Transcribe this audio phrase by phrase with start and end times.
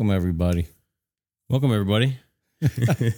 [0.00, 0.66] welcome everybody.
[1.50, 2.16] Welcome everybody
[2.62, 3.12] to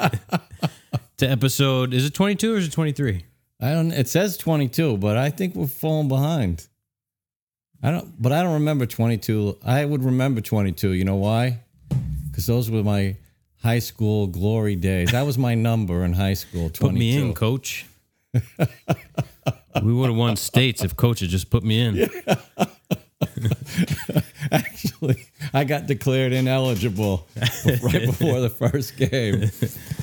[1.20, 1.95] episode.
[1.95, 3.24] Is it twenty two or is it twenty three?
[3.60, 3.92] I don't.
[3.92, 6.66] It says 22, but I think we're falling behind.
[7.84, 8.20] I don't.
[8.20, 9.58] But I don't remember 22.
[9.64, 10.95] I would remember 22.
[10.95, 11.60] You know why?
[12.28, 13.14] Because those were my
[13.62, 15.12] high school glory days.
[15.12, 16.69] That was my number in high school.
[16.69, 16.80] 22.
[16.80, 17.86] Put me in, coach.
[19.84, 22.10] we would have won states if coach had just put me in.
[24.65, 27.27] Actually, I got declared ineligible
[27.83, 29.47] right before the first game.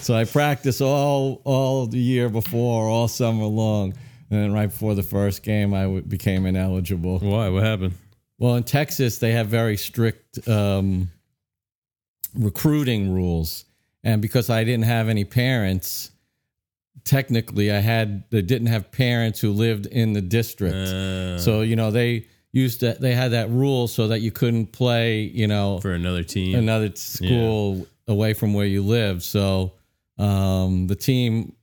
[0.02, 3.94] So I practiced all all the year before, all summer long,
[4.32, 7.20] and then right before the first game, I w- became ineligible.
[7.20, 7.50] Why?
[7.50, 7.94] What happened?
[8.40, 11.10] Well, in Texas, they have very strict um,
[12.36, 13.66] recruiting rules,
[14.04, 16.12] and because I didn't have any parents,
[17.04, 20.76] technically, I had they didn't have parents who lived in the district.
[20.76, 24.72] Uh, So you know they used to they had that rule so that you couldn't
[24.72, 26.56] play you know for another team.
[26.56, 29.24] another school away from where you live.
[29.24, 29.74] So
[30.18, 31.56] um, the team,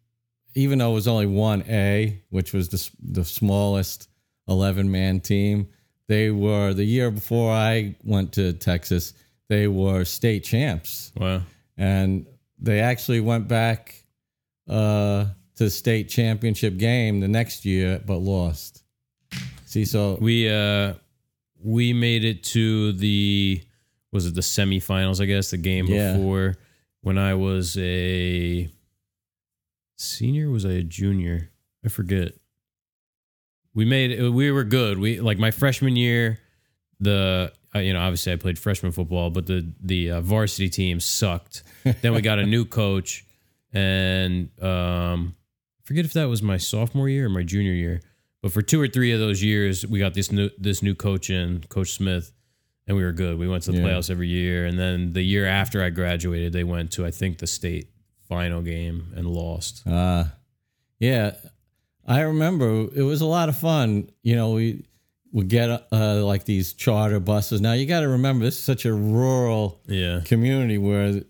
[0.55, 4.09] even though it was only one A, which was the the smallest
[4.49, 5.69] eleven man team,
[6.09, 9.13] they were the year before I went to Texas.
[9.49, 11.43] They were state champs, wow.
[11.77, 12.27] and
[12.59, 14.03] they actually went back
[14.69, 18.83] uh, to the state championship game the next year, but lost.
[19.67, 20.95] See, so We uh
[21.63, 23.61] we made it to the
[24.13, 25.21] was it the semifinals?
[25.21, 26.13] I guess the game Yeah.
[26.17, 26.55] before
[27.03, 28.69] when I was a
[29.97, 30.51] senior.
[30.51, 31.51] Was I a junior?
[31.85, 32.33] I forget.
[33.75, 34.31] We made it.
[34.31, 34.99] We were good.
[34.99, 36.39] We like my freshman year.
[37.01, 41.01] The uh, you know obviously I played freshman football, but the the uh, varsity team
[41.01, 41.63] sucked.
[42.03, 43.27] then we got a new coach,
[43.73, 45.35] and um,
[45.85, 48.01] forget if that was my sophomore year or my junior year.
[48.47, 51.31] But for two or three of those years, we got this new this new coach
[51.31, 52.31] in, Coach Smith,
[52.87, 53.39] and we were good.
[53.41, 53.83] We went to the Yeah.
[53.87, 54.67] playoffs every year.
[54.67, 57.89] And then the year after I graduated, they went to I think the state
[58.29, 59.85] final game and lost.
[59.85, 60.27] Uh,
[61.01, 61.33] yeah,
[62.07, 64.11] I remember it was a lot of fun.
[64.23, 64.85] You know, we
[65.33, 67.61] would get uh, like these charter buses.
[67.61, 71.21] Now you got to remember this is such a rural Yeah, community where,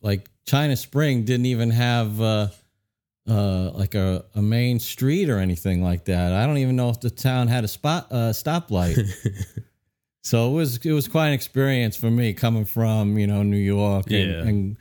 [0.00, 2.48] like China Spring, didn't even have uh,
[3.28, 6.32] uh, like a, a main street or anything like that.
[6.32, 8.96] I don't even know if the town had a spot uh, stoplight.
[10.22, 13.56] so it was it was quite an experience for me coming from you know New
[13.56, 14.42] York and, Yeah.
[14.42, 14.76] and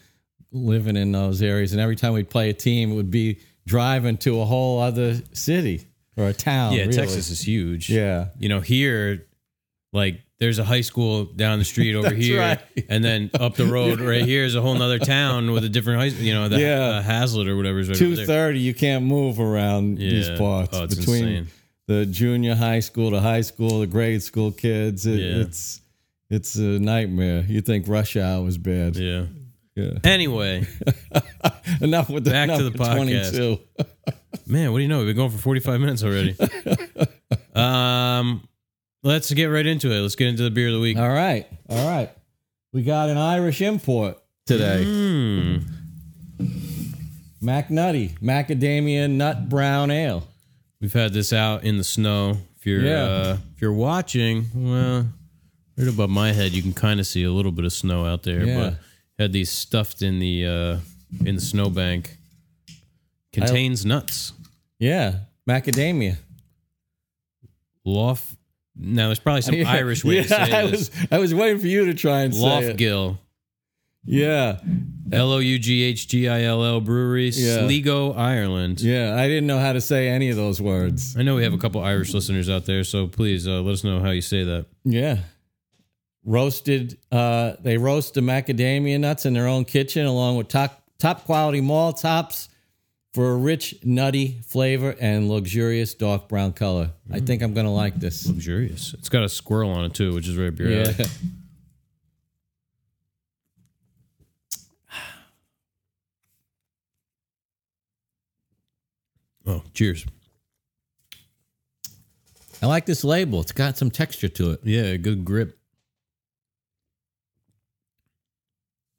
[0.52, 1.72] living in those areas.
[1.72, 5.16] And every time we'd play a team, it would be driving to a whole other
[5.34, 6.74] city or a town.
[6.74, 6.82] yeah.
[6.82, 6.94] really.
[6.94, 7.90] Texas is huge.
[7.90, 8.28] Yeah.
[8.40, 9.26] you know here,
[9.96, 12.60] like there's a high school down the street over here, right.
[12.90, 16.00] and then up the road right here is a whole nother town with a different
[16.00, 16.08] high.
[16.22, 16.80] You know, the Yeah.
[17.00, 18.52] uh, Hazlet or whatever is right Two there.
[18.52, 21.48] you can't move around these parts Oh, it's between insane.
[21.88, 25.06] the junior high school, the high school, the grade school kids.
[25.06, 25.42] It, Yeah.
[25.44, 25.82] It's
[26.30, 27.46] it's a nightmare.
[27.48, 28.96] You think rush hour was bad?
[28.98, 29.26] Yeah.
[29.76, 30.00] Yeah.
[30.04, 30.66] Anyway,
[31.82, 33.36] enough with the Back to the podcast.
[33.36, 33.60] 22.
[34.48, 35.00] Man, what do you know?
[35.00, 36.36] We've been going for 45 minutes already.
[37.54, 38.48] um,
[39.06, 40.00] let's get right into it.
[40.02, 40.98] Let's get into the beer of the week.
[40.98, 42.10] All right, all right.
[42.74, 44.84] We got an Irish import today.
[44.84, 45.58] Hmm.
[47.42, 50.28] MacNutty Macadamia Nut Brown Ale.
[50.82, 52.38] We've had this out in the snow.
[52.58, 53.04] If you're Yeah.
[53.04, 55.08] uh, if you're watching, well,
[55.78, 58.24] right above my head, you can kind of see a little bit of snow out
[58.24, 58.46] there.
[58.46, 58.56] Yeah.
[58.58, 58.78] But
[59.20, 60.80] had these stuffed in the uh,
[61.26, 62.18] in the snowbank.
[63.32, 64.34] Contains nuts.
[64.80, 66.18] Yeah, macadamia.
[67.86, 68.36] Lof.
[68.78, 69.56] Now there's probably some.
[69.66, 70.90] Irish way yeah, to say I this.
[70.90, 72.78] was I was waiting for you to try and say it.
[72.78, 73.18] Lofgill.
[74.08, 74.60] Yeah,
[75.12, 77.66] L O U G H G I L L Brewery, Yeah.
[77.66, 78.80] Sligo, Ireland.
[78.82, 79.16] yeah.
[79.16, 81.18] I didn't know how to say any of those words.
[81.18, 83.84] I know we have a couple Irish listeners out there, so please uh, let us
[83.84, 84.68] know how you say that.
[84.84, 85.18] Yeah.
[86.24, 91.24] Roasted, uh, they roast the macadamia nuts in their own kitchen along with top, top
[91.26, 92.50] quality malt hops
[93.16, 96.92] for a rich, nutty flavor and luxurious dark brown color.
[97.10, 98.28] I think I'm going to like this.
[98.28, 98.94] Luxurious.
[98.94, 101.06] It's got a squirrel on it too, which is very beautiful.
[101.06, 101.12] Yeah.
[109.48, 110.04] Oh, cheers.
[112.64, 113.42] I like this label.
[113.42, 114.62] It's got some texture to it.
[114.64, 115.60] Yeah, good grip.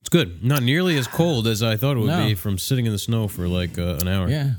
[0.07, 0.45] It's good.
[0.45, 2.25] Not nearly as cold as I thought it would No.
[2.27, 4.29] be from sitting in the snow for like uh, an hour.
[4.29, 4.51] Yeah.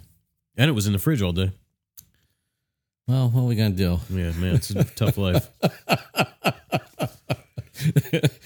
[0.58, 1.52] And it was in the fridge all day.
[3.08, 4.00] Well, what are we going to do?
[4.10, 5.50] Yeah, man, it's a tough life.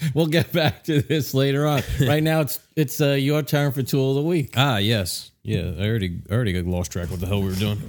[0.14, 1.82] we'll get back to this later on.
[2.00, 4.54] Right now, it's it's uh, your turn for tool of the week.
[4.56, 5.32] Ah, yes.
[5.42, 7.80] Yeah, I already I already got lost track what the hell we were doing.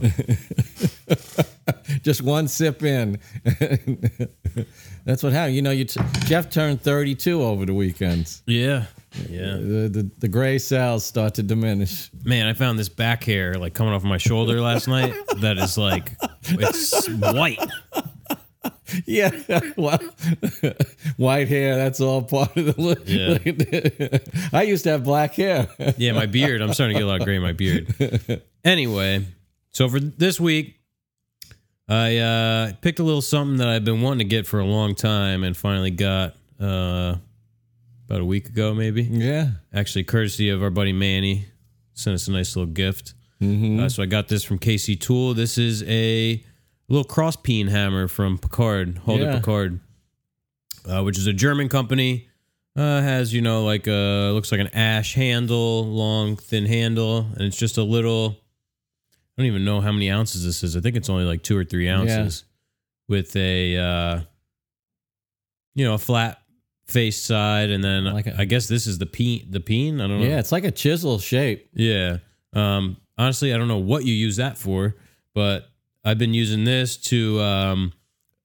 [2.02, 3.20] Just one sip in.
[5.06, 5.56] That's what happened.
[5.56, 8.42] You know, you t- Jeff turned 32 over the weekends.
[8.48, 8.86] Yeah.
[9.30, 9.54] Yeah.
[9.58, 12.10] The, the the gray cells start to diminish.
[12.24, 15.14] Man, I found this back hair like coming off my shoulder last night.
[15.38, 17.60] That is like it's white.
[19.06, 19.32] Yeah,
[19.78, 20.00] well,
[21.18, 21.76] white hair.
[21.76, 23.02] That's all part of the look.
[23.06, 24.50] Yeah.
[24.58, 25.70] I used to have black hair.
[25.98, 26.62] Yeah, my beard.
[26.62, 28.42] I'm starting to get a lot of gray in my beard.
[28.64, 29.26] Anyway,
[29.72, 30.80] so for this week,
[31.88, 34.96] I uh, picked a little something that I've been wanting to get for a long
[34.96, 37.16] time and finally got uh,
[38.08, 39.04] about a week ago, maybe.
[39.04, 39.50] yeah.
[39.74, 41.46] Actually, courtesy of our buddy Manny,
[41.94, 43.14] sent us a nice little gift.
[43.42, 43.80] Mm-hmm.
[43.82, 45.34] Uh, so I got this from KC Tool.
[45.34, 46.44] This is a
[46.90, 49.36] little cross peen hammer from Picard, Halder Yeah.
[49.38, 49.80] Picard,
[50.88, 52.28] uh, which is a German company.
[52.76, 57.42] Uh, has you know like a looks like an ash handle, long thin handle, and
[57.42, 58.36] it's just a little.
[59.38, 60.76] I don't even know how many ounces this is.
[60.76, 62.46] I think it's only like two or three ounces,
[63.08, 64.22] with a uh,
[65.76, 66.42] you know a flat
[66.88, 69.48] face side, and then Like a- I guess this is the peen.
[69.50, 70.02] The peen.
[70.02, 70.28] I don't know.
[70.28, 71.70] Yeah, it's like a chisel shape.
[71.74, 72.18] Yeah.
[72.54, 74.96] Um, honestly, I don't know what you use that for,
[75.34, 75.70] but
[76.04, 77.94] I've been using this to um,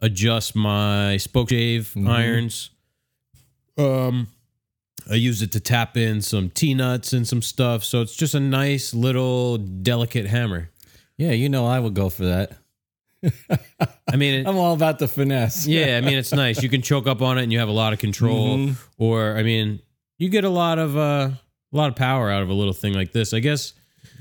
[0.00, 2.70] adjust my spoke shave irons.
[3.76, 4.28] Um,
[5.10, 7.84] I use it to tap in some T nuts and some stuff.
[7.84, 10.70] So it's just a nice little delicate hammer.
[11.16, 12.52] Yeah, you know I would go for that.
[14.10, 15.66] I mean, it, I'm all about the finesse.
[15.66, 16.62] yeah, I mean, it's nice.
[16.62, 18.56] You can choke up on it and you have a lot of control.
[18.56, 18.76] Mhm.
[18.98, 19.80] Or, I mean,
[20.18, 21.30] you get a lot of uh,
[21.72, 23.32] a lot of power out of a little thing like this.
[23.34, 23.72] I guess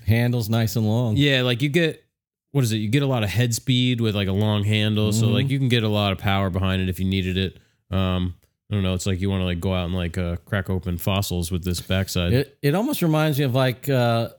[0.06, 1.18] Handle's nice and long.
[1.18, 2.04] Yeah, like you get
[2.52, 2.78] what is it?
[2.78, 5.60] You get a lot of head speed with like a long handle, so like you
[5.60, 7.58] can get a lot of power behind it if you needed it.
[7.96, 8.36] Um,
[8.72, 8.94] I don't know.
[8.94, 11.64] It's like you want to like go out and like uh, crack open fossils with
[11.64, 12.34] this backside.
[12.34, 14.30] It it almost reminds me of like uh,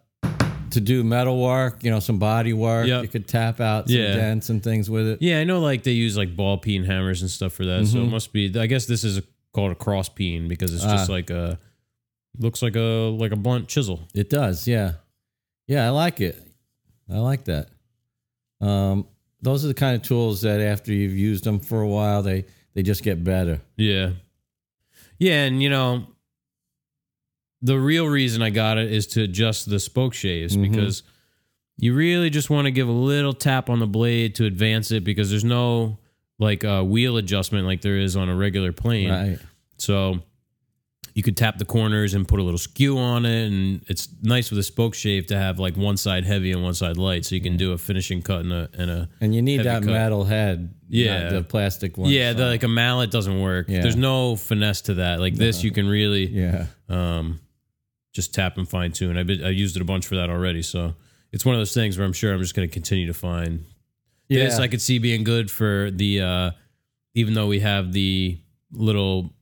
[0.78, 2.86] to do metal work, you know, some body work.
[2.86, 3.02] Yep.
[3.02, 4.14] You could tap out some Yeah.
[4.14, 5.18] dents and things with it.
[5.22, 5.60] yeah, I know.
[5.60, 7.86] Like they use like ball peen hammers and stuff for that.
[7.86, 8.10] So it Mhm.
[8.10, 8.58] must be.
[8.58, 9.20] I guess this is
[9.52, 11.12] called a cross peen because it's just Ah.
[11.12, 11.58] like a
[12.38, 14.06] looks like a like a blunt chisel.
[14.14, 14.92] It does, yeah.
[15.66, 16.40] Yeah, I like it.
[17.10, 17.68] I like that.
[18.60, 19.06] Um,
[19.42, 22.44] those are the kind of tools that after you've used them for a while, they
[22.74, 23.60] they just get better.
[23.76, 24.10] Yeah.
[25.18, 26.06] Yeah, and you know,
[27.62, 30.70] the real reason I got it is to adjust the spoke shaves Mhm.
[30.70, 31.02] because
[31.76, 35.04] you really just want to give a little tap on the blade to advance it
[35.04, 35.98] because there's no
[36.38, 39.10] like uh, wheel adjustment like there is on a regular plane.
[39.10, 39.38] Right.
[39.76, 40.20] So
[41.14, 44.50] you could tap the corners and put a little skew on it, and it's nice
[44.50, 47.34] with a spoke shave to have like one side heavy and one side light, so
[47.34, 49.90] you can do a finishing cut and a and a And you need that cut.
[49.90, 50.74] metal head.
[50.88, 51.30] Yeah.
[51.30, 52.10] the plastic one.
[52.10, 53.68] yeah, the, like a mallet doesn't work.
[53.68, 53.82] Yeah.
[53.82, 55.18] There's no finesse to that.
[55.18, 56.66] Like this, you can really yeah.
[56.88, 57.40] um,
[58.18, 59.16] just tap and fine tune.
[59.16, 60.94] I I used it a bunch for that already, so
[61.32, 63.64] it's one of those things where I'm sure I'm just going to continue to find
[64.28, 64.44] Yeah.
[64.44, 64.58] this.
[64.58, 66.50] I could see being good for the uh,
[67.14, 68.38] even though we have the
[68.72, 69.32] little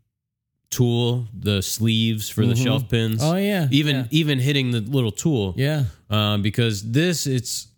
[0.71, 2.63] tool, the sleeves for the Mhm.
[2.65, 3.21] shelf pins.
[3.23, 3.69] Oh yeah.
[3.71, 4.07] even yeah.
[4.11, 5.85] even hitting the little tool, yeah.
[6.11, 7.69] um, because this it's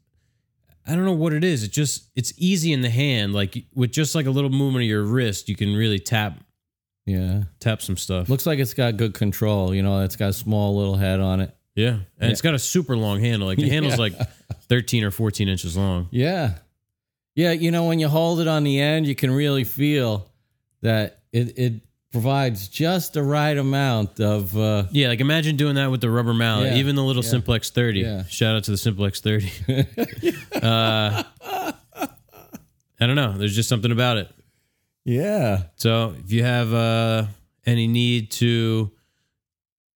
[0.87, 1.63] I don't know what it is.
[1.63, 3.35] It just it's easy in the hand.
[3.35, 6.43] Like with just like a little movement of your wrist, you can really tap
[7.09, 7.45] Yeah.
[7.61, 8.29] tap some stuff.
[8.29, 9.75] Looks like it's got good control.
[9.75, 11.55] You know, it's got a small little head on it.
[11.75, 13.47] Yeah, and it's got a super long handle.
[13.49, 14.01] Like the handle's Yeah.
[14.01, 14.15] like
[14.69, 16.09] thirteen or fourteen inches long.
[16.11, 16.55] Yeah.
[17.35, 20.29] Yeah, you know, when you hold it on the end, you can really feel
[20.83, 21.73] that it, it
[22.11, 26.35] provides just the right amount of uh Yeah, like imagine doing that with the rubber
[26.35, 26.73] mallet.
[26.73, 27.31] Yeah, Even the little yeah.
[27.31, 28.01] Simplex thirty.
[28.01, 28.25] Yeah.
[28.25, 29.53] Shout out to the Simplex thirty.
[30.61, 31.23] uh,
[33.01, 33.39] I don't know.
[33.39, 34.29] There's just something about it.
[35.09, 35.63] Yeah.
[35.77, 37.25] So if you have uh,
[37.65, 38.91] any need to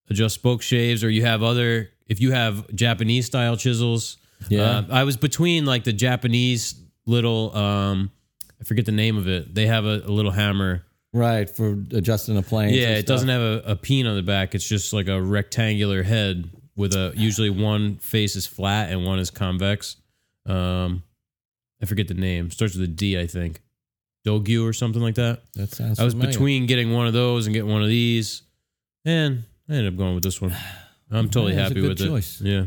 [0.08, 4.16] adjust spoke shaves, or you have other, if you have Japanese style chisels,
[4.48, 4.62] Yeah.
[4.78, 6.74] uh, I was between like the Japanese
[7.06, 8.10] little, um,
[8.58, 9.54] I forget the name of it.
[9.54, 10.84] They have a, a little hammer.
[11.12, 12.72] Right, for adjusting the plane.
[12.72, 14.54] Yeah, it doesn't have a, a peen on the back.
[14.54, 19.18] It's just like a rectangular head with a usually one face is flat and one
[19.18, 19.96] is convex.
[20.46, 21.02] Um,
[21.82, 22.50] I forget the name.
[22.50, 23.60] Starts with a D, I think.
[24.26, 25.42] Dogyu or something like that.
[25.54, 26.32] That sounds I was familiar.
[26.32, 28.42] between getting one of those and getting one of these,
[29.04, 30.54] and I ended up going with this one.
[31.10, 32.40] I'm totally Yeah, happy with choice.
[32.40, 32.46] it.
[32.46, 32.64] Yeah,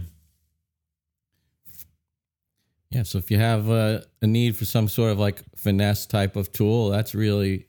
[2.91, 6.35] Yeah, so if you have uh, a need for some sort of like finesse type
[6.35, 7.67] of tool, that's really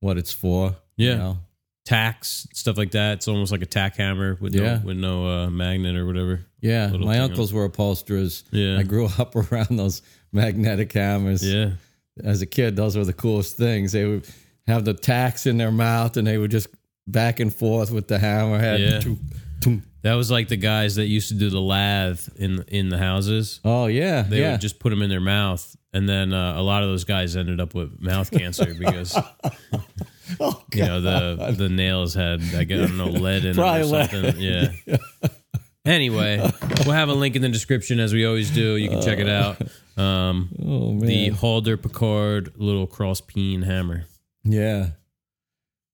[0.00, 0.76] what it's for.
[0.96, 1.10] Yeah.
[1.12, 1.38] You know?
[1.86, 3.14] tacks stuff like that.
[3.14, 4.76] It's almost like a tack hammer with Yeah.
[4.78, 6.44] no with no uh, magnet or whatever.
[6.60, 6.88] Yeah.
[6.90, 8.44] Little My uncles were upholsterers.
[8.50, 8.78] Yeah.
[8.78, 11.42] I grew up around those magnetic hammers.
[11.42, 11.70] Yeah,
[12.24, 13.92] As a kid, those were the coolest things.
[13.92, 14.26] They would
[14.66, 16.68] have the tacks in their mouth and they would just
[17.06, 18.78] back and forth with the hammerhead.
[18.78, 19.00] Yeah.
[19.00, 19.18] Toom,
[19.60, 19.82] toom.
[20.02, 23.60] that was like the guys that used to do the lathe in in the houses.
[23.64, 24.22] Oh, yeah.
[24.22, 24.52] They yeah.
[24.52, 27.36] would just put them in their mouth and then uh, a lot of those guys
[27.36, 29.16] ended up with mouth cancer because
[30.38, 33.64] Oh, you know the the nails had I, guess, I don't know lead in them
[33.64, 34.10] or Probably lead.
[34.10, 34.40] something.
[34.40, 34.72] Yeah.
[35.86, 36.36] Anyway,
[36.84, 38.76] we'll have a link in the description as we always do.
[38.76, 39.56] You can check it out.
[40.00, 41.06] Um, oh man.
[41.06, 44.04] the Halder Picard little cross peen hammer.
[44.44, 44.90] Yeah.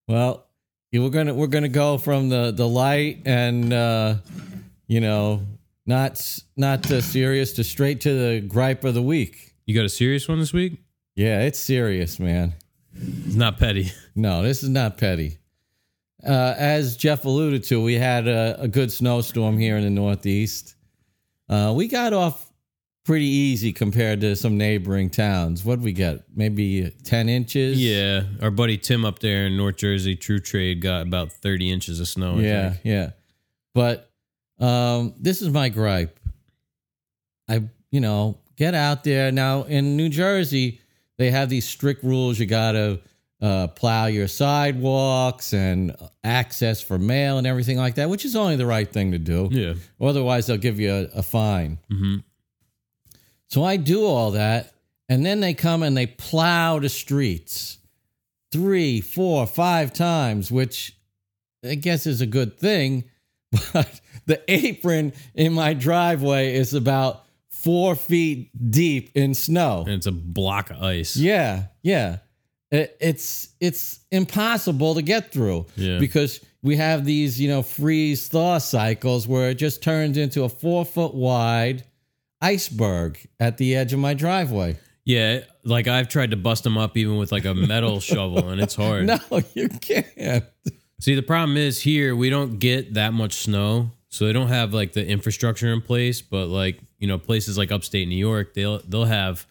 [0.08, 0.46] Well,
[0.92, 4.16] we're gonna we're gonna go from the the light and uh,
[4.86, 5.42] you know
[5.86, 6.22] not
[6.56, 9.54] not uh, serious to straight to the gripe of the week.
[9.66, 10.78] You got a serious one this week?
[11.16, 12.54] Yeah, it's serious, man.
[12.94, 13.92] It's not petty.
[14.18, 15.36] No, this is not petty.
[16.26, 20.74] Uh, as Jeff alluded to, we had a, a good snowstorm here in the Northeast.
[21.50, 22.45] Uh, we got off
[23.06, 25.64] pretty easy compared to some neighboring towns.
[25.64, 26.24] What we get?
[26.34, 27.82] Maybe ten inches.
[27.82, 32.00] Yeah, our buddy Tim up there in North Jersey, True Trade, got about thirty inches
[32.00, 32.36] of snow.
[32.36, 32.80] I yeah, think.
[32.84, 33.10] yeah.
[33.74, 34.10] But
[34.58, 36.18] um, this is my gripe.
[37.48, 40.80] I, you know, get out there now in New Jersey.
[41.18, 42.38] They have these strict rules.
[42.38, 43.00] You gotta
[43.40, 45.94] uh, plow your sidewalks and
[46.24, 49.48] access for mail and everything like that, which is only the right thing to do.
[49.52, 49.74] yeah.
[50.00, 51.78] Otherwise, they'll give you a, a fine.
[51.88, 52.16] hmm
[53.48, 54.72] So I do all that,
[55.08, 57.78] and then they come and they plow the streets
[58.52, 60.96] three, four, five times, which
[61.64, 63.04] I guess is a good thing.
[63.72, 69.80] But the apron in my driveway is about four feet deep in snow.
[69.86, 71.16] And it's a block of ice.
[71.16, 72.18] Yeah, yeah.
[72.72, 75.98] It, it's it's impossible to get through Yeah.
[76.00, 80.48] because we have these you know freeze thaw cycles where it just turns into a
[80.48, 81.84] four foot wide
[82.40, 84.76] iceberg at the edge of my driveway.
[85.04, 88.60] Yeah, like I've tried to bust them up even with like a metal shovel, and
[88.60, 89.06] it's hard.
[89.06, 89.18] No,
[89.54, 90.44] you can't.
[91.00, 94.74] See, the problem is here we don't get that much snow, so they don't have
[94.74, 96.22] like the infrastructure in place.
[96.22, 99.46] But like you know, places like upstate New York, they'll they'll have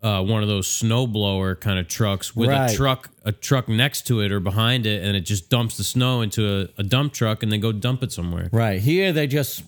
[0.00, 2.70] uh, one of those snow blower kind of trucks with Right.
[2.70, 5.82] a truck a truck next to it or behind it, and it just dumps the
[5.84, 6.46] snow into
[6.78, 8.48] a, a dump truck, and then go dump it somewhere.
[8.52, 9.64] Right here, they're just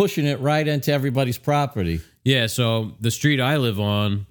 [0.00, 2.00] pushing it right into everybody's property.
[2.24, 4.26] Yeah, so the street I live on,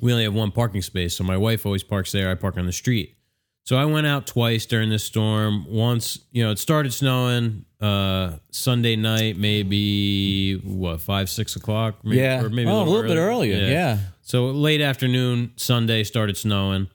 [0.00, 1.16] we only have one parking space.
[1.16, 2.28] So my wife always parks there.
[2.28, 3.16] I park on the street.
[3.62, 5.66] So I went out twice during this storm.
[5.70, 12.04] Once, you know, it started snowing uh Sunday night, maybe what, five, six o'clock?
[12.04, 13.52] Maybe, yeah, Or maybe oh, a little, bit early.
[13.52, 13.70] earlier.
[13.70, 13.98] Yeah.
[14.22, 16.88] So late afternoon, Sunday started snowing.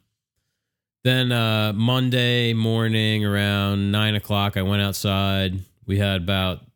[1.05, 5.59] Then uh, Monday morning around nine o'clock, I went outside.
[5.85, 6.66] We had about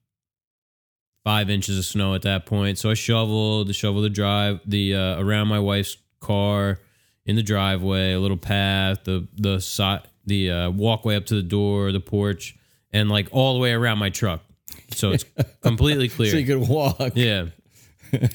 [1.23, 2.77] five inches of snow at that point.
[2.77, 6.79] So I shoveled, shoveled the drive, the uh, around my wife's car
[7.25, 11.43] in the driveway, a little path, the the side, the uh, walkway up to the
[11.43, 12.55] door, the porch,
[12.91, 14.41] and like all the way around my truck.
[14.91, 15.25] So it's
[15.61, 16.31] completely clear.
[16.31, 17.11] So you could walk.
[17.15, 17.47] Yeah.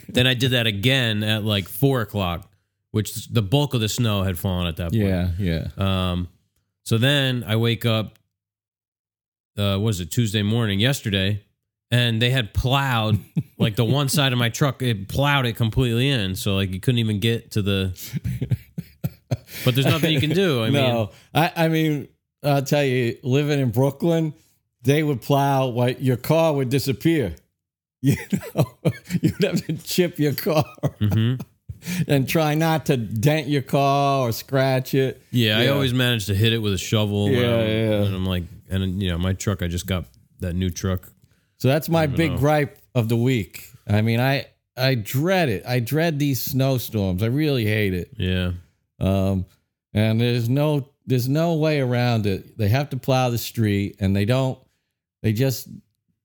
[0.09, 2.50] then I did that again at like four o'clock,
[2.93, 5.02] which the bulk of the snow had fallen at that point.
[5.02, 5.69] Yeah, yeah.
[5.76, 6.28] Um,
[6.83, 8.19] so then I wake up,
[9.59, 11.45] uh, what was it, Tuesday morning, yesterday,
[11.90, 13.19] and they had plowed
[13.59, 16.35] like the one side of my truck, it plowed it completely in.
[16.37, 17.93] So like you couldn't even get to the,
[19.64, 20.62] but there's nothing you can do.
[20.62, 22.09] I mean, no, I, I mean,
[22.43, 24.35] I'll tell you, living in Brooklyn,
[24.83, 25.66] they would plow.
[25.69, 27.35] What your car would disappear.
[28.02, 28.14] You
[28.55, 28.66] know,
[29.21, 30.64] you'd have to chip your car
[31.00, 31.40] Mhm.
[32.07, 35.21] and try not to dent your car or scratch it.
[35.33, 37.31] yeah, I always managed to hit it with a shovel.
[37.31, 38.02] Yeah, um, yeah.
[38.05, 40.05] And I'm like, and you know, my truck, I just got
[40.38, 41.11] that new truck.
[41.58, 42.38] So that's my big know.
[42.38, 43.70] gripe of the week.
[43.88, 44.46] I mean, I
[44.76, 45.64] I dread it.
[45.66, 47.22] I dread these snowstorms.
[47.22, 48.10] I really hate it.
[48.18, 48.52] Yeah.
[49.00, 49.46] Um,
[49.94, 52.58] and there's no there's no way around it.
[52.58, 54.58] They have to plow the street, and they don't.
[55.22, 55.68] They just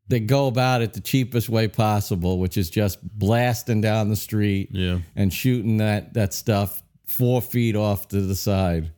[0.07, 4.69] they go about it the cheapest way possible, which is just blasting down the street
[4.73, 5.00] Yeah.
[5.15, 8.91] and shooting that that stuff four feet off to the side.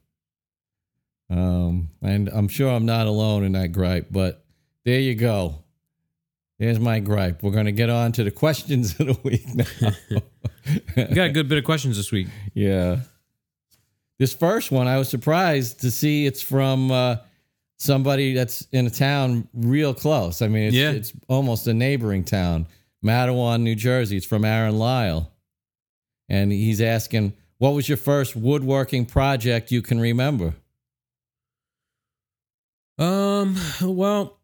[1.29, 4.43] Um, and I'm sure I'm not alone in that gripe, but
[4.85, 5.63] there you go.
[6.63, 7.43] There's my gripe.
[7.43, 9.91] We're going to get on to the questions of the week now.
[10.95, 12.27] we got a good bit of questions this week.
[12.53, 12.99] Yeah.
[14.17, 17.17] This first one, I was surprised to see it's from uh,
[17.79, 20.41] somebody that's in a town real close.
[20.41, 20.91] I mean, it's, Yeah.
[20.91, 22.67] it's almost a neighboring town,
[23.03, 24.15] Matawan, New Jersey.
[24.15, 25.33] It's from Aaron Lyle.
[26.29, 30.53] And he's asking, what was your first woodworking project you can remember?
[32.97, 34.39] Um, well,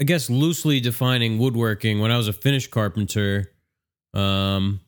[0.00, 3.52] I guess loosely defining woodworking, when I was a finished carpenter,
[4.12, 4.80] um,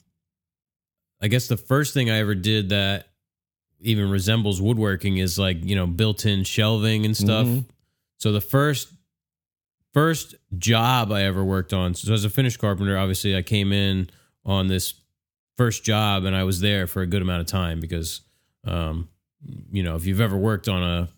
[1.20, 3.08] I guess the first thing I ever did that
[3.80, 7.46] even resembles woodworking is like, you know, built in shelving and stuff.
[7.46, 7.64] Mhm.
[8.18, 8.88] So the first
[9.94, 14.10] first job I ever worked on, so as a finished carpenter, obviously I came in
[14.44, 14.94] on this
[15.56, 18.20] first job, and I was there for a good amount of time because,
[18.64, 19.08] um,
[19.72, 21.08] you know, if you've ever worked on a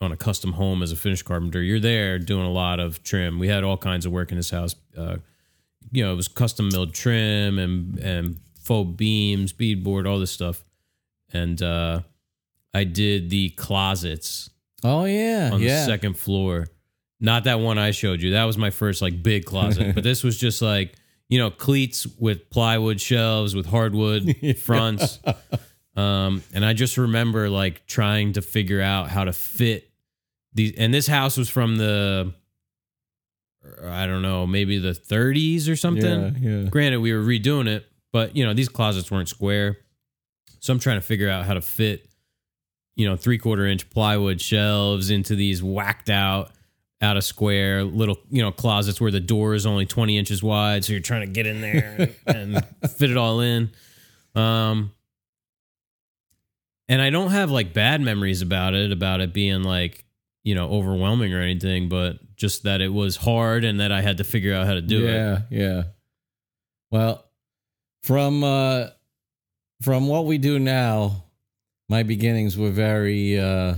[0.00, 3.38] on a custom home as a finish carpenter, you're there doing a lot of trim.
[3.38, 4.74] We had all kinds of work in this house.
[4.96, 5.16] Uh,
[5.90, 10.64] you know, it was custom milled trim and and faux beams, beadboard, all this stuff.
[11.32, 12.00] And uh,
[12.74, 14.50] I did the closets
[14.84, 15.80] Oh yeah, on yeah.
[15.80, 16.68] the second floor.
[17.18, 18.32] Not that one I showed you.
[18.32, 19.94] That was my first like big closet.
[19.94, 20.94] but this was just like,
[21.28, 25.18] you know, cleats with plywood shelves with hardwood fronts.
[25.96, 29.85] Um, and I just remember like trying to figure out how to fit
[30.56, 32.32] these and this house was from the
[33.84, 36.36] I don't know, maybe the 30s or something.
[36.40, 36.68] Yeah, yeah.
[36.68, 39.78] Granted, we were redoing it, but you know, these closets weren't square.
[40.60, 42.08] So I'm trying to figure out how to fit,
[42.94, 46.52] you know, three quarter inch plywood shelves into these whacked out,
[47.02, 50.84] out of square little, you know, closets where the door is only 20 inches wide.
[50.84, 53.70] So you're trying to get in there and, and fit it all in.
[54.34, 54.92] Um,
[56.88, 60.05] and I don't have like bad memories about it, about it being like,
[60.46, 64.18] you know, overwhelming or anything, but just that it was hard and that I had
[64.18, 65.12] to figure out how to do it.
[65.12, 65.82] yeah, yeah.
[66.92, 67.24] Well,
[68.04, 68.90] from uh
[69.82, 71.24] from what we do now,
[71.88, 73.74] my beginnings were very uh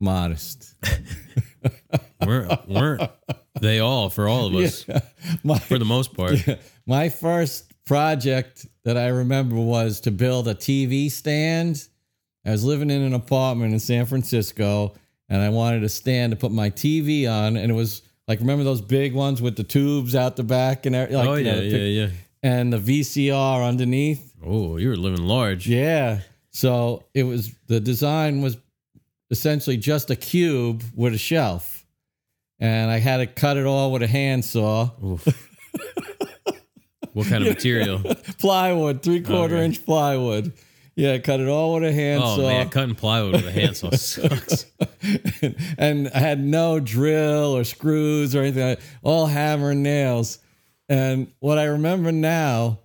[0.00, 0.74] modest.
[2.26, 3.08] weren't weren't
[3.60, 5.00] they all for all of us Yeah.
[5.44, 6.38] My, for the most part
[6.86, 11.86] my first project that I remember was to build a TV stand.
[12.44, 14.94] I was living in an apartment in San Francisco
[15.30, 17.56] and I wanted a stand to put my TV on.
[17.56, 20.94] And it was like, remember those big ones with the tubes out the back and
[20.94, 21.16] everything?
[21.18, 22.08] Like, oh you know, yeah yeah yeah
[22.42, 24.34] And the VCR underneath.
[24.44, 26.20] oh you were living large Yeah.
[26.50, 28.56] So it was, the design was
[29.30, 31.86] essentially just a cube with a shelf.
[32.58, 34.86] And I had to cut it all with a handsaw.
[37.12, 38.00] What kind of material
[38.38, 39.64] plywood, three quarter Okay.
[39.64, 40.52] inch plywood.
[41.00, 42.34] Yeah, cut it all with a handsaw.
[42.36, 44.66] oh man cutting plywood with a handsaw sucks
[45.78, 50.38] and I had no drill or screws or anything, all hammer and nails.
[50.88, 52.80] And what I remember now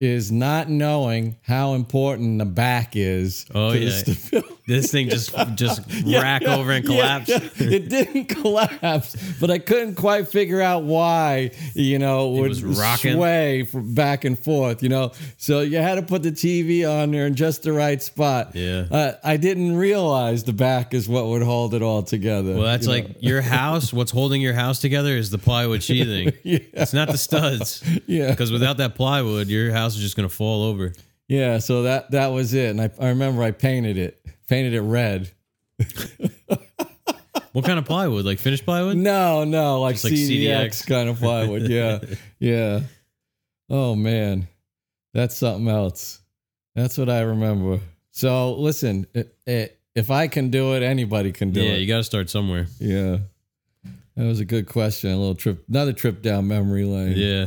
[0.00, 3.90] is not knowing how important the back is Oh, to the yeah.
[3.90, 4.54] stability.
[4.66, 7.40] This thing just just Yeah, rack yeah, over and collapse yeah.
[7.58, 11.52] It didn't collapse, but I couldn't quite figure out why.
[11.74, 13.14] You know, it would was rocking?
[13.14, 14.82] sway from back and forth.
[14.82, 18.02] You know, so you had to put the TV on there in just the right
[18.02, 18.54] spot.
[18.54, 18.86] Yeah.
[18.90, 22.54] uh, I didn't realize the back is what would hold it all together.
[22.54, 23.14] well that's you like know?
[23.20, 27.82] your house what's holding your house together is the plywood sheathing it's not the studs
[28.06, 30.92] yeah, because without that plywood your house is just gonna fall over
[31.28, 31.58] yeah.
[31.58, 35.30] So that that was it, and I, I remember I painted it, painted it red.
[37.52, 40.86] what kind of plywood like finished plywood No, no, like, Just like CDX, CDX.
[40.86, 41.62] kind of plywood.
[41.70, 41.98] Yeah,
[42.38, 42.80] yeah.
[43.68, 44.48] Oh man,
[45.14, 46.20] that's something else.
[46.74, 47.80] That's what I remember.
[48.12, 51.72] So listen, i- i- if I can do it, anybody can do yeah it.
[51.72, 53.18] Yeah, you got to start somewhere yeah,
[54.16, 55.10] that was a good question.
[55.10, 57.14] A little trip, another trip down memory lane.
[57.16, 57.46] Yeah.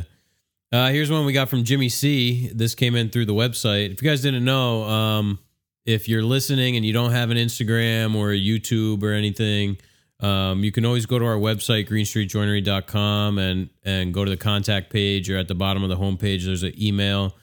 [0.72, 2.48] Uh, here's one we got from Jimmy C.
[2.54, 3.92] This came in through the website.
[3.92, 5.40] If you guys didn't know, um,
[5.90, 9.78] if you're listening and you don't have an Instagram or a YouTube or anything,
[10.20, 14.92] um, you can always go to our website, greenestreetjoinery.com, and, and go to the contact
[14.92, 17.36] page or at the bottom of the homepage, there's an email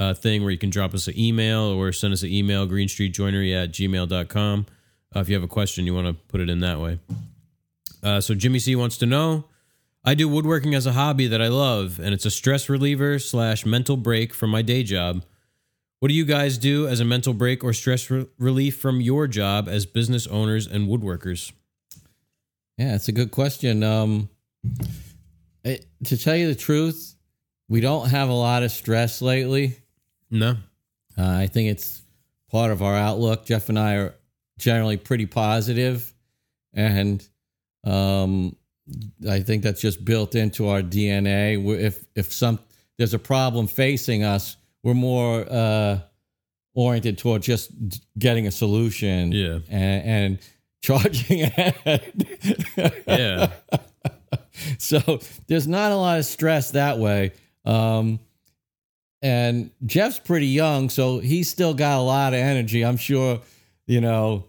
[0.00, 3.54] uh, thing where you can drop us an email or send us an email, greenestreetjoinery
[3.54, 4.66] at gmail.com.
[5.14, 6.98] Uh, if you have a question, you want to put it in that way.
[8.02, 9.44] Uh, so Jimmy C wants to know
[10.04, 13.64] I do woodworking as a hobby that I love, and it's a stress reliever slash
[13.64, 15.24] mental break from my day job.
[16.00, 19.26] What do you guys do as a mental break or stress re- relief from your
[19.26, 21.52] job as business owners and woodworkers?
[22.76, 23.82] Yeah, it's a good question.
[23.82, 24.28] Um,
[25.64, 27.14] it, to tell you the truth,
[27.68, 29.76] we don't have a lot of stress lately.
[30.30, 30.56] No.
[31.16, 32.02] Uh, I think it's
[32.50, 33.46] part of our outlook.
[33.46, 34.14] Jeff and I are
[34.58, 36.12] generally pretty positive,
[36.74, 37.26] and
[37.84, 38.54] um,
[39.28, 41.80] I think that's just built into our DNA.
[41.80, 42.58] if if some
[42.98, 45.98] there's a problem facing us, we're more uh,
[46.72, 47.72] oriented toward just
[48.16, 49.32] getting a solution.
[49.32, 49.58] Yeah.
[49.68, 50.38] and, and
[50.80, 52.38] charging ahead.
[53.08, 53.50] Yeah.
[54.78, 55.18] so
[55.48, 57.32] there's not a lot of stress that way.
[57.64, 58.20] Um,
[59.22, 62.84] and Jeff's pretty young, so he's still got a lot of energy.
[62.84, 63.40] I'm sure,
[63.88, 64.44] you know,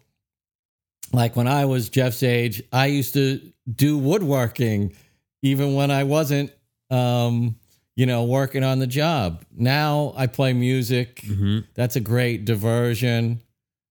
[1.11, 3.41] like when I was Jeff's age, I used to
[3.73, 4.93] do woodworking
[5.41, 6.51] even when I wasn't,
[6.91, 7.55] um,
[7.97, 9.43] you know, working on the job.
[9.51, 11.23] Now I play music.
[11.25, 13.41] hmm That's a great diversion.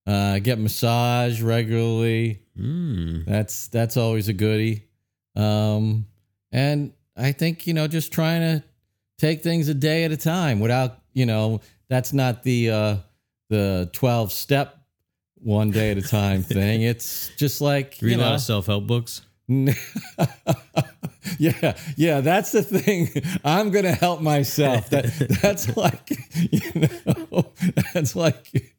[0.07, 2.41] Uh, I get massage regularly.
[2.57, 3.27] Mm.
[3.27, 4.85] That's that's always a goodie.
[5.35, 6.07] Um,
[6.53, 8.65] and I think you know just trying to
[9.19, 12.97] take things a day at a time without you know that's not the uh,
[13.51, 14.79] the twelve step
[15.35, 16.83] one day at a time thing.
[16.83, 19.23] It's just like Read you a lot of self help books.
[21.63, 23.09] yeah, yeah, that's the thing.
[23.45, 24.91] I'm gonna help myself.
[24.91, 25.05] That
[25.43, 26.61] that's like you
[27.31, 27.53] know,
[27.95, 28.73] that's like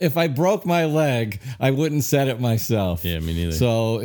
[0.00, 3.04] if I broke my leg, I wouldn't set it myself.
[3.04, 3.52] Yeah, me neither.
[3.52, 4.00] So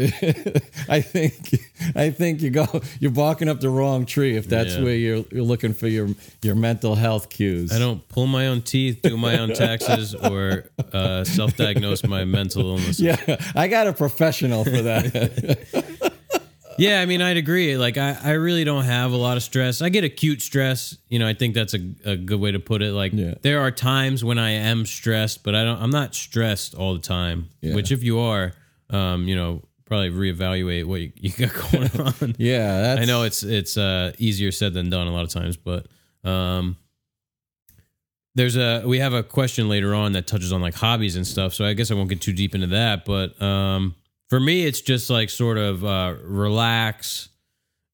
[0.90, 1.60] I think
[1.96, 2.66] I think you go
[3.00, 4.84] you're barking up the wrong tree if that's Yeah.
[4.84, 6.10] where you're you're looking for your
[6.42, 7.72] your mental health cues.
[7.72, 12.26] I don't pull my own teeth, do my own taxes, or uh, self diagnose my
[12.26, 13.00] mental illness.
[13.00, 13.18] Yeah,
[13.56, 16.14] I got a professional for that.
[16.78, 17.78] Yeah, I mean, I'd agree.
[17.78, 19.82] Like, I, I really don't have a lot of stress.
[19.82, 20.98] I get acute stress.
[21.10, 22.92] You know, I think that's a, a good way to put it.
[22.94, 23.36] Like, Yeah.
[23.42, 25.82] there are times when I am stressed, but I don't.
[25.82, 27.50] I'm not stressed all the time.
[27.62, 27.76] Yeah.
[27.76, 28.54] Which, if you are,
[28.90, 31.90] um, you know, probably reevaluate what you, you got going
[32.22, 32.36] on.
[32.38, 35.58] yeah, that's I know it's it's uh, easier said than done a lot of times,
[35.58, 35.88] but
[36.24, 36.76] um,
[38.36, 41.54] there's a we have a question later on that touches on like hobbies and stuff.
[41.54, 43.06] So I guess I won't get too deep into that.
[43.06, 43.96] But um,
[44.30, 47.30] for me, it's just like sort of uh, relax.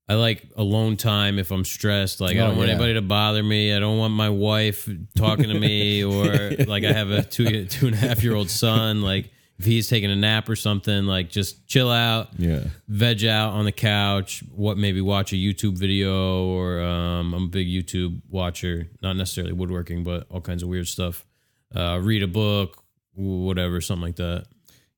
[0.10, 2.20] I like alone time if I'm stressed.
[2.20, 2.74] Like I Oh, don't want yeah.
[2.76, 3.74] anybody to bother me.
[3.74, 7.88] I don't want my wife talking to me, or like I have a two two
[7.88, 9.02] and a half year old son.
[9.02, 12.64] Like if he's taking a nap or something, like just chill out yeah.
[12.90, 17.48] veg out on the couch, what maybe watch a YouTube video or um, I'm a
[17.48, 21.26] big YouTube watcher, not necessarily woodworking, but all kinds of weird stuff.
[21.74, 24.46] Uh, read a book, whatever, something like that.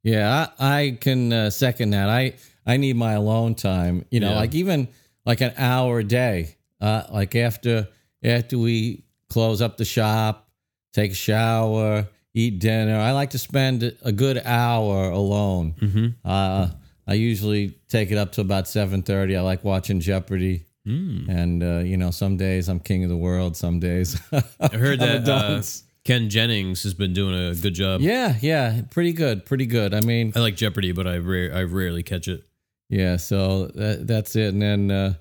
[0.04, 2.10] Yeah, I, I can uh, second that.
[2.10, 2.34] I
[2.66, 4.06] I need my alone time.
[4.12, 4.36] You know, Yeah.
[4.36, 4.88] like even
[5.26, 6.56] like an hour a day.
[6.82, 7.88] Uh, like after
[8.24, 10.50] after we close up the shop,
[10.94, 12.98] take a shower, eat dinner.
[12.98, 15.76] I like to spend a good hour alone.
[15.80, 16.08] Mm-hmm.
[16.26, 16.70] Uh,
[17.08, 19.36] I usually take it up to about seven thirty.
[19.38, 20.66] I like watching Jeopardy.
[20.86, 21.30] Mm.
[21.30, 23.56] And uh, you know, some days I'm king of the world.
[23.56, 24.20] Some days
[24.60, 25.62] I heard that uh.
[26.06, 28.02] Ken Jennings has been doing a good job.
[28.02, 29.94] yeah, yeah, pretty good, pretty good.
[29.94, 32.44] I mean, I like Jeopardy, but I rare I rarely catch it.
[32.89, 34.54] Yeah, so that, that's it.
[34.54, 35.13] And then, uh,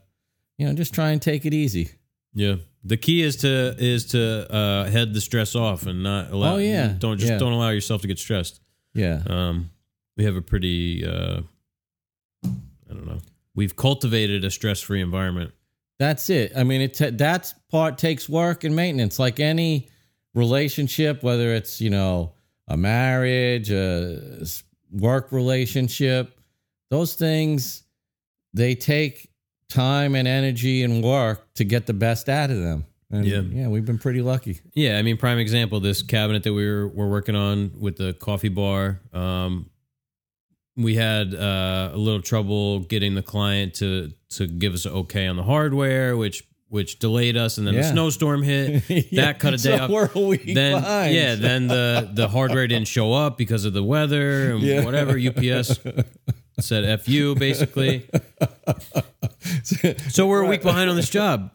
[0.59, 1.91] you know, just try and take it easy.
[2.35, 2.57] Yeah.
[2.85, 6.55] The key is to is to uh, head the stress off and not allow.
[6.55, 6.95] Oh, yeah.
[6.99, 7.39] Don't just Yeah.
[7.39, 8.61] don't allow yourself to get stressed.
[8.93, 9.23] Yeah.
[9.27, 9.71] Um,
[10.17, 11.43] we have a pretty, uh,
[12.45, 12.49] I
[12.95, 13.21] don't know.
[13.55, 15.53] We've cultivated a stress-free environment.
[15.99, 16.53] That's it.
[16.57, 19.89] I mean, it ta that's part takes work and maintenance, like any
[20.35, 22.33] relationship, whether it's, you know,
[22.69, 24.45] a marriage, a
[24.91, 26.39] work relationship,
[26.91, 27.83] those things,
[28.55, 29.31] they take
[29.69, 32.85] time and energy and work to get the best out of them.
[33.11, 33.41] And Yeah.
[33.41, 34.61] yeah, we've been pretty lucky.
[34.75, 35.81] Yeah, I mean, prime example.
[35.81, 39.01] This cabinet that we were we're working on with the coffee bar.
[39.13, 39.69] Um,
[40.77, 45.27] we had uh, a little trouble getting the client to to give us an okay
[45.27, 47.93] on the hardware, which which delayed us, and then the Yeah.
[47.93, 48.83] snowstorm hit.
[49.13, 49.91] Yeah, That cut a day so off.
[49.91, 51.15] We're a week then behind.
[51.15, 54.83] yeah, then the the hardware didn't show up because of the weather and Yeah.
[54.85, 55.19] whatever.
[55.19, 55.79] UPS
[56.61, 58.07] said "f you" basically.
[60.11, 61.51] So we're a week behind on this job.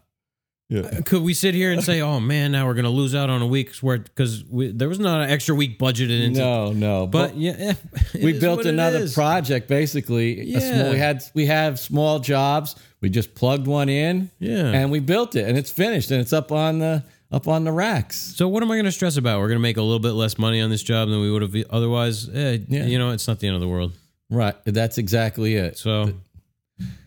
[0.70, 1.00] Yeah.
[1.06, 3.40] Could we sit here and say, "Oh man, now we're going to lose out on
[3.40, 4.04] a week's worth"?
[4.04, 6.40] Because there was not an extra week budgeted into.
[6.40, 7.06] No, no.
[7.06, 7.74] But yeah, eh,
[8.22, 13.34] we built another project basically a small, we had we have small jobs we just
[13.34, 14.72] plugged one in Yeah.
[14.72, 17.72] and we built it and it's finished and it's up on the up on the
[17.72, 19.38] racks So what am I going to stress about?
[19.38, 21.42] We're going to make a little bit less money on this job than we would
[21.42, 22.28] have otherwise.
[22.28, 22.84] Eh, Yeah.
[22.86, 23.92] You know, it's not the end of the world.
[24.30, 26.12] right that's exactly it So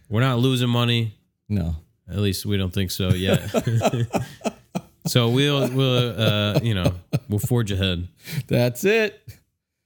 [0.10, 1.14] we're not losing money.
[1.50, 1.76] no
[2.12, 3.40] At least we don't think so yet.
[5.08, 6.94] so we'll we'll uh, you know
[7.30, 8.08] we'll forge ahead.
[8.48, 9.20] that's it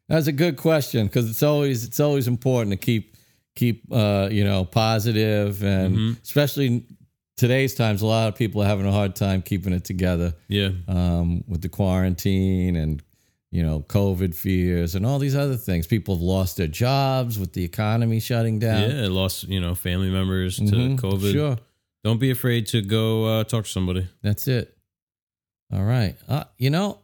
[0.10, 3.16] that's a good question because it's always it's always important to keep
[3.56, 6.12] keep uh you know positive and Mm-hmm.
[6.24, 6.86] especially
[7.38, 10.70] today's times a lot of people are having a hard time keeping it together Yeah.
[10.88, 13.02] um, with the quarantine and
[13.52, 15.88] you know COVID fears and all these other things.
[15.88, 18.90] People have lost their jobs with the economy shutting down.
[18.92, 21.32] Yeah, lost you know family members to Mhm, COVID.
[21.32, 21.58] Sure,
[22.06, 24.08] Don't be afraid to go uh, talk to somebody.
[24.22, 24.78] that's it.
[25.74, 26.16] All right.
[26.30, 27.00] Uh, you know,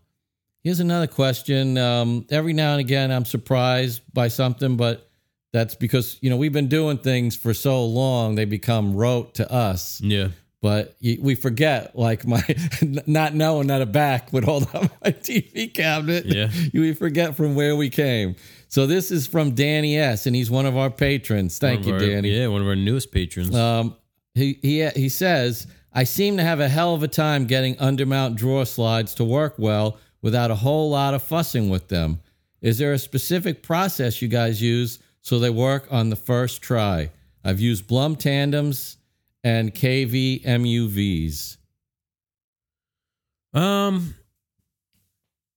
[0.64, 1.76] here's another question.
[1.76, 5.10] Um, every now and again, I'm surprised by something, but
[5.54, 9.52] that's because you know we've been doing things for so long they become rote to
[9.52, 10.00] us.
[10.02, 10.28] Yeah.
[10.62, 12.44] But we forget, like my
[13.08, 16.28] not knowing that a back would hold up my TV cabinet.
[16.28, 16.52] Yeah.
[16.76, 18.36] we forget from where we came.
[18.68, 21.58] So this is from Danny S, and he's one of our patrons.
[21.58, 22.30] Thank you, our- Danny.
[22.30, 23.56] Yeah, one of our newest patrons.
[23.56, 23.96] Um,
[24.34, 28.36] he he he says, I seem to have a hell of a time getting undermount
[28.36, 32.22] drawer slides to work well without a whole lot of fussing with them.
[32.62, 37.10] Is there a specific process you guys use so they work on the first try?
[37.44, 38.98] I've used Blum tandems
[39.44, 41.58] and KV MUVs.
[43.54, 44.15] Um,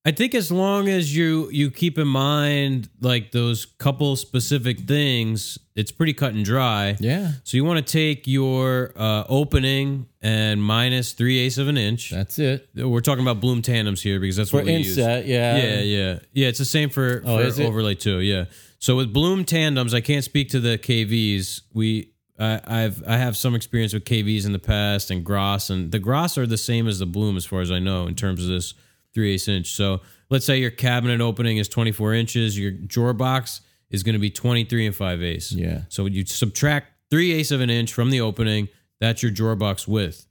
[0.06, 5.58] I think as long as you you keep in mind like those couple specific things,
[5.74, 6.96] it's pretty cut and dry.
[7.00, 11.78] Yeah, So you want to take your uh, opening and minus three eighths of an
[11.78, 12.10] inch.
[12.10, 12.68] that's it.
[12.74, 14.98] We're talking about Blum tandems here because that's For what we use.
[14.98, 15.56] inset, yeah.
[15.56, 16.48] Yeah, yeah, yeah.
[16.48, 18.20] It's the same for, Oh, for overlay too.
[18.20, 18.44] Yeah.
[18.78, 21.62] So with Blum tandems, I can't speak to the KVs.
[21.72, 25.90] We I, I've I have some experience with KVs in the past and Grass, and
[25.92, 28.42] the Grass are the same as the Blum as far as I know in terms
[28.42, 28.74] of this
[29.14, 29.72] three eighths inch.
[29.72, 30.00] So
[30.30, 34.18] let's say your cabinet opening is twenty four inches, your drawer box is going to
[34.18, 35.52] be twenty three and five eighths.
[35.52, 35.82] Yeah.
[35.88, 38.68] So you subtract three eighths of an inch from the opening.
[39.00, 40.26] That's your drawer box width.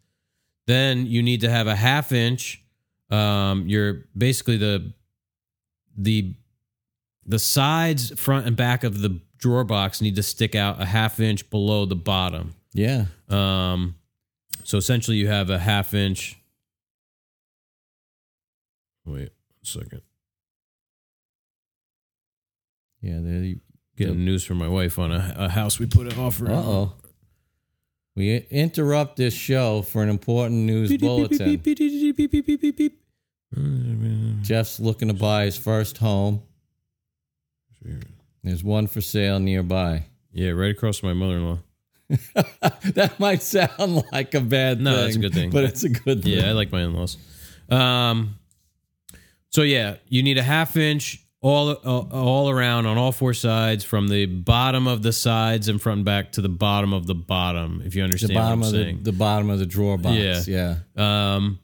[0.67, 2.63] Then you need to have a half inch.
[3.09, 4.93] Um, you're basically the
[5.97, 6.35] the
[7.25, 11.19] the sides, front and back of the drawer box need to stick out a half
[11.19, 12.53] inch below the bottom.
[12.73, 13.05] Yeah.
[13.29, 13.95] Um,
[14.63, 16.39] so essentially, you have a half inch.
[19.05, 20.01] Wait a second.
[23.01, 23.19] Yeah.
[23.21, 23.59] There you,
[23.97, 26.49] Getting news from my wife on a, a house we put an offer.
[26.49, 26.93] uh oh.
[28.15, 31.61] We interrupt this show for an important news bulletin.
[34.43, 36.41] Jeff's looking to buy his first home.
[38.43, 40.05] There's one for sale nearby.
[40.31, 41.59] Yeah, right across from my mother-in-law.
[42.93, 45.03] that might sound like a bad No, thing.
[45.05, 45.49] that's a good thing.
[45.49, 46.33] But it's a good thing.
[46.37, 47.17] Yeah, I like my in-laws.
[47.69, 48.35] Um,
[49.53, 53.83] so yeah, you need a half inch all all, all around on all four sides,
[53.83, 57.15] from the bottom of the sides and front and back to the bottom of the
[57.15, 57.81] bottom.
[57.85, 59.03] If you understand The bottom what of I'm the, saying.
[59.03, 60.47] the bottom of the drawer box.
[60.47, 60.77] Yeah.
[60.97, 61.35] Yeah.
[61.35, 61.59] Um,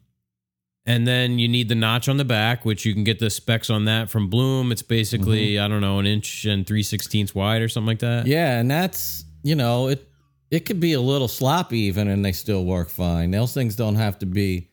[0.85, 3.69] and then you need the notch on the back, which you can get the specs
[3.69, 4.71] on that from Blum.
[4.71, 8.21] It's basically I don't know an inch and three sixteenths wide or something like that.
[8.23, 8.31] Mm-hmm.
[8.31, 10.05] Yeah, and that's you know it.
[10.51, 13.29] It could be a little sloppy even, and they still work fine.
[13.31, 14.67] Those things don't have to be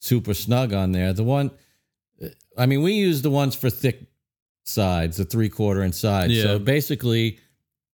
[0.00, 1.12] super snug on there.
[1.12, 1.52] The one,
[2.60, 4.02] I mean, we use the ones for thick
[4.64, 6.32] sides, the three quarter inch sides.
[6.32, 6.42] Yeah.
[6.42, 7.38] So basically,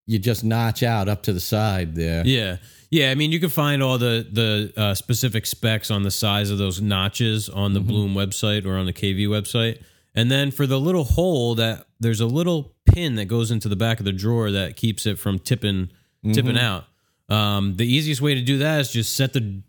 [0.06, 2.26] you just notch out up to the side there.
[2.26, 2.56] Yeah.
[2.90, 6.50] Yeah, I mean, you can find all the the uh, specific specs on the size
[6.50, 9.82] of those notches on the Blum website or on the KV website.
[10.14, 13.76] And then for the little hole that there's a little pin that goes into the
[13.76, 15.90] back of the drawer that keeps it from tipping
[16.32, 16.84] tipping out.
[17.28, 19.62] Um, the easiest way to do that is just set the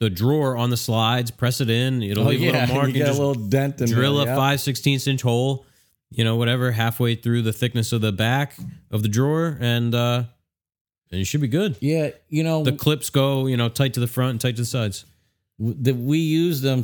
[0.00, 2.02] the drawer on the slides, press it in.
[2.02, 4.32] It'll Oh leave a little mark you and get a little dent in drill there.
[4.32, 5.64] a five sixteenths inch hole,
[6.10, 8.56] you know, whatever, halfway through the thickness of the back
[8.90, 10.24] of the drawer, and uh,
[11.10, 14.00] and you should be good Yeah, you know the clips go, you know, tight to
[14.00, 15.04] the front and tight to the sides.
[15.58, 16.82] that we use them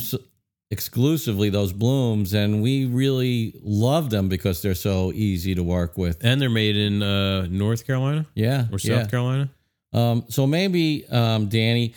[0.70, 6.18] exclusively those Blums, and we really love them because they're so easy to work with.
[6.24, 9.06] And they're made in uh, North Carolina Yeah, or South yeah.
[9.06, 9.48] Carolina.
[9.92, 11.94] Um, so maybe, um, Danny,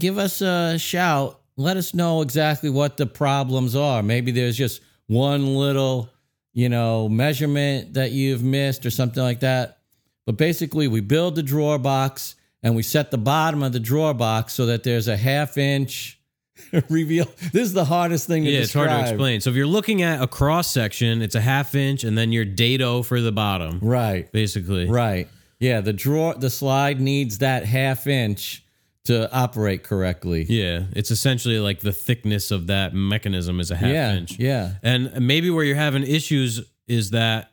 [0.00, 1.40] give us a shout.
[1.56, 4.02] Let us know exactly what the problems are.
[4.02, 6.08] Maybe there's just one little,
[6.52, 9.78] you know, measurement that you've missed or something like that.
[10.26, 14.14] But basically, we build the drawer box and we set the bottom of the drawer
[14.14, 16.18] box so that there's a half inch
[16.88, 17.26] reveal.
[17.52, 19.40] This is the hardest thing to Yeah, it's hard to explain.
[19.40, 22.44] So if you're looking at a cross section, it's a half inch and then your
[22.44, 24.30] dado for the bottom, Right.
[24.32, 24.86] basically.
[24.88, 25.28] Right.
[25.58, 28.62] Yeah, the drawer the slide needs that half inch
[29.04, 30.44] to operate correctly.
[30.48, 34.38] Yeah, it's essentially like the thickness of that mechanism is a half yeah, inch.
[34.38, 34.74] Yeah.
[34.82, 37.52] And maybe where you're having issues is that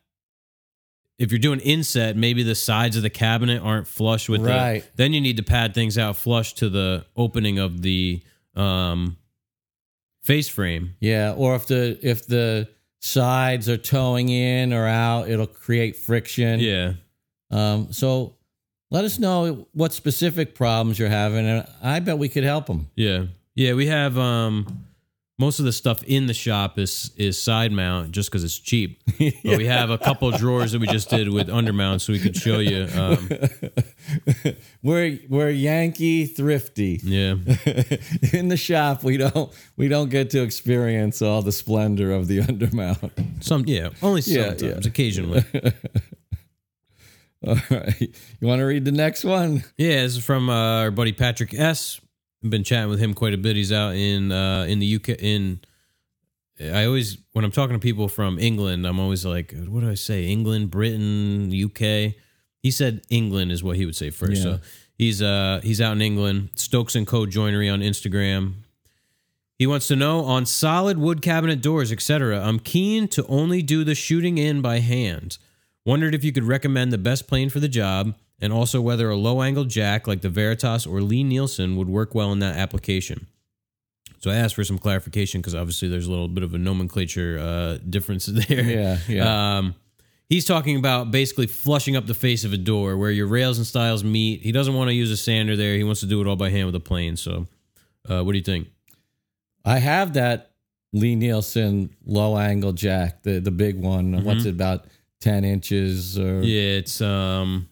[1.18, 4.84] if you're doing inset, maybe the sides of the cabinet aren't flush with Right.
[4.84, 4.92] it.
[4.96, 8.22] Then you need to pad things out flush to the opening of the
[8.56, 9.18] um,
[10.24, 10.96] face frame.
[11.00, 12.68] Yeah, or if the if the
[13.00, 16.60] sides are toeing in or out, it'll create friction.
[16.60, 16.94] Yeah.
[17.50, 18.37] Um, so
[18.90, 22.90] let us know what specific problems you're having, and I bet we could help them.
[22.96, 23.26] Yeah.
[23.56, 24.84] Yeah, we have um
[25.40, 29.02] most of the stuff in the shop is is side mount just because it's cheap.
[29.44, 32.36] But we have a couple drawers that we just did with undermount so we could
[32.36, 32.88] show you.
[32.96, 33.30] Um,
[34.84, 37.00] we're we're Yankee thrifty.
[37.04, 37.32] yeah,
[38.34, 42.40] In the shop, we don't we don't get to experience all the splendor of the
[42.40, 43.12] undermount.
[43.44, 44.90] some yeah, only Yeah, sometimes, yeah.
[44.90, 45.44] occasionally.
[47.48, 49.64] All right, you want to read the next one?
[49.78, 52.02] Yeah, this is from uh, our buddy Patrick S.
[52.44, 53.56] I've been chatting with him quite a bit.
[53.56, 55.10] He's out in uh, in the UK.
[55.10, 55.60] In
[56.60, 59.96] I always when I'm talking to people from England, I'm always like, what do I
[59.96, 60.26] say?
[60.26, 62.16] England, Britain, UK.
[62.64, 64.38] He said England is what he would say first.
[64.38, 64.44] Yeah.
[64.44, 64.60] So
[64.98, 66.50] he's uh he's out in England.
[66.56, 67.26] Stokes and Co.
[67.26, 68.54] Joinery on Instagram.
[69.60, 72.40] He wants to know on solid wood cabinet doors, etc.
[72.40, 75.38] I'm keen to only do the shooting in by hand.
[75.88, 79.16] Wondered if you could recommend the best plane for the job, and also whether a
[79.16, 83.26] low angle jack like the Veritas or Lie-Nielsen would work well in that application.
[84.20, 87.40] So I asked for some clarification because obviously there's a little bit of a nomenclature
[87.40, 88.64] uh, difference there.
[88.64, 89.58] Yeah, yeah.
[89.60, 89.76] Um,
[90.28, 93.66] he's talking about basically flushing up the face of a door where your rails and
[93.66, 94.42] stiles meet.
[94.42, 95.76] He doesn't want to use a sander there.
[95.76, 97.16] He wants to do it all by hand with a plane.
[97.16, 97.48] So,
[98.10, 98.68] uh, what do you think?
[99.64, 100.52] I have that
[100.92, 104.26] Lie-Nielsen low angle jack, the the big one.
[104.26, 104.86] What's it about
[105.20, 107.68] ten inches or Yeah, it's um,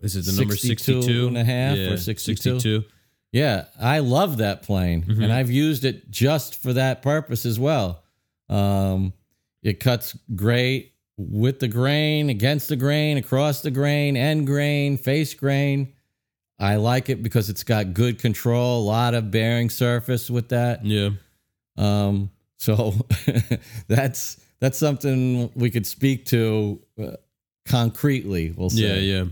[0.00, 2.60] is it the number 62 62 and a half or 62?
[2.60, 2.84] 62.
[3.32, 5.22] Yeah, I love that plane, Mm-hmm.
[5.22, 8.02] and I've used it just for that purpose as well.
[8.48, 9.12] Um,
[9.62, 15.32] it cuts great with the grain, against the grain, across the grain, end grain, face
[15.34, 15.94] grain.
[16.58, 20.84] I like it because it's got good control, a lot of bearing surface with that.
[20.84, 21.10] Yeah.
[21.76, 22.94] Um, so
[23.88, 27.10] that's that's something we could speak to uh,
[27.68, 28.50] concretely.
[28.56, 28.80] We'll say.
[28.80, 29.24] Yeah, yeah,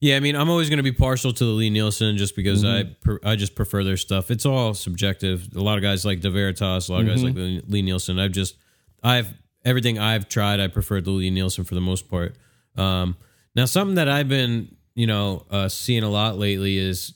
[0.00, 0.16] yeah.
[0.16, 3.20] I mean, I'm always going to be partial to the Lie-Nielsen just because I per,
[3.24, 4.32] I just prefer their stuff.
[4.32, 5.54] It's all subjective.
[5.54, 6.88] A lot of guys like De Veritas.
[6.88, 8.18] A lot of guys like the Lie-Nielsen.
[8.18, 8.56] I've just
[9.00, 9.32] I've
[9.64, 10.58] everything I've tried.
[10.58, 12.34] I prefer the Lie-Nielsen for the most part.
[12.74, 13.16] Um,
[13.54, 17.14] now, something that I've been you know uh, seeing a lot lately is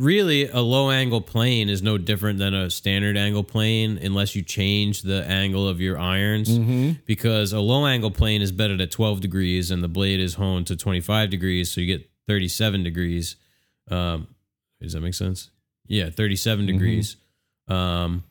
[0.00, 4.42] really a low angle plane is no different than a standard angle plane unless you
[4.42, 6.48] change the angle of your irons.
[7.06, 10.66] Because a low angle plane is bedded at 12 degrees and the blade is honed
[10.68, 13.36] to 25 degrees so you get 37 degrees
[13.90, 14.26] um
[14.80, 15.50] does that make sense?
[15.86, 17.16] Yeah 37 degrees.
[17.68, 18.24] Um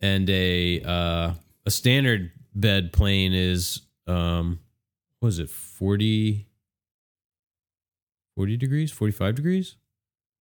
[0.00, 1.32] and a uh
[1.66, 4.60] a standard bed plane is um
[5.18, 6.46] what is it 40
[8.36, 9.76] 40 degrees 45 degrees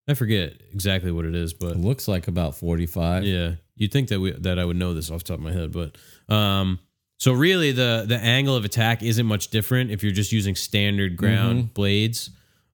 [0.10, 3.24] i forget exactly what it is but It looks like about forty-five.
[3.24, 5.52] yeah, you'd think that we that I would know this off the top of my
[5.54, 5.96] head, but
[6.34, 6.80] um,
[7.20, 11.16] so really the the angle of attack isn't much different if you're just using standard
[11.18, 12.30] ground blades.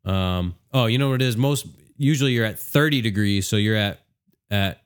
[0.06, 1.36] Um, oh, you know what it is?
[1.38, 1.65] Most
[1.98, 4.00] usually you're at 30 degrees, so you're at
[4.52, 4.82] at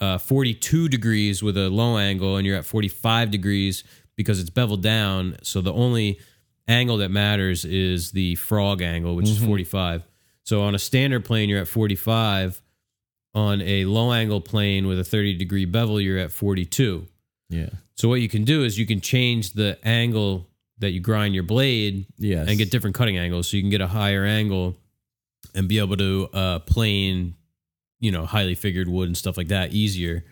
[0.00, 3.84] uh, 42 degrees with a low angle, and you're at 45 degrees
[4.16, 5.36] because it's beveled down.
[5.42, 6.18] So the only
[6.68, 10.02] angle that matters is the frog angle, which is 45.
[10.44, 12.60] So on a standard plane, you're at 45
[13.34, 17.06] on a low angle plane with a 30 degree bevel, you're at 42.
[17.48, 17.68] Yeah.
[17.96, 21.44] So what you can do is you can change the angle that you grind your
[21.44, 22.48] blade Yes.
[22.48, 23.48] and get different cutting angles.
[23.48, 24.76] So you can get a higher angle
[25.54, 27.34] and be able to uh, plane,
[28.00, 30.24] you know, highly figured wood and stuff like that easier.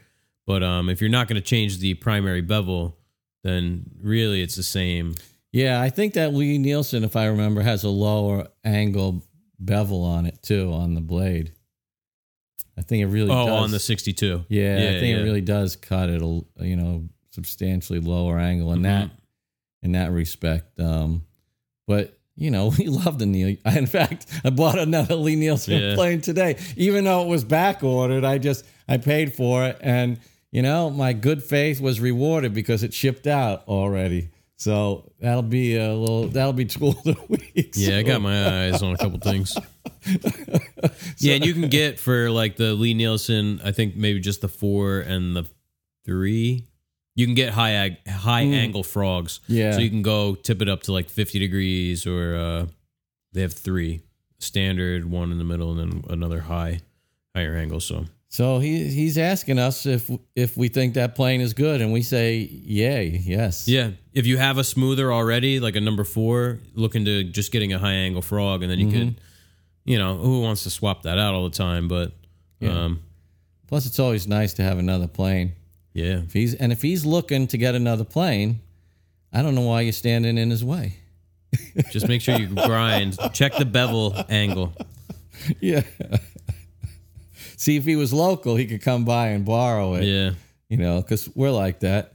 [0.47, 2.97] But um, if you're not going to change the primary bevel,
[3.45, 5.15] then really it's the same.
[5.53, 9.23] Yeah, I think that Lie-Nielsen, if I remember, has a lower angle
[9.61, 11.53] bevel on it too on the blade.
[12.79, 13.63] I think it really Oh, does.
[13.65, 14.45] on the 62.
[14.49, 15.21] yeah, I think yeah.
[15.21, 18.83] it really does cut it a you know substantially lower angle in Mhm.
[18.85, 19.11] that
[19.83, 20.79] in that respect.
[20.81, 21.25] Um,
[21.87, 23.57] but you know, we love the Neil.
[23.65, 25.95] I, in fact, I bought another Lie-Nielsen Yeah.
[25.95, 28.25] plane today, even though it was back ordered.
[28.25, 30.19] I just I paid for it, and
[30.51, 34.31] you know, my good faith was rewarded because it shipped out already.
[34.61, 36.29] So that'll be a little.
[36.29, 37.73] That'll be tool of the week.
[37.77, 39.57] Yeah, I got my eyes on a couple things.
[41.19, 45.01] yeah, and you can get for like the Lie-Nielsen, I think maybe just the four
[45.01, 45.47] and the
[46.05, 46.69] three.
[47.15, 49.41] You can get high ag- high angle frogs.
[49.49, 49.73] Yeah.
[49.73, 52.67] So you can go tip it up to like 50 degrees or uh
[53.33, 54.03] they have three.
[54.41, 56.81] Standard, one in the middle, and then another high
[57.35, 57.81] higher angle.
[57.81, 61.93] So So he he's asking us if if we think that plane is good, and
[61.93, 63.67] we say yay, yes.
[63.67, 67.73] yeah, if you have a smoother already, like a number four, looking to just getting
[67.73, 69.21] a high angle frog, and then you could,
[69.85, 71.89] you know, who wants to swap that out all the time?
[71.89, 72.13] But
[72.63, 73.01] um,
[73.67, 75.55] Plus, it's always nice to have another plane.
[75.93, 78.61] yeah, If he's and if he's looking to get another plane,
[79.33, 80.95] I don't know why you're standing in his way.
[81.91, 83.19] just make sure you grind.
[83.33, 84.73] Check the bevel angle.
[85.61, 85.83] Yeah.
[87.61, 90.05] See, if he was local, he could come by and borrow it.
[90.05, 90.31] Yeah.
[90.71, 92.15] You know, because we're like that.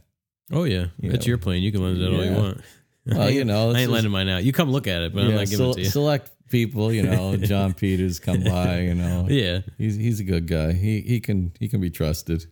[0.52, 1.30] Oh yeah, it's know.
[1.30, 1.62] your plane.
[1.62, 2.62] You can lend it all you want.
[3.06, 4.44] Well, you know, I ain't lending mine out.
[4.44, 5.86] You come look at it, but I'm yeah, not giving it to you.
[5.86, 6.92] select people.
[6.92, 8.82] You know, John Peters come by.
[8.82, 9.60] You know, yeah.
[9.78, 10.74] He's he's a good guy.
[10.74, 12.48] He he can he can be trusted.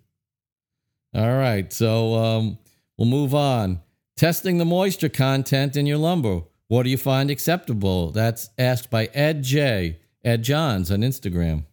[1.15, 2.59] All right, so um,
[2.95, 3.81] we'll move on.
[4.17, 6.41] Testing the moisture content in your lumber.
[6.67, 8.11] What do you find acceptable?
[8.11, 9.97] That's asked by Ed J.
[10.23, 11.65] Ed Johns on Instagram.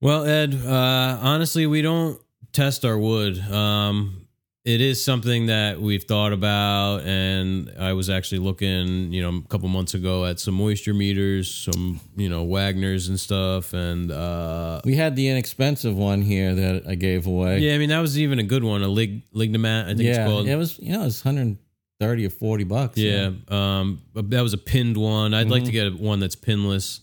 [0.00, 2.20] Well, Ed, uh, honestly, we don't
[2.52, 3.38] test our wood.
[3.50, 4.26] Um,
[4.64, 9.48] it is something that we've thought about, and I was actually looking, you know, a
[9.48, 14.80] couple months ago at some moisture meters, some, you know, Wagner's and stuff, and uh,
[14.84, 17.60] We had the inexpensive one here that I gave away.
[17.60, 20.08] yeah, I mean that was even a good one, a lig Lignomat, I think yeah,
[20.10, 20.46] it's called.
[20.48, 22.98] it was you know it's 130 or 40 bucks.
[22.98, 25.32] Yeah, um, that was a pinned one.
[25.34, 25.50] I'd Mm-hmm.
[25.52, 27.00] like to get one that's pinless,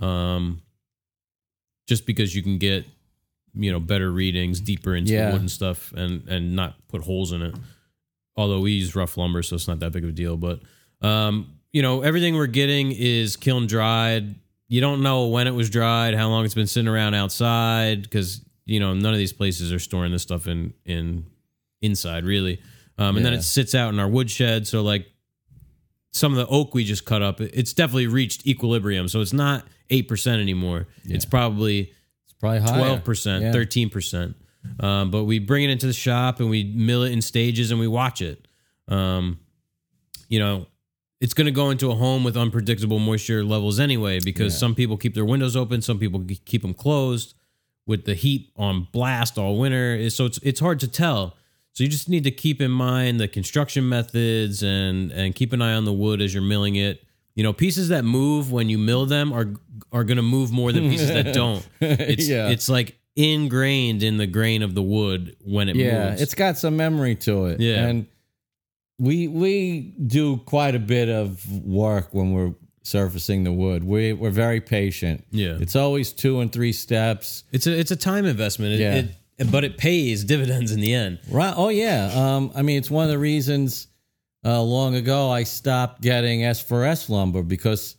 [0.00, 0.62] um,
[1.92, 2.86] just because you can get
[3.54, 5.26] you know better readings, deeper into Yeah.
[5.26, 7.54] the wood and stuff, and and not put holes in it.
[8.34, 10.36] Although we use rough lumber, so it's not that big of a deal.
[10.38, 10.60] But
[11.02, 14.34] um, you know, everything we're getting is kiln dried.
[14.68, 18.40] You don't know when it was dried, how long it's been sitting around outside, because
[18.64, 21.26] you know none of these places are storing this stuff in in
[21.82, 22.58] inside really.
[22.98, 24.66] Um, and then it sits out in our woodshed.
[24.66, 25.06] So like
[26.12, 29.08] some of the oak we just cut up, it's definitely reached equilibrium.
[29.08, 30.86] So it's not eight percent anymore.
[31.04, 31.92] It's probably
[32.24, 33.52] It's probably twelve percent, Yeah.
[33.52, 34.36] thirteen percent.
[34.78, 37.80] Um, but we bring it into the shop and we mill it in stages and
[37.80, 38.46] we watch it.
[38.88, 39.40] Um,
[40.28, 40.66] you know,
[41.20, 44.58] it's going to go into a home with unpredictable moisture levels anyway, because Yeah.
[44.58, 47.34] some people keep their windows open, some people keep them closed
[47.86, 50.08] with the heat on blast all winter.
[50.10, 51.36] So it's it's hard to tell.
[51.74, 55.62] So you just need to keep in mind the construction methods and and keep an
[55.62, 57.02] eye on the wood as you're milling it.
[57.34, 59.54] You know, pieces that move when you mill them are
[59.90, 61.66] are going to move more than pieces that don't.
[61.80, 62.50] It's Yeah.
[62.50, 65.84] it's like ingrained in the grain of the wood when it moves.
[65.86, 66.22] yeah, moves.
[66.22, 67.60] it's got some memory to it.
[67.60, 67.86] Yeah.
[67.86, 68.06] and
[68.98, 72.54] we we do quite a bit of work when we're
[72.84, 73.82] surfacing the wood.
[73.84, 75.24] We we're very patient.
[75.30, 75.56] Yeah.
[75.60, 77.44] it's always two and three steps.
[77.52, 78.74] it's a it's a time investment.
[78.74, 78.94] It, Yeah.
[78.96, 79.10] it,
[79.50, 81.18] but it pays dividends in the end.
[81.30, 81.54] Right?
[81.56, 82.10] Oh yeah.
[82.14, 83.88] Um, I mean, it's one of the reasons.
[84.44, 87.96] Uh, long ago, I stopped getting S4S lumber because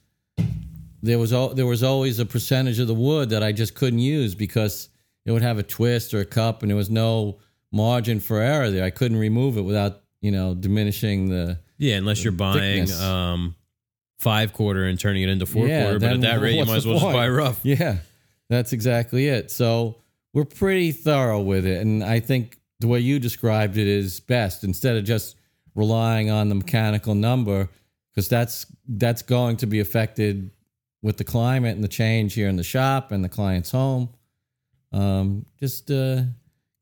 [1.02, 4.00] there was al- there was always a percentage of the wood that I just couldn't
[4.00, 4.90] use because
[5.26, 7.40] it would have a twist or a cup, and there was no
[7.72, 8.84] margin for error there.
[8.84, 11.60] I couldn't remove it without you know diminishing the.
[11.78, 13.02] Yeah, unless you're buying thickness.
[13.02, 13.56] um
[14.20, 16.00] five quarter and turning it into four Yeah, quarter.
[16.00, 17.60] But at that rate, you might as well just buy rough.
[17.64, 17.98] Yeah,
[18.50, 19.50] that's exactly it.
[19.52, 19.96] So
[20.34, 24.64] we're pretty thorough with it, and I think the way you described it is best.
[24.64, 25.36] Instead of just
[25.76, 27.70] relying on the mechanical number,
[28.12, 30.52] because that's that's going to be affected
[31.02, 34.10] with the climate and the change here in the shop and the client's home.
[34.92, 36.24] Um, just uh,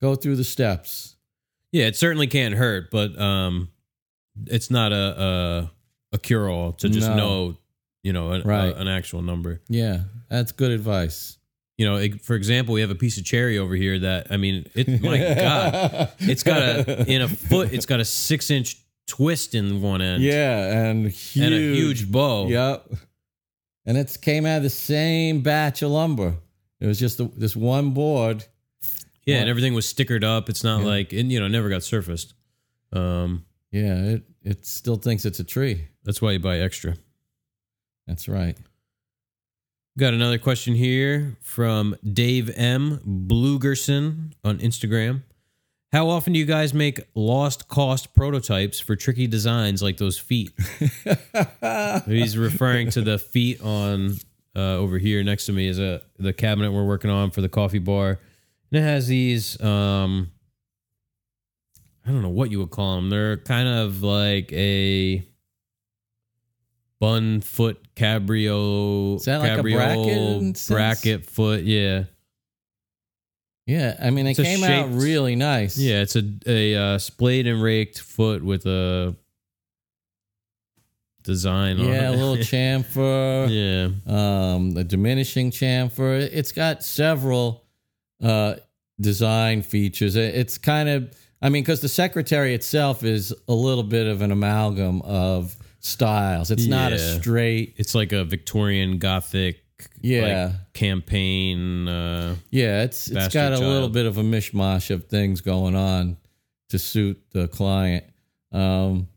[0.02, 1.16] go through the steps.
[1.72, 3.70] Yeah, it certainly can't hurt, but um,
[4.48, 5.22] it's not a
[6.12, 7.16] a, a cure all to just No.
[7.16, 7.58] know,
[8.04, 8.74] you know, a, Right.
[8.74, 9.62] a- an actual number.
[9.70, 11.38] Yeah, that's good advice.
[11.82, 14.38] You know, it- for example, we have a piece of cherry over here that I
[14.38, 18.78] mean, it my god, it's got a in a foot, it's got a six inch
[19.08, 22.48] twist in one end, Yeah, and huge, and a huge bow.
[22.48, 22.88] Yep.
[23.88, 26.36] And it came out of the same batch of lumber.
[26.80, 28.46] It was just the, this one board.
[29.26, 30.50] yeah, and everything was stickered up.
[30.50, 30.86] It's not Yeah.
[30.88, 32.36] like, and you know, never got surfaced.
[32.94, 35.88] Um, Yeah, it, it still thinks it's a tree.
[36.04, 36.96] that's why you buy extra.
[38.06, 38.56] That's right.
[40.00, 43.00] Got another question here from Dave M.
[43.06, 45.24] Blugerson on Instagram.
[45.92, 50.54] How often do you guys make lost cost prototypes for tricky designs like those feet?
[52.06, 54.16] He's referring to the feet on
[54.56, 57.50] uh, over here next to me is a the cabinet we're working on for the
[57.50, 58.18] coffee bar,
[58.72, 59.62] and it has these.
[59.62, 60.32] Um,
[62.06, 63.10] I don't know what you would call them.
[63.10, 65.26] They're kind of like a
[67.02, 69.16] bun foot cabrio.
[69.18, 70.68] Is that like a cabrio bracket sense?
[70.70, 71.64] bracket foot?
[71.64, 72.04] Yeah,
[73.66, 75.78] Yeah, I mean, it It's a came out shaped- really nice.
[75.78, 76.02] yeah.
[76.02, 79.16] It's a a uh, splayed and raked foot with a
[81.24, 81.80] design.
[81.80, 82.18] on Yeah, a it.
[82.18, 83.48] little chamfer.
[83.50, 84.54] yeah.
[84.54, 86.20] um, the diminishing chamfer.
[86.32, 87.64] It's got several
[88.24, 88.56] uh,
[89.00, 90.16] design features.
[90.16, 94.22] It- It's kind of, I mean, because the secretary itself is a little bit of
[94.22, 96.50] an amalgam of styles.
[96.52, 97.20] It's not a Yeah.
[97.20, 97.74] straight.
[97.78, 99.64] It's like a Victorian Gothic,
[100.02, 100.46] Yeah.
[100.46, 101.88] like, campaign.
[101.88, 103.94] Uh, Yeah, it's it's Bastard got a little child.
[103.94, 106.18] bit of a mishmash of things going on
[106.70, 108.06] to suit the client.
[108.52, 109.08] Um,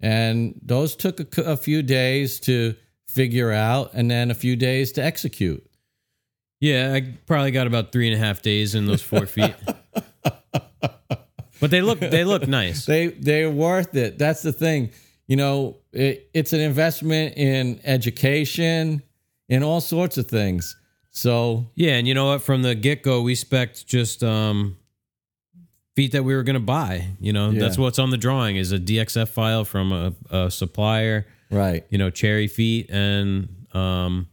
[0.00, 2.74] and those took a, a few days to
[3.06, 5.64] figure out, and then a few days to execute.
[6.60, 9.54] yeah, I probably got about three and a half days in those four feet.
[11.60, 12.86] But they look they look nice.
[12.86, 14.18] They they're worth it.
[14.18, 14.90] That's the thing.
[15.32, 19.02] You know, it, it's an investment in education,
[19.48, 20.76] in all sorts of things.
[21.10, 22.42] So Yeah, and you know what?
[22.42, 24.76] From the get go, we spec'd just um,
[25.96, 27.06] feet that we were going to buy.
[27.18, 27.60] You know, Yeah.
[27.60, 31.26] that's what's on the drawing is a DXF file from a, a supplier.
[31.50, 34.28] right, You know, cherry feet, and um,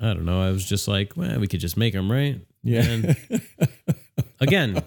[0.00, 0.40] I don't know.
[0.40, 2.40] I was just like, well, we could just make them, right?
[2.62, 3.16] yeah, And
[4.40, 4.84] again,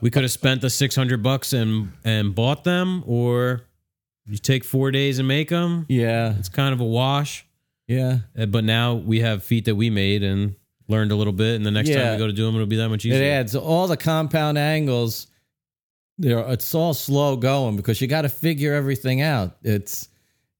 [0.00, 3.62] we could have spent the six hundred bucks and and bought them, or
[4.28, 5.86] you take four days and make them.
[5.88, 7.46] yeah, It's kind of a wash.
[7.86, 8.18] yeah.
[8.38, 10.54] Uh, But now we have feet that we made and
[10.88, 12.12] learned a little bit, and the next time Yeah.
[12.12, 13.22] we go to do them, it'll be that much easier.
[13.22, 15.26] It adds all the compound angles.
[16.18, 19.56] There, it's all slow going because you got to figure everything out.
[19.62, 20.08] It's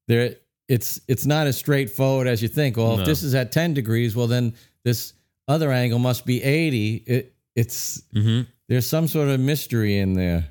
[0.06, 0.36] there.
[0.68, 2.76] It's it's not as straightforward as you think.
[2.76, 3.00] Well, No.
[3.00, 4.52] if this is at ten degrees, well then
[4.84, 5.14] this
[5.48, 7.02] other angle must be 80.
[7.06, 10.50] It it's hmm there's some sort of mystery in there.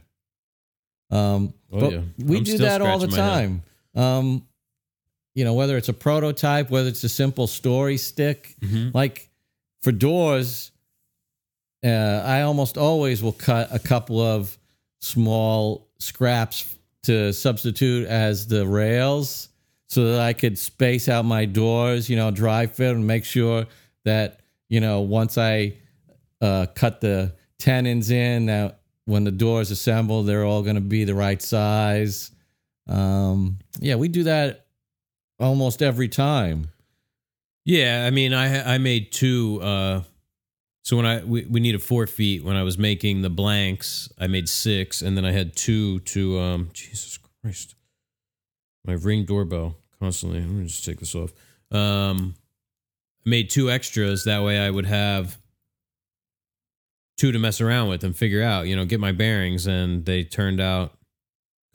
[1.11, 2.01] Um, Oh, but yeah.
[2.19, 3.61] we I'm do that all the scratching my head.
[3.95, 4.03] time.
[4.03, 4.47] Um,
[5.35, 8.93] you know, whether it's a prototype, whether it's a simple story stick, Mhm.
[8.93, 9.29] like
[9.81, 10.71] for doors,
[11.85, 11.87] uh,
[12.25, 14.57] I almost always will cut a couple of
[14.99, 19.49] small scraps to substitute as the rails
[19.87, 23.65] so that I could space out my doors, you know, dry fit and make sure
[24.05, 24.39] that,
[24.69, 25.73] you know, once I
[26.41, 31.05] uh, cut the tenons in, that when the doors assemble, they're all going to be
[31.05, 32.29] the right size.
[32.87, 34.65] Um, yeah, we do that
[35.39, 36.67] almost every time.
[37.63, 39.61] Yeah, I mean, I I made two.
[39.61, 40.01] Uh,
[40.83, 44.27] so when I we, we needed four feet when I was making the blanks, I
[44.27, 46.69] made six, and then I had two to um.
[46.73, 47.75] Jesus Christ,
[48.85, 50.41] my ring doorbell constantly.
[50.41, 51.31] Let me just take this off.
[51.71, 52.35] Um,
[53.25, 55.37] I made two extras that way I would have
[57.17, 58.67] two to mess around with and figure out.
[58.67, 60.93] You know, get my bearings, and they turned out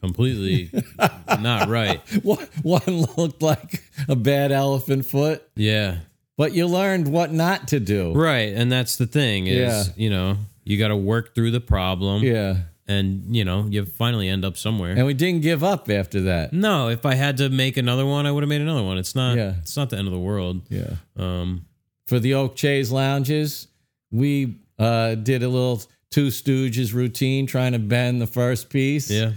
[0.00, 0.70] completely
[1.40, 2.00] not right.
[2.24, 5.98] One one looked like a bad elephant foot, Yeah.
[6.36, 8.12] but you learned what not to do.
[8.12, 9.92] Right, and that's the thing is, Yeah.
[9.96, 12.56] you know, you got to work through the problem, Yeah.
[12.88, 14.92] and you know, you finally end up somewhere.
[14.96, 16.52] And we didn't give up after that.
[16.52, 18.98] no, if I had to make another one, I would have made another one.
[18.98, 19.36] It's not.
[19.36, 19.54] Yeah.
[19.60, 20.62] It's not the end of the world.
[20.68, 20.96] Yeah.
[21.16, 21.66] Um.
[22.08, 23.68] For the Oak Chase lounges,
[24.10, 29.10] we uh, did a little Two Stooges routine trying to bend the first piece.
[29.10, 29.32] Yeah.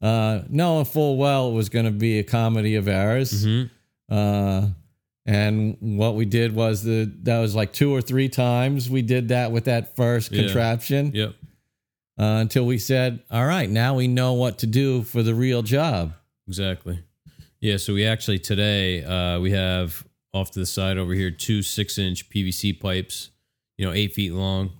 [0.00, 3.44] Uh, knowing full well it was going to be a comedy of errors.
[3.44, 3.64] hmm
[4.08, 4.68] Uh,
[5.26, 9.28] and what we did was the that was like two or three times we did
[9.28, 10.42] that with that first Yeah.
[10.44, 11.34] contraption Yep.
[12.18, 15.62] uh, until we said, "All right, now we know what to do for the real
[15.62, 16.14] job."
[16.48, 17.00] Exactly.
[17.60, 17.76] Yeah.
[17.76, 21.98] So we actually today uh, we have off to the side over here two six
[21.98, 23.30] inch PVC pipes,
[23.76, 24.70] you know, eight feet long.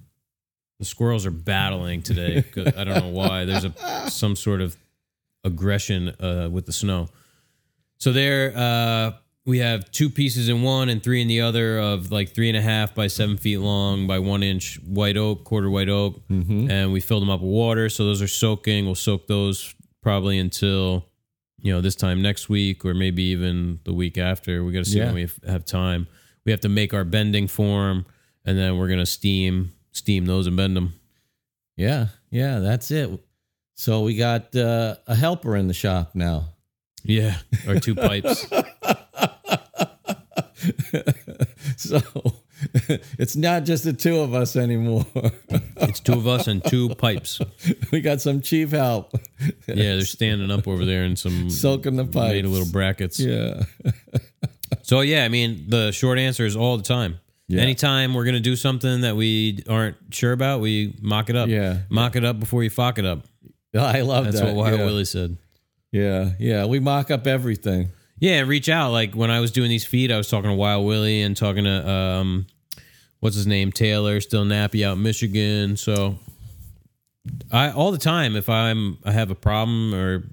[0.81, 2.43] The squirrels are battling today.
[2.77, 3.45] I don't know why.
[3.45, 4.77] There's a some sort of
[5.45, 7.09] aggression uh, with the snow.
[7.99, 9.13] So there, uh,
[9.47, 12.57] we have two pieces in one and three in the other of like three and
[12.57, 16.93] a half by seven feet long by one inch white oak, quarter white oak, and
[16.93, 17.89] we filled them up with water.
[17.89, 18.87] So those are soaking.
[18.87, 21.07] We'll soak those probably until
[21.63, 24.65] you know this time next week or maybe even the week after.
[24.65, 25.13] We got to see Yeah.
[25.13, 26.07] when we have time.
[26.47, 28.07] We have to make our bending form,
[28.47, 30.95] and then we're gonna steam steam those and bend them.
[31.77, 33.11] Yeah, yeah, that's it.
[33.75, 36.51] So we got uh, a helper in the shop now.
[37.03, 37.37] Yeah,
[37.67, 38.47] our two pipes.
[41.77, 42.01] so
[43.19, 45.07] it's not just the two of us anymore.
[45.77, 47.41] It's two of us and two pipes.
[47.91, 49.13] we got some chief help.
[49.67, 52.33] Yeah, they're standing up over there and some Soaking the pipes.
[52.33, 53.19] made little brackets.
[53.19, 53.65] Yeah.
[54.83, 57.19] So yeah, I mean, the short answer is all the time.
[57.51, 57.63] Yeah.
[57.63, 61.49] Anytime we're gonna do something that we aren't sure about, we mock it up.
[61.49, 61.79] Yeah.
[61.89, 63.27] mock it up before you fuck it up.
[63.77, 64.47] I love That's that.
[64.47, 64.85] what Wild yeah.
[64.87, 65.37] Willie said.
[65.91, 66.67] Yeah, yeah.
[66.67, 67.91] We mock up everything.
[68.21, 68.93] Yeah, reach out.
[68.93, 71.65] Like when I was doing these feed, I was talking to Wild Willie and talking
[71.65, 72.47] to um,
[73.19, 75.77] what's his name, Taylor, still nappy out in Michigan.
[75.77, 76.19] So
[77.51, 80.25] I all the time, if I'm I have a problem or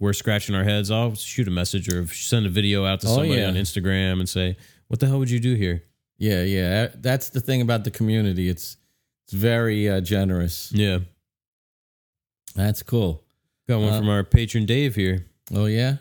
[0.00, 3.16] we're scratching our heads, I'll shoot a message or send a video out to Oh,
[3.16, 3.48] somebody yeah.
[3.48, 4.56] on Instagram and say,
[4.88, 5.84] "What the hell would you do here?"
[6.18, 6.88] Yeah, yeah.
[6.94, 8.48] That's the thing about the community.
[8.48, 8.76] It's
[9.24, 10.72] it's very uh, generous.
[10.72, 11.00] Yeah,
[12.54, 13.24] That's cool.
[13.68, 15.26] got one Uh, from our patron Dave here.
[15.54, 15.96] Oh yeah.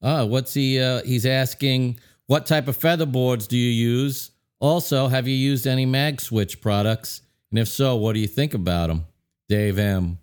[0.00, 0.80] Oh, what's he?
[0.80, 4.30] Uh, he's asking what type of feather boards do you use?
[4.60, 7.22] Also, have you used any Magswitch products?
[7.50, 9.04] And if so, what do you think about them?
[9.48, 10.18] Dave M.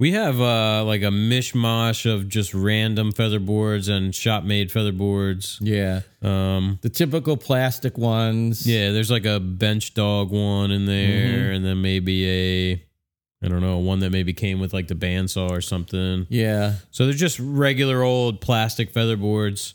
[0.00, 4.92] We have uh, like a mishmash of just random feather boards and shop made feather
[4.92, 5.58] boards.
[5.60, 8.64] Yeah, Um, the typical plastic ones.
[8.64, 12.72] Yeah, there's like a bench dog one in there, and then maybe a,
[13.44, 16.26] I don't know, one that maybe came with like the bandsaw or something.
[16.28, 19.74] yeah, So they're just regular old plastic feather boards,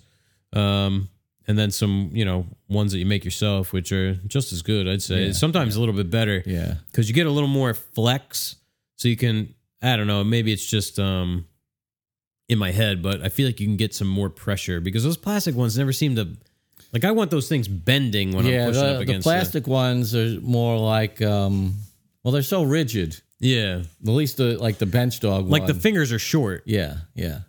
[0.54, 1.10] um,
[1.50, 4.88] and then some, you know, ones that you make yourself, which are just as good,
[4.88, 5.26] I'd say.
[5.26, 8.56] Yeah, Sometimes a little bit better yeah, because you get a little more flex,
[8.96, 9.54] so you can.
[9.84, 10.24] I don't know.
[10.24, 11.46] Maybe it's just um,
[12.50, 15.18] in my head, but I feel like you can get some more pressure because those
[15.18, 16.30] plastic ones never seem to.
[16.94, 18.66] Like I want those things bending when I'm yeah.
[18.68, 21.74] pushing The, up the against the- plastic ones are more like, um,
[22.24, 23.20] well, they're so rigid.
[23.40, 25.50] Yeah, At least the like the bench dog.
[25.50, 26.64] like the fingers are short.
[26.66, 27.40] yeah, yeah.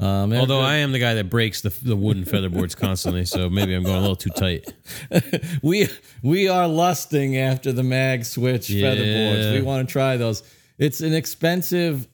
[0.00, 0.60] Um, Although.
[0.60, 3.84] I am the guy that breaks the the wooden feather boards constantly, so maybe I'm
[3.84, 4.72] going a little too tight.
[5.62, 5.88] we
[6.20, 9.52] we are lusting after the Magswitch feather boards.
[9.52, 10.42] We want to try those.
[10.78, 12.08] It's an expensive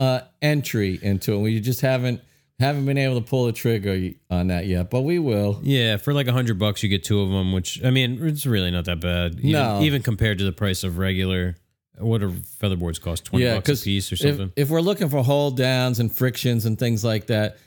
[0.00, 1.38] uh, entry into it.
[1.38, 2.20] We just haven't
[2.58, 5.60] Haven't been able to pull the trigger on that yet, but we will.
[5.62, 8.46] Yeah, for like a hundred bucks, you get two of them, which I mean, it's
[8.46, 9.34] really not that bad.
[9.40, 9.82] Even, No.
[9.82, 11.56] even compared to the price of regular.
[11.98, 13.26] What do featherboards cost?
[13.26, 14.52] Twenty Yeah, bucks a piece or something.
[14.56, 17.58] if we're looking for hold downs and frictions and things like that,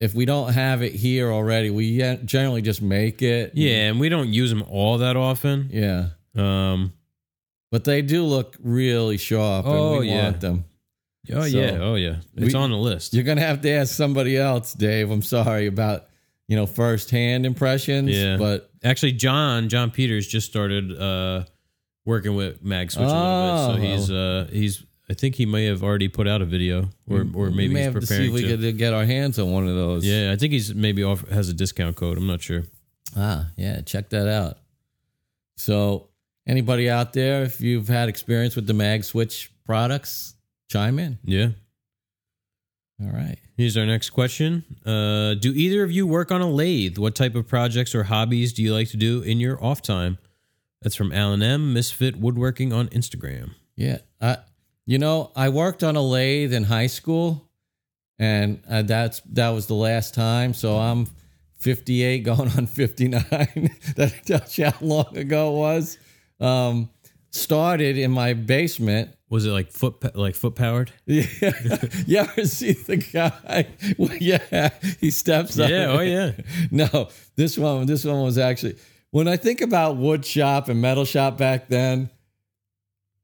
[0.00, 3.52] if we don't have it here already, we generally just make it.
[3.54, 5.70] yeah, and we don't use them all that often.
[5.72, 6.08] Yeah.
[6.36, 6.92] Um.
[7.74, 10.22] But they do look really sharp Oh, and we yeah.
[10.22, 10.64] want them.
[11.32, 11.78] Oh So, yeah.
[11.80, 12.16] Oh yeah.
[12.36, 13.14] It's we- on the list.
[13.14, 15.10] You're gonna have to ask somebody else, Dave.
[15.10, 16.06] I'm sorry about
[16.46, 18.10] you know first hand impressions.
[18.10, 18.36] Yeah.
[18.36, 21.46] But Actually, John John Peters just started uh
[22.04, 23.76] working with Magswitch a little Oh.
[23.76, 24.84] bit, so he's uh he's.
[25.10, 27.80] I think he may have already put out a video, or or we maybe may
[27.80, 28.56] he's have to see preparing if we to.
[28.56, 30.06] could get our hands on one of those.
[30.06, 32.18] Yeah, I think he's maybe off has a discount code.
[32.18, 32.62] I'm not sure.
[33.16, 34.58] Ah, yeah, check that out.
[35.56, 36.08] So,
[36.46, 40.34] anybody out there, if you've had experience with the Magswitch products,
[40.68, 41.18] chime in.
[41.24, 41.48] Yeah.
[43.02, 43.38] All right.
[43.56, 44.64] Here's our next question.
[44.84, 46.98] Uh, do either of you work on a lathe?
[46.98, 50.18] What type of projects or hobbies do you like to do in your off time?
[50.82, 51.72] That's from Alan M.
[51.72, 53.54] Misfit Woodworking on Instagram.
[53.74, 53.98] Yeah.
[54.20, 54.38] I,
[54.86, 57.48] you know, I worked on a lathe in high school,
[58.18, 60.52] and uh, that's that was the last time.
[60.52, 61.06] So I'm
[61.58, 63.22] 58, going on 59.
[63.96, 65.98] that tells you how long ago it was.
[66.44, 66.90] Um,
[67.30, 69.10] started in my basement.
[69.28, 70.92] Was it like foot like foot powered?
[71.06, 71.26] Yeah,
[72.06, 73.66] you ever see the guy?
[73.98, 74.70] Well, yeah,
[75.00, 75.68] he steps up.
[75.70, 76.32] Yeah, oh yeah.
[76.70, 78.76] No, this one, this one was actually
[79.10, 82.10] when I think about wood shop and metal shop back then,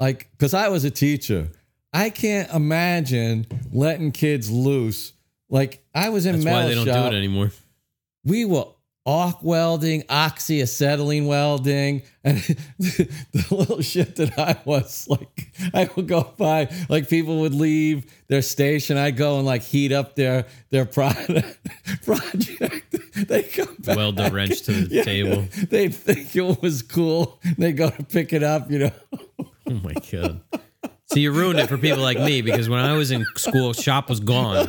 [0.01, 1.49] like because I was a teacher,
[1.93, 5.13] I can't imagine letting kids loose.
[5.49, 7.53] Like I was in That's metal why they don't shop, do it anymore.
[8.25, 8.67] we were
[9.07, 12.37] arc welding, oxyacetylene welding, and
[12.79, 18.05] the little shit that I was like, I would go by, like people would leave
[18.29, 21.59] their station, I'd go and like heat up their their product
[22.05, 22.95] project.
[23.29, 25.03] They come back, Weld the wrench to the Yeah.
[25.03, 25.45] table.
[25.69, 27.41] They'd think it was cool.
[27.59, 28.93] They go to pick it up, you know.
[29.69, 30.41] Oh my god.
[31.07, 34.09] So you ruined it for people like me because when I was in school, shop
[34.09, 34.69] was gone.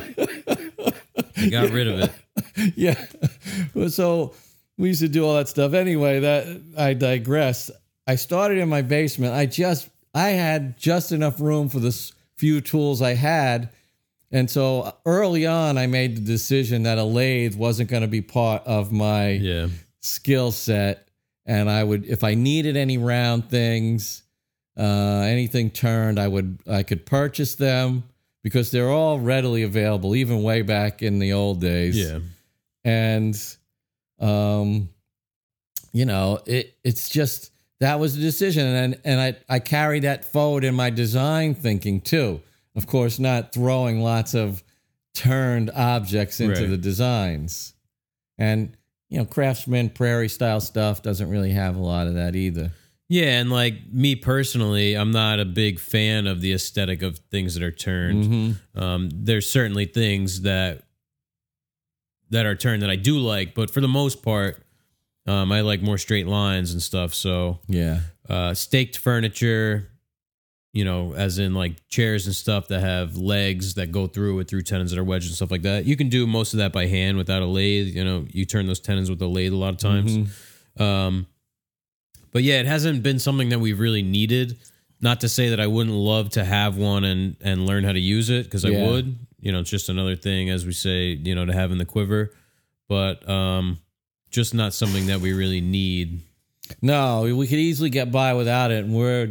[1.36, 2.12] I got rid of it.
[2.76, 3.04] yeah.
[3.88, 4.34] So
[4.78, 5.72] we used to do all that stuff.
[5.74, 7.70] Anyway, that I digress.
[8.06, 9.34] I started in my basement.
[9.34, 11.92] I just I had just enough room for the
[12.36, 13.70] few tools I had.
[14.30, 18.22] And so early on I made the decision that a lathe wasn't going to be
[18.22, 19.68] part of my Yeah.
[20.00, 21.08] skill set
[21.46, 24.22] and I would if I needed any round things,
[24.76, 24.82] uh
[25.28, 28.04] anything turned, I would I could purchase them
[28.42, 32.18] because they're all readily available even way back in the old days Yeah.
[32.84, 33.34] And
[34.20, 34.88] um
[35.92, 40.24] you know it it's just that was the decision and and I I carry that
[40.24, 42.40] forward in my design thinking too
[42.74, 44.62] of course not throwing lots of
[45.14, 46.70] turned objects into Right.
[46.70, 47.74] the designs
[48.38, 48.76] and
[49.10, 52.70] you know craftsman prairie style stuff doesn't really have a lot of that either
[53.08, 57.52] Yeah, and like me personally, I'm not a big fan of the aesthetic of things
[57.54, 58.24] that are turned.
[58.24, 58.80] mm-hmm.
[58.82, 60.84] Um, there's certainly things that
[62.32, 64.62] that are turned that I do like, but for the most part,
[65.26, 67.14] um, I like more straight lines and stuff.
[67.14, 69.90] So yeah uh, staked furniture,
[70.72, 74.48] you know, as in like chairs and stuff that have legs that go through it
[74.48, 75.84] through tenons that are wedged and stuff like that.
[75.84, 77.88] You can do most of that by hand without a lathe.
[77.88, 80.16] You know, you turn those tenons with a lathe a lot of times.
[80.16, 80.80] Mhm.
[80.80, 81.26] Um,
[82.30, 84.56] but yeah, it hasn't been something that we've really needed.
[85.02, 88.00] Not to say that I wouldn't love to have one and and learn how to
[88.00, 89.18] use it because I would.
[89.42, 91.84] You know, it's just another thing, as we say, you know, to have in the
[91.84, 92.32] quiver.
[92.88, 93.78] But um,
[94.30, 96.22] just not something that we really need.
[96.80, 99.28] no we could easily get by without it and we're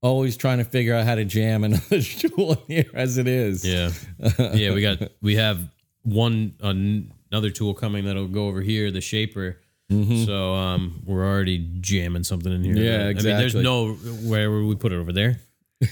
[0.00, 3.64] always trying to figure out how to jam another tool in here as it is
[3.64, 3.90] Yeah,
[4.54, 4.72] yeah.
[4.72, 5.58] We got we have
[6.02, 9.58] one another tool coming that'll go over here, the shaper.
[9.90, 12.74] So um, we're already jamming something in here.
[12.74, 12.84] Mm-hmm.
[12.84, 15.40] Yeah, I mean, there's no where would we put it over there.
[15.82, 15.88] I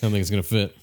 [0.00, 0.76] don't think it's gonna fit.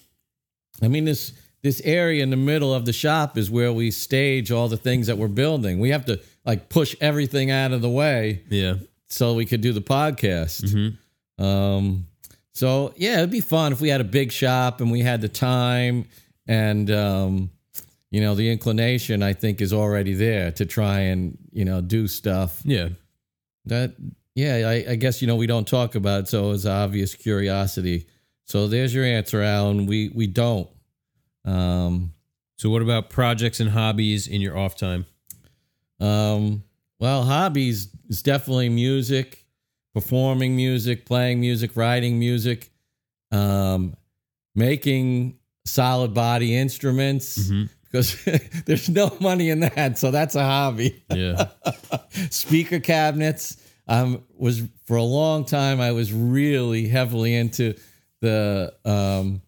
[0.84, 4.52] I mean, this this area in the middle of the shop is where we stage
[4.52, 5.80] all the things that we're building.
[5.80, 8.76] We have to like push everything out of the way Yeah,
[9.08, 10.62] so we could do the podcast.
[10.64, 11.44] Mhm.
[11.44, 12.08] Um,
[12.54, 15.30] so yeah, it'd be fun if we had a big shop and we had the
[15.30, 16.06] time
[16.48, 17.50] and um,
[18.12, 19.24] you know the inclination.
[19.24, 22.90] I think is already there to try and you know do stuff yeah.
[23.66, 23.96] that.
[24.36, 28.08] Yeah, I, I guess you know we don't talk about it, so it's obvious curiosity.
[28.46, 29.86] So there's your answer, Alan.
[29.86, 30.68] We we don't.
[31.46, 32.14] Um,
[32.58, 35.06] So what about projects and hobbies in your off time?
[36.00, 36.64] Um,
[37.00, 39.46] well, hobbies is definitely music,
[39.94, 42.72] performing music, playing music, writing music,
[43.32, 43.96] um,
[44.56, 47.38] making solid body instruments.
[47.50, 47.70] Mhm.
[47.84, 48.16] because
[48.66, 49.98] there's no money in that.
[50.00, 51.04] So that's a hobby.
[51.14, 51.50] Yeah.
[52.32, 53.58] Speaker cabinets.
[53.88, 57.76] Um, was for a long time I was really heavily into
[58.22, 59.42] the um,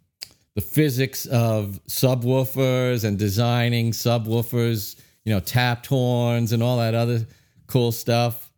[0.55, 4.99] the physics of subwoofers and designing subwoofers.
[5.23, 7.25] You know, tapped horns and all that other
[7.67, 8.51] cool stuff.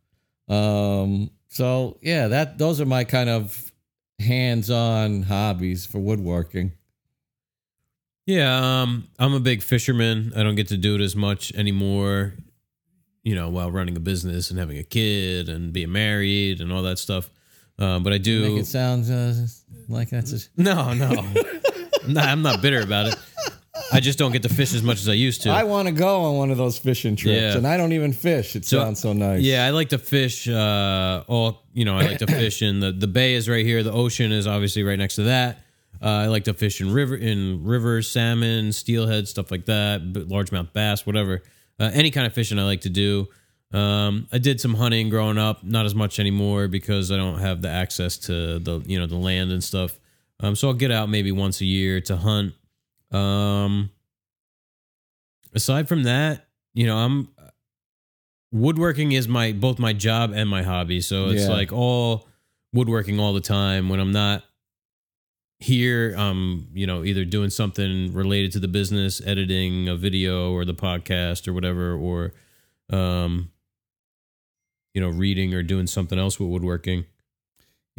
[0.48, 3.72] Um, so yeah, that those are my kind of
[4.18, 6.72] hands-on hobbies for woodworking.
[8.26, 10.32] Yeah, um, I'm a big fisherman.
[10.36, 12.34] I don't get to do it as much anymore,
[13.22, 16.82] you know, while running a business and having a kid and being married and all
[16.82, 17.30] that stuff.
[17.78, 18.56] Uh, but I Make do.
[18.58, 19.32] it sound uh,
[19.88, 21.10] like that's a, No, no.
[22.12, 23.16] no, I'm not bitter about it.
[23.92, 25.50] I just don't get to fish as much as I used to.
[25.50, 27.56] I want to go on one of those fishing trips, Yeah.
[27.56, 28.54] and I don't even fish.
[28.56, 29.40] It So- sounds so nice.
[29.42, 30.46] Yeah, I like to fish.
[30.48, 33.82] Uh, all you know, I like to fish in the the bay is right here.
[33.82, 35.64] The ocean is obviously right next to that.
[36.02, 40.20] Uh, I like to fish in river in rivers, salmon, steelhead, stuff like that, b-
[40.20, 41.42] largemouth bass, whatever.
[41.80, 43.28] Uh, any kind of fishing I like to do.
[43.72, 47.62] Um, I did some hunting growing up, not as much anymore because I don't have
[47.62, 49.98] the access to the you know the land and stuff.
[50.40, 52.54] Um, so I'll get out maybe once a year to hunt.
[53.10, 53.90] Um,
[55.54, 57.28] aside from that, you know, I'm
[58.52, 61.00] woodworking is my both my job and my hobby.
[61.00, 61.48] So it's Yeah.
[61.50, 62.28] like all
[62.72, 63.88] woodworking all the time.
[63.88, 64.44] When I'm not
[65.58, 70.64] here, I'm you know either doing something related to the business, editing a video or
[70.64, 72.32] the podcast or whatever, or
[72.90, 73.50] um,
[74.94, 77.04] you know, reading or doing something else with woodworking.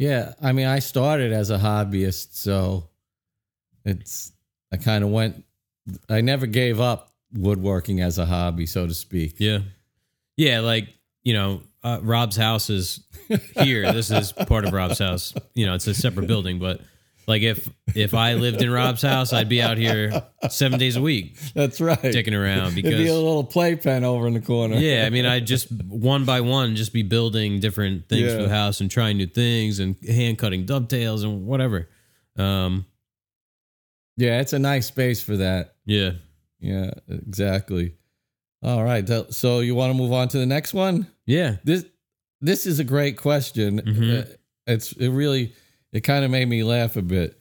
[0.00, 2.88] Yeah, I mean, I started as a hobbyist, so
[3.84, 4.32] it's
[4.72, 5.44] I kind of went.
[6.08, 9.34] I never gave up woodworking as a hobby, so to speak.
[9.36, 9.58] Yeah,
[10.38, 10.88] yeah, like
[11.22, 13.00] you know, uh, Rob's house is
[13.60, 13.92] here.
[13.92, 15.34] this is part of Rob's house.
[15.52, 16.80] You know, it's a separate building, but
[17.30, 21.00] like if if I lived in Rob's house, I'd be out here seven days a
[21.00, 21.98] week That's right.
[21.98, 24.76] dicking around There'd be a because little playpen over in the corner.
[24.76, 28.36] yeah, I mean, I just one by one just be building different things Yeah.
[28.36, 31.88] for the house and trying new things and hand cutting dovetails and whatever.
[32.36, 32.84] Um,
[34.16, 35.74] yeah, it's a nice space for that.
[35.86, 36.12] yeah,
[36.60, 37.94] Yeah, exactly.
[38.62, 41.06] All right, so you want to move on to the next one?
[41.26, 41.84] yeah, This
[42.42, 43.80] this is a great question.
[43.80, 44.20] Mhm.
[44.20, 44.24] Uh,
[44.66, 45.52] It's it really
[45.92, 47.40] it kind of made me laugh a bit.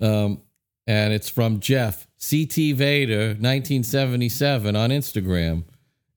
[0.00, 0.42] Um,
[0.86, 5.64] and it's from Jeff CT Vader 1977 on Instagram,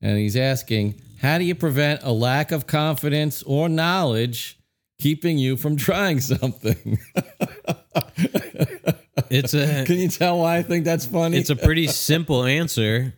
[0.01, 4.59] and he's asking, "How do you prevent a lack of confidence or knowledge
[4.99, 6.99] keeping you from trying something?"
[9.31, 11.37] it's a Can you tell why I think that's funny?
[11.37, 13.13] it's a pretty simple answer.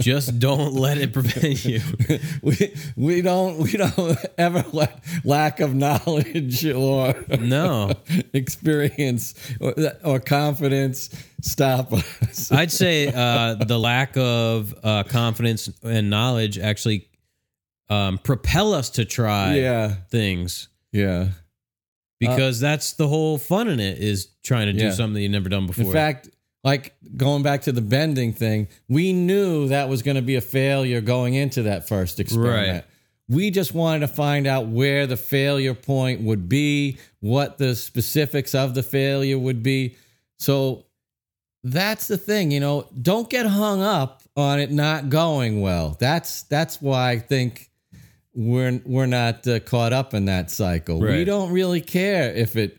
[0.00, 1.80] Just don't let it prevent you.
[2.42, 7.92] we we don't we don't ever let lack of knowledge or No,
[8.32, 11.10] experience or, or confidence
[11.42, 12.50] stop us.
[12.50, 17.08] I'd say uh, the lack of uh, confidence and knowledge actually
[17.88, 21.28] um, propel us to try yeah, things yeah.
[22.22, 24.92] Uh, because that's the whole fun in it is trying to do Yeah.
[24.92, 25.86] something you've never done before.
[25.86, 26.28] In fact,
[26.62, 30.40] like going back to the bending thing, we knew that was going to be a
[30.42, 32.72] failure going into that first experiment.
[32.72, 32.84] Right.
[33.28, 38.54] We just wanted to find out where the failure point would be, what the specifics
[38.54, 39.94] of the failure would be.
[40.38, 40.86] So
[41.62, 45.96] that's the thing, you know, don't get hung up on it not going well.
[46.00, 47.69] That's that's why I think
[48.34, 51.00] we're we're not uh, caught up in that cycle.
[51.00, 52.76] We don't really care if it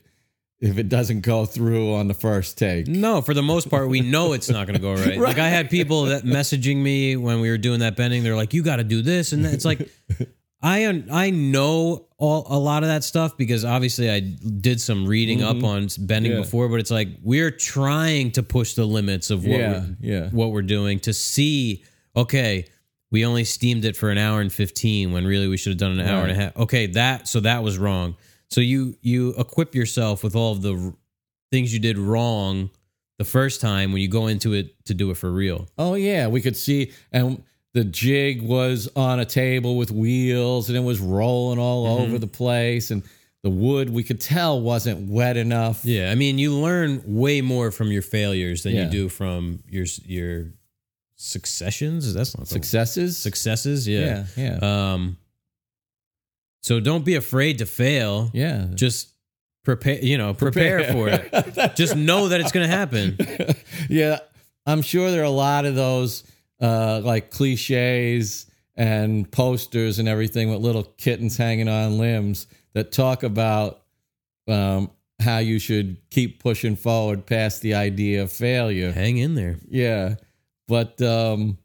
[0.59, 2.87] if it doesn't go through on the first take.
[2.87, 5.17] No, for the most part, we know it's not going to go right.
[5.17, 8.23] Like I had people that messaging me when we were doing that bending.
[8.23, 9.89] They're like, "You got to do this," and it's like,
[10.61, 15.41] I I know all a lot of that stuff because obviously I did some reading
[15.41, 16.39] up on bending Mm-hmm.
[16.41, 16.43] Yeah.
[16.45, 16.69] before.
[16.69, 20.29] But it's like we're trying to push the limits of what Yeah, we're, yeah.
[20.29, 21.83] what we're doing to see.
[22.15, 22.65] Okay,
[23.11, 25.99] we only steamed it for an hour and fifteen when really we should have done
[25.99, 26.55] an hour and a half.
[26.57, 28.15] Okay, that so that was wrong.
[28.49, 30.93] So you you equip yourself with all of the r-
[31.51, 32.69] things you did wrong
[33.19, 35.67] the first time when you go into it to do it for real.
[35.77, 37.43] Oh yeah, we could see and
[37.73, 42.03] the jig was on a table with wheels and it was rolling all Mm-hmm.
[42.03, 43.03] over the place and
[43.43, 45.83] the wood we could tell wasn't wet enough.
[45.85, 48.85] Yeah, I mean, you learn way more from your failures than Yeah.
[48.85, 50.47] you do from your your
[51.21, 52.13] successions.
[52.13, 53.17] That's not the- Successes?
[53.17, 53.87] successes.
[53.87, 54.25] Yeah.
[54.35, 54.93] yeah, yeah.
[54.93, 55.17] Um.
[56.63, 58.29] So don't be afraid to fail.
[58.33, 58.67] yeah.
[58.75, 59.09] Just
[59.63, 59.99] prepare.
[60.03, 61.75] You know, prepare, for it.
[61.75, 63.17] Just know that it's going to happen.
[63.89, 64.19] yeah,
[64.65, 66.23] I'm sure there are a lot of those
[66.61, 68.45] uh, like cliches
[68.75, 73.81] and posters and everything with little kittens hanging on limbs that talk about
[74.47, 78.91] um, how you should keep pushing forward past the idea of failure.
[78.91, 79.57] Hang in there.
[79.67, 80.15] Yeah,
[80.71, 81.57] but um,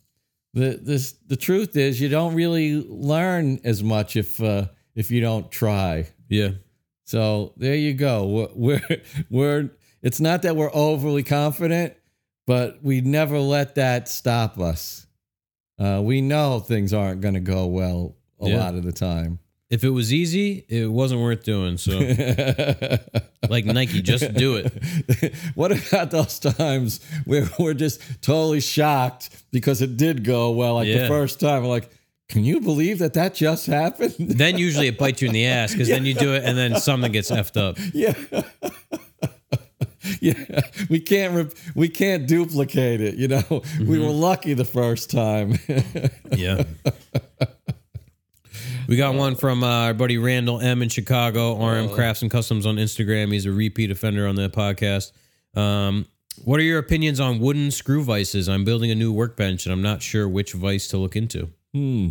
[0.52, 5.20] the this the truth is you don't really learn as much if uh, if you
[5.20, 6.08] don't try.
[6.28, 6.50] Yeah.
[7.04, 8.26] So there you go.
[8.26, 9.70] We're, we're we're
[10.02, 11.94] it's not that we're overly confident,
[12.46, 15.06] but we never let that stop us.
[15.78, 18.58] Uh, we know things aren't going to go well a Yeah.
[18.58, 19.38] lot of the time.
[19.68, 21.76] If it was easy, it wasn't worth doing.
[21.76, 21.98] So,
[23.48, 25.34] like Nike, just do it.
[25.56, 30.86] what about those times where we're just totally shocked because it did go well like
[30.86, 31.62] the first time?
[31.62, 31.90] We're like,
[32.28, 34.14] can you believe that that just happened?
[34.18, 36.76] Then usually it bites you in the ass because then you do it and then
[36.76, 37.76] something gets effed up.
[37.92, 38.14] yeah.
[40.20, 43.16] yeah, we can't re- we can't duplicate it.
[43.16, 44.00] You know, we mm-hmm.
[44.00, 45.58] were lucky the first time.
[46.30, 46.64] Yeah.
[48.88, 52.66] We got one from uh, our buddy Randall M in Chicago, RM Crafts and Customs
[52.66, 53.32] on Instagram.
[53.32, 55.12] He's a repeat offender on the podcast.
[55.58, 56.06] Um,
[56.44, 58.48] what are your opinions on wooden screw vices?
[58.48, 61.50] I'm building a new workbench and I'm not sure which vice to look into.
[61.74, 62.10] Hmm.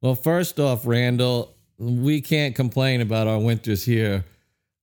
[0.00, 4.24] Well, first off, Randall, we can't complain about our winters here.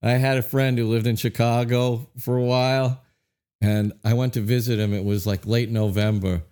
[0.02, 3.02] I had a friend who lived in Chicago for a while,
[3.62, 4.94] and I went to visit him.
[4.94, 6.44] It was like late November,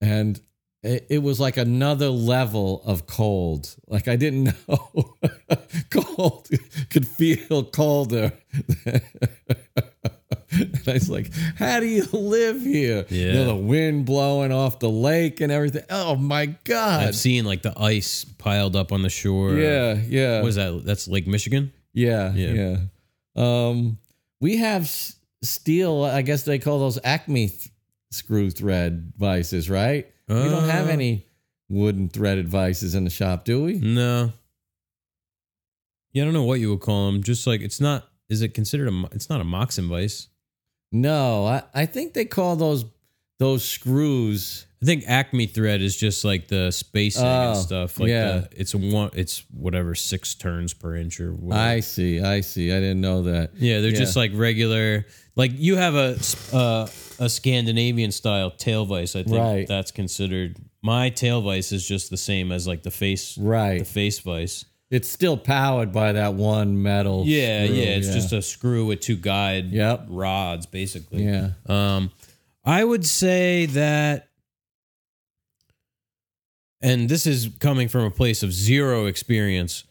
[0.00, 0.40] and
[0.82, 3.74] it, it was like another level of cold.
[3.88, 5.16] Like I didn't know
[5.90, 6.48] cold
[6.90, 8.32] could feel colder.
[10.52, 13.04] and I was like, "How do you live here?
[13.08, 13.44] You know, Yeah.
[13.44, 15.84] the wind blowing off the lake and everything.
[15.90, 17.06] Oh my god!
[17.06, 19.54] I've seen like the ice piled up on the shore.
[19.54, 20.40] yeah, yeah.
[20.42, 20.82] What is that?
[20.84, 21.72] That's Lake Michigan?
[21.92, 22.52] Yeah, Yeah.
[22.52, 22.76] yeah.
[23.68, 23.98] Um,
[24.40, 26.04] we have s- steel.
[26.04, 27.68] I guess they call those Acme th-
[28.10, 30.06] screw thread vices, right?
[30.28, 30.92] We don't have Uh.
[30.92, 31.26] any
[31.68, 33.74] wooden threaded vices in the shop, do we?
[33.74, 34.32] No.
[36.12, 37.22] Yeah, I don't know what you would call them.
[37.22, 38.08] Just like it's not.
[38.28, 39.04] Is it considered a?
[39.12, 40.28] It's not a Moxon vice.
[40.92, 42.84] No, I, I think they call those
[43.38, 44.65] those screws.
[44.82, 47.98] I think Acme thread is just like the spacing and Oh, stuff.
[47.98, 48.38] Like yeah.
[48.38, 49.10] the, it's one.
[49.14, 51.62] It's whatever six turns per inch or whatever.
[51.68, 52.70] I see, I see.
[52.70, 53.52] I didn't know that.
[53.56, 55.06] yeah, they're just like regular.
[55.34, 56.18] Like you have a
[56.52, 56.86] uh,
[57.18, 59.16] a Scandinavian style tail vise.
[59.16, 59.66] I think Right.
[59.66, 60.56] that's considered.
[60.82, 63.78] My tail vise is just the same as like the face Right.
[63.78, 64.66] the face vise.
[64.90, 67.24] It's still powered by that one metal.
[67.26, 67.84] Yeah, screw, yeah.
[67.96, 70.06] It's just a screw with two guide Yep.
[70.10, 71.24] rods, basically.
[71.24, 71.50] yeah.
[71.66, 72.12] Um,
[72.64, 74.25] I would say that,
[76.80, 79.84] and this is coming from a place of zero experience.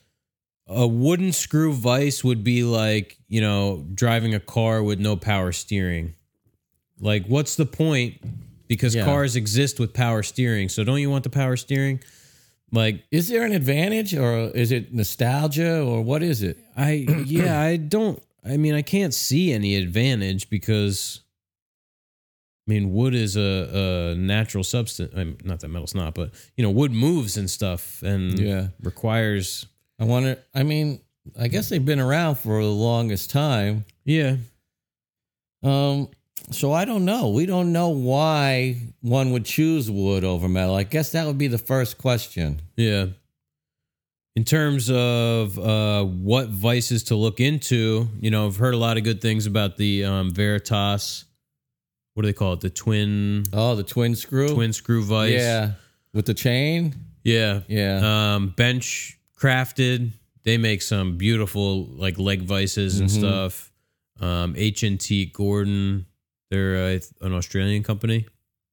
[0.67, 5.51] A wooden screw vise would be like, you know, driving a car with no power
[5.51, 6.15] steering.
[6.99, 8.15] Like, what's the point?
[8.67, 9.05] Because Yeah.
[9.05, 10.69] cars exist with power steering.
[10.69, 11.99] So, don't you want the power steering?
[12.71, 16.57] Like, Is there an advantage, or is it nostalgia, or what is it?
[16.75, 21.21] I yeah, I don't I mean I can't see any advantage because
[22.67, 26.31] I mean wood is a, a natural substance I mean, not that metal's not, but
[26.57, 28.67] you know, wood moves and stuff and Yeah.
[28.81, 29.67] requires
[29.99, 30.37] I wonder.
[30.53, 30.99] I mean,
[31.39, 33.85] I guess they've been around for the longest time.
[34.03, 34.37] yeah.
[35.63, 36.09] Um,
[36.51, 37.29] so I don't know.
[37.29, 40.75] We don't know why one would choose wood over metal.
[40.75, 42.61] I guess that would be the first question.
[42.75, 43.07] Yeah.
[44.35, 48.97] In terms of uh, what vices to look into, you know, I've heard a lot
[48.97, 51.24] of good things about the um, Veritas.
[52.15, 52.61] What do they call it?
[52.61, 54.47] The twin Oh, the twin screw.
[54.53, 55.33] twin screw vice.
[55.33, 55.73] Yeah,
[56.13, 56.95] with the chain.
[57.23, 57.61] Yeah.
[57.67, 58.35] Yeah.
[58.35, 60.11] um, bench crafted
[60.43, 63.17] they make some beautiful like leg vices and Mhm.
[63.19, 63.71] stuff
[64.21, 66.05] um HNT Gordon
[66.51, 68.25] they're uh, an australian company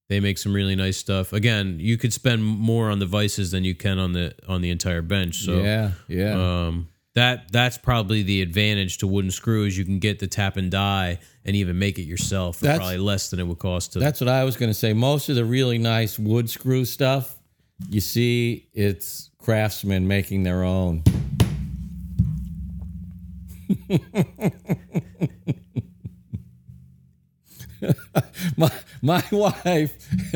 [0.08, 3.64] they make some really nice stuff again you could spend more on the vices than
[3.64, 5.92] you can on the on the entire bench so yeah.
[6.06, 6.34] Yeah.
[6.66, 10.70] um that that's probably the advantage to wooden screws you can get the tap and
[10.70, 13.98] die and even make it yourself for That's- probably less than it would cost to
[13.98, 14.92] That's what I was going to say.
[14.92, 17.36] Most of the really nice wood screw stuff,
[17.88, 21.02] you see, it's craftsmen making their own.
[28.56, 29.98] my my wife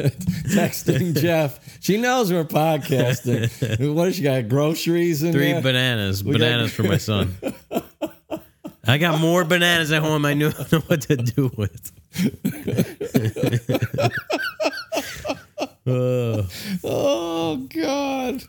[0.49, 1.61] texting Jeff.
[1.87, 3.95] She knows we're podcasting.
[3.95, 4.49] what has she got?
[4.49, 5.62] Groceries in Three there?
[5.62, 6.20] bananas.
[6.20, 7.37] got- bananas for my son.
[8.89, 10.24] I got more bananas at home.
[10.24, 11.93] I knew I know what to do with.
[15.87, 16.43] Uh,
[16.82, 18.43] oh God!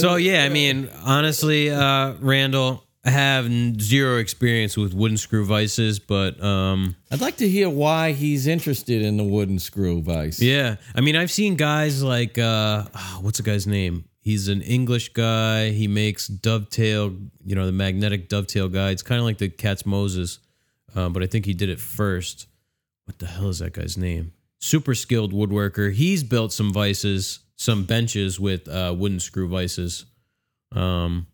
[0.00, 6.42] so yeah, I mean, honestly, uh, Randall, have zero experience with wooden screw vices, but
[6.42, 10.40] um, I'd like to hear why he's interested in the wooden screw vice.
[10.40, 14.04] yeah, I mean, I've seen guys like uh, ah, what's the guy's name?
[14.20, 15.70] He's an English guy.
[15.70, 20.38] He makes dovetail, you know, the magnetic dovetail guides, kind of like the Katz-Moses,
[20.94, 22.46] uh, but I think he did it first.
[23.06, 24.32] What the hell is that guy's name?
[24.60, 25.92] super skilled woodworker.
[25.92, 30.04] He's built some vices, some benches with uh, wooden screw vices.
[30.72, 31.26] Um,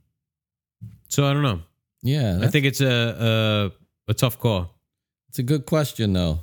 [1.08, 1.60] so I don't know.
[2.02, 3.72] Yeah, I think it's a
[4.08, 4.70] a, a tough call.
[5.28, 6.40] it's a good question though.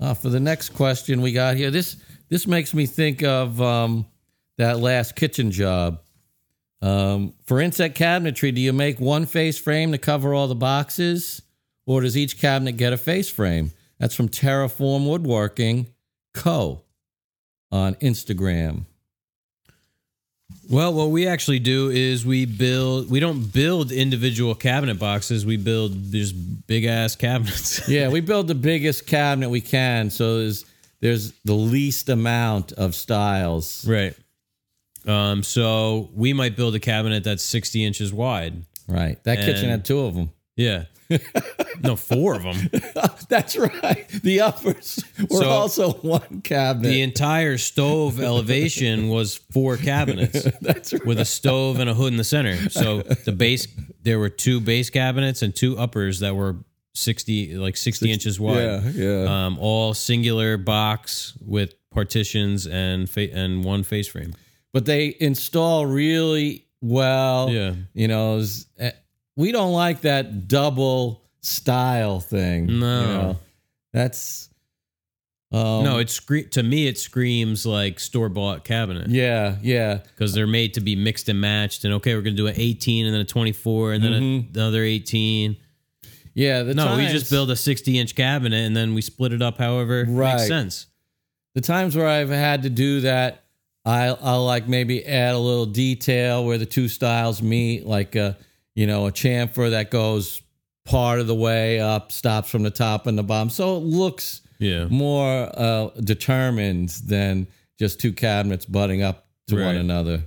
[0.00, 1.96] Uh, for the next question we got here, this
[2.28, 4.06] this makes me think of um,
[4.58, 6.00] that last kitchen job.
[6.82, 11.40] Um, for inset cabinetry, do you make one face frame to cover all the boxes,
[11.86, 13.72] or does each cabinet get a face frame?
[13.98, 15.88] That's from Terraform Woodworking
[16.34, 16.82] Co.
[17.70, 18.84] on Instagram.
[20.70, 23.10] Well, what we actually do is we build.
[23.10, 25.44] We don't build individual cabinet boxes.
[25.44, 26.34] We build just
[26.66, 27.88] big ass cabinets.
[27.88, 30.64] Yeah, we build the biggest cabinet we can, so there's
[31.00, 33.86] there's the least amount of stiles.
[33.86, 34.16] right.
[35.06, 35.42] Um.
[35.42, 38.64] So we might build a cabinet that's sixty inches wide.
[38.88, 39.22] Right.
[39.24, 40.30] That kitchen had two of them.
[40.56, 40.84] Yeah.
[41.82, 42.70] no, four of them.
[43.28, 44.08] That's right.
[44.08, 46.88] The uppers were So- also one cabinet.
[46.88, 51.04] The entire stove elevation was four cabinets That's right.
[51.06, 52.68] with a stove and a hood in the center.
[52.70, 53.66] So the base,
[54.02, 56.56] there were two base cabinets and two uppers that were
[56.94, 58.58] sixty, like sixty inches wide.
[58.62, 59.46] Yeah, yeah.
[59.46, 64.34] Um, all singular box with partitions and fa- and one face frame.
[64.72, 67.50] but they install really well.
[67.50, 67.74] Yeah.
[67.94, 68.90] You know, s- eh,
[69.36, 72.66] we don't like that double stile thing.
[72.80, 73.00] No.
[73.00, 73.36] You know?
[73.92, 74.48] That's
[75.52, 79.98] um, no, it scre- to me it screams like store bought cabinet yeah, yeah.
[79.98, 81.84] because they're made to be mixed and matched.
[81.84, 84.58] And okay, we're gonna do an eighteen and then a twenty four and then Mm-hmm.
[84.58, 85.56] another eighteen.
[86.36, 89.40] Yeah, the No, we just build a 60 inch cabinet and then we split it
[89.40, 90.34] up however Right.
[90.34, 90.86] makes sense.
[91.54, 93.44] the times where I've had to do that,
[93.84, 98.36] I'll, I'll like maybe add a little detail where the two stiles meet, like a
[98.74, 100.42] you know a chamfer that goes
[100.84, 104.42] part of the way up, stops from the top and the bottom, so it looks
[104.58, 104.86] Yeah.
[104.86, 107.46] more uh, determined than
[107.78, 110.24] just two cabinets butting up to one another.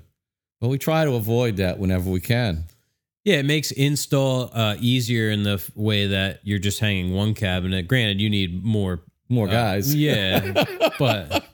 [0.59, 2.65] But we try to avoid that whenever we can.
[3.23, 7.33] Yeah, it makes install uh, easier in the f- way that you're just hanging one
[7.33, 7.87] cabinet.
[7.87, 10.63] Granted, you need more More uh, guys, yeah,
[10.99, 11.45] but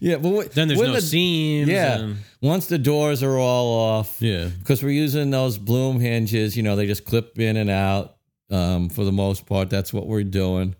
[0.00, 0.16] yeah.
[0.16, 1.68] But w- then there's no the- seams.
[1.68, 3.66] Yeah, and- once the doors are all
[3.98, 4.48] off, yeah.
[4.60, 8.16] because we're using those Blum hinges you know they just clip in and out
[8.50, 10.74] um, for the most part that's what we're doing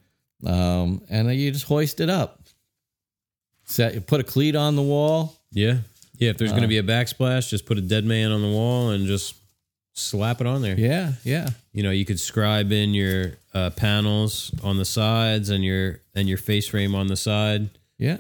[0.47, 2.41] um, and then you just hoist it up
[3.65, 5.79] set you put a cleat on the wall Yeah.
[6.19, 6.31] Yeah.
[6.31, 6.55] If there's Uh.
[6.55, 9.35] going to be a backsplash, just put a dead man on the wall and just
[9.95, 10.79] slap it on there.
[10.79, 15.65] yeah yeah You know, you could scribe in your uh, panels on the sides and
[15.65, 18.19] your and your face frame on the side, yeah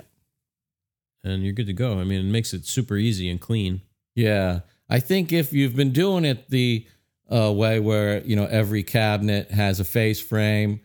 [1.24, 1.98] and you're good to go.
[2.00, 3.82] I mean, it makes it super easy and clean.
[4.14, 4.60] yeah
[4.90, 6.86] i think if you've been doing it the
[7.30, 10.80] uh, way where you know every cabinet has a face frame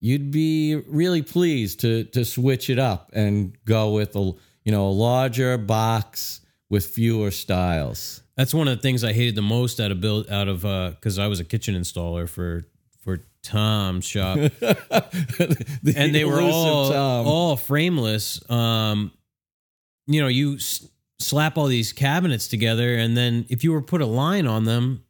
[0.00, 4.32] you'd be really pleased to to switch it up and go with a
[4.64, 9.34] you know a larger box with fewer stiles That's one of the things I hated
[9.34, 12.66] the most out of build out of uh because I was a kitchen installer for
[13.02, 14.36] for Tom's shop,
[15.82, 17.26] The and they were all Tom.
[17.26, 18.42] all frameless.
[18.50, 19.12] Um,
[20.08, 20.88] you know, you s-
[21.20, 25.04] slap all these cabinets together, and then if you were put a line on them,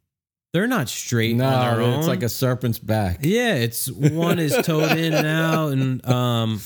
[0.53, 1.99] they're not straight no, on their own.
[1.99, 3.19] it's like a serpent's back.
[3.21, 6.61] Yeah, it's one is toed in and out, and um,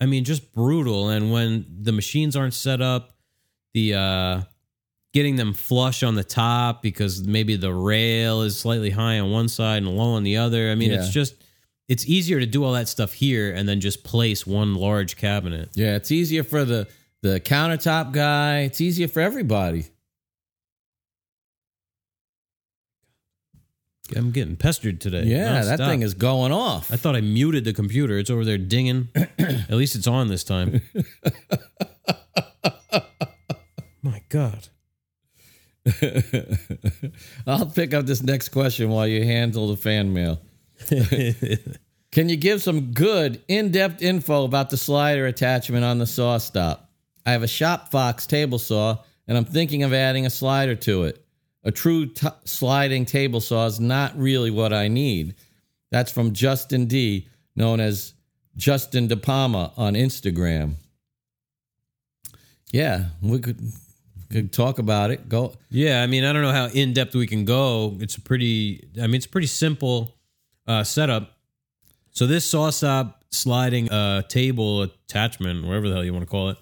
[0.00, 1.08] I mean, just brutal.
[1.08, 3.16] And when the machines aren't set up,
[3.74, 4.42] the uh,
[5.12, 9.48] getting them flush on the top because maybe the rail is slightly high on one
[9.48, 10.70] side and low on the other.
[10.70, 11.34] I mean, it's just
[11.88, 15.70] it's easier to do all that stuff here and then just place one large cabinet.
[15.74, 16.86] Yeah, it's easier for the
[17.22, 18.60] the countertop guy.
[18.60, 19.86] It's easier for everybody.
[24.16, 25.24] I'm getting pestered today.
[25.24, 26.90] Yeah, that thing is going off.
[26.92, 28.16] I thought I muted the computer.
[28.18, 29.08] It's over there dinging.
[29.38, 30.80] At least it's on this time.
[34.02, 34.68] My God.
[37.46, 40.40] I'll pick up this next question while you handle the fan mail.
[42.10, 46.80] Can you give some good in-depth info about the slider attachment on the SawStop?
[47.28, 51.02] I have a Shop Fox table saw, and I'm thinking of adding a slider to
[51.02, 51.22] it.
[51.62, 55.34] A true t- sliding table saw is not really what I need.
[55.90, 58.14] That's from Justin D, known as
[58.56, 60.76] Justin De Palma on Instagram.
[62.72, 63.60] Yeah, we could
[64.30, 65.28] could talk about it.
[65.28, 65.52] Go.
[65.68, 67.98] Yeah, I mean, I don't know how in depth we can go.
[68.00, 70.16] It's a pretty, I mean, it's pretty simple
[70.66, 71.36] uh, setup.
[72.10, 76.56] So this SawStop sliding uh, table attachment, whatever the hell you want to call it,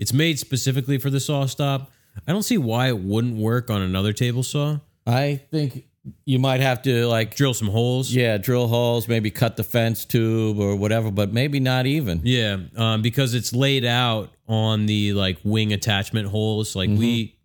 [0.00, 1.86] it's made specifically for the SawStop.
[2.26, 4.78] I don't see why it wouldn't work on another table saw.
[5.06, 5.84] I think
[6.24, 8.12] you might have to like drill some holes.
[8.12, 12.20] yeah drill holes, maybe cut the fence tube or whatever, but maybe not even.
[12.24, 16.74] Yeah, um, because it's laid out on the like wing attachment holes.
[16.74, 17.36] Like we,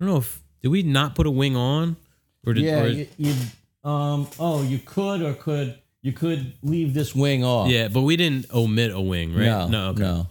[0.00, 1.96] I don't know if did we not put a wing on,
[2.46, 3.34] or did Yeah, or- you, you
[3.82, 7.68] um oh you could or could you could leave this wing off.
[7.70, 9.68] yeah, but we didn't omit a wing, right?
[9.70, 10.00] No, okay.
[10.00, 10.26] no.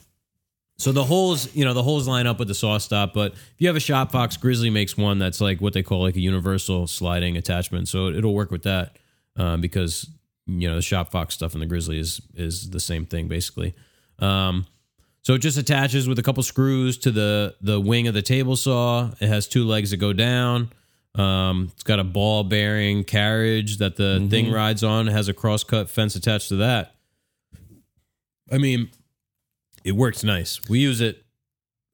[0.80, 3.12] So the holes, you know, the holes line up with the SawStop.
[3.14, 6.02] But if you have a shop fox, Grizzly makes one that's like what they call
[6.02, 7.90] like a universal sliding attachment.
[7.90, 8.98] So it'll work with that
[9.36, 10.10] um, because
[10.48, 13.76] you know the shop fox stuff and the Grizzly is is the same thing basically.
[14.20, 14.66] Um,
[15.22, 18.56] so it just attaches with a couple screws to the the wing of the table
[18.56, 19.12] saw.
[19.20, 20.72] It has two legs that go down.
[21.14, 25.10] Um, it's got a ball bearing carriage that the thing rides on.
[25.10, 26.96] It has a cross cut fence attached to that.
[28.50, 28.90] I mean,
[29.90, 30.62] it works nice.
[30.70, 31.26] We use it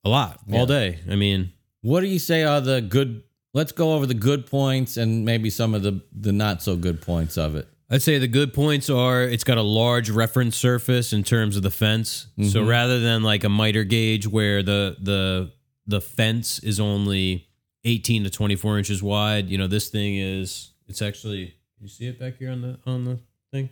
[0.03, 0.99] a lot all day.
[1.09, 3.23] I mean, What do you say are the good?
[3.53, 7.01] Let's go over the good points and maybe some of the the not so good
[7.01, 7.67] points of it.
[7.89, 11.63] I'd say the good points are it's got a large reference surface in terms of
[11.63, 12.27] the fence.
[12.51, 15.51] So rather than like a miter gauge where the the
[15.87, 17.47] the fence is only
[17.83, 22.19] 18 to 24 inches wide, you know, this thing is it's actually you see it
[22.19, 23.19] back here on the on the
[23.51, 23.69] thing?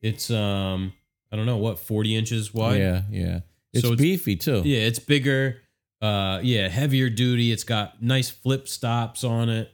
[0.00, 0.92] It's um
[1.30, 2.78] I don't know what 40 inches wide.
[2.80, 3.40] Yeah, yeah.
[3.72, 4.62] It's, So it's- beefy too.
[4.64, 5.58] Yeah, it's bigger.
[6.00, 7.50] Uh yeah, heavier duty.
[7.52, 9.70] It's got nice flip stops on it.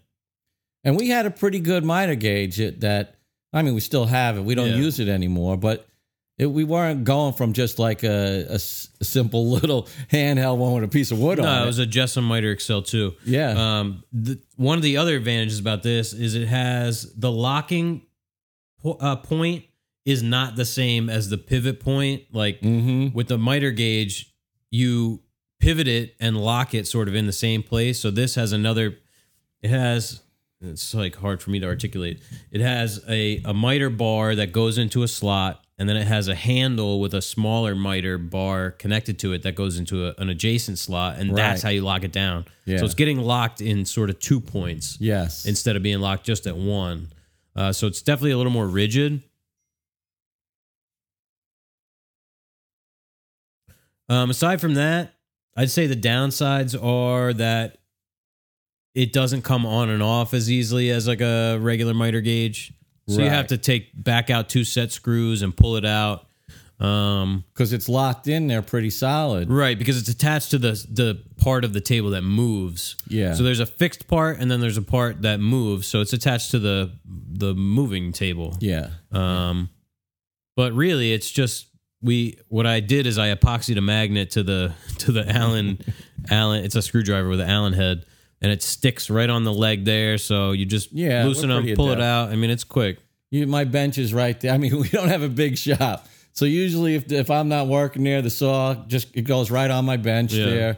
[0.82, 3.16] And we had a pretty good miter gauge it, that
[3.53, 4.42] I mean we still have it.
[4.45, 4.76] We don't Yeah.
[4.76, 5.86] use it anymore, but
[6.36, 11.12] it, we weren't going from just like a simple little handheld one with a piece
[11.12, 11.66] of wood No, on it it.
[11.66, 13.14] was a JessEm Mite-R-Excel 2.
[13.24, 13.51] yeah.
[13.80, 18.03] Um, the, one of the other advantages about this is it has the locking
[18.82, 19.64] po- uh, point
[20.05, 22.24] is not the same as the pivot point.
[22.32, 23.16] Like mm-hmm.
[23.16, 24.34] with the miter gauge,
[24.70, 25.20] you
[25.61, 27.98] pivot it and lock it sort of in the same place.
[27.98, 28.98] So this has another.
[29.62, 30.20] It has.
[30.61, 32.22] It's like hard for me to articulate.
[32.50, 36.28] It has a a miter bar that goes into a slot, and then it has
[36.28, 40.30] a handle with a smaller miter bar connected to it that goes into a, an
[40.30, 42.46] adjacent slot, and that's how you lock it down.
[42.64, 42.78] Yeah.
[42.78, 45.44] So it's getting locked in sort of two points Yes.
[45.44, 47.09] instead of being locked just at one.
[47.55, 49.22] Uh, so it's definitely a little more rigid.
[54.09, 55.14] Um, aside from that,
[55.57, 57.78] I'd say the downsides are that
[58.94, 62.72] it doesn't come on and off as easily as like a regular miter gauge.
[63.07, 66.26] So you have to take back out two set screws and pull it out.
[66.80, 69.48] Um, because it's locked in there pretty solid.
[69.50, 72.96] right, because it's attached to the the part of the table that moves.
[73.07, 73.34] Yeah.
[73.34, 75.86] So there's a fixed part and then there's a part that moves.
[75.86, 78.57] So it's attached to the the moving table.
[78.59, 78.88] Yeah.
[79.12, 79.70] Um,
[80.57, 81.66] but really, it's just
[82.05, 82.38] we.
[82.48, 85.78] What I did is I epoxied a magnet to the to the Allen
[86.30, 86.64] Allen.
[86.64, 88.05] It's a screwdriver with an Allen head,
[88.40, 90.18] and it sticks right on the leg there.
[90.18, 92.28] So you just Yeah, loosen pretty pull it out.
[92.30, 92.98] I mean, it's quick.
[93.30, 94.52] You, my bench is right there.
[94.52, 98.05] I mean, we don't have a big shop, so usually if if I'm not working
[98.05, 100.44] there, the saw just it goes right on my bench Yeah.
[100.46, 100.76] there,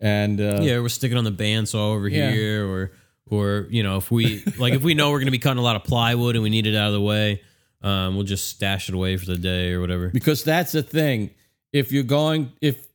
[0.00, 2.32] and uh, Yeah, we're sticking on the bandsaw over Yeah.
[2.32, 2.92] here, or
[3.30, 5.62] or you know, if we like if we know we're going to be cutting a
[5.62, 7.42] lot of plywood and we need it out of the way,
[7.84, 10.08] um, we'll just stash it away for the day or whatever.
[10.08, 11.30] because that's the thing.
[11.72, 12.86] If you're going, if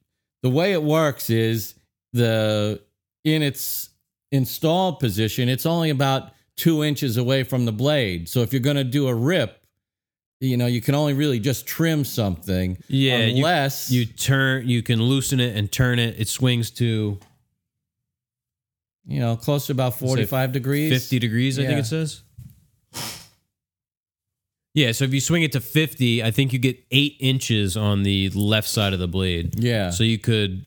[0.43, 1.75] the way it works is
[2.13, 2.81] the
[3.23, 3.89] in its
[4.31, 8.27] installed position, it's only about two inches away from the blade.
[8.27, 9.61] So if you're going to do a rip,
[10.41, 12.77] you know, you can only really just trim something.
[12.87, 16.19] Yeah, unless You turn, you can loosen it and turn it.
[16.19, 17.19] It swings to
[19.05, 20.93] you know, close to about 45 degrees.
[20.93, 22.21] 50 degrees, I think it says.
[24.79, 28.03] Yeah, so if you swing it to 50, I think you get eight inches on
[28.03, 29.59] the left side of the blade.
[29.59, 29.89] Yeah.
[29.89, 30.65] So you could,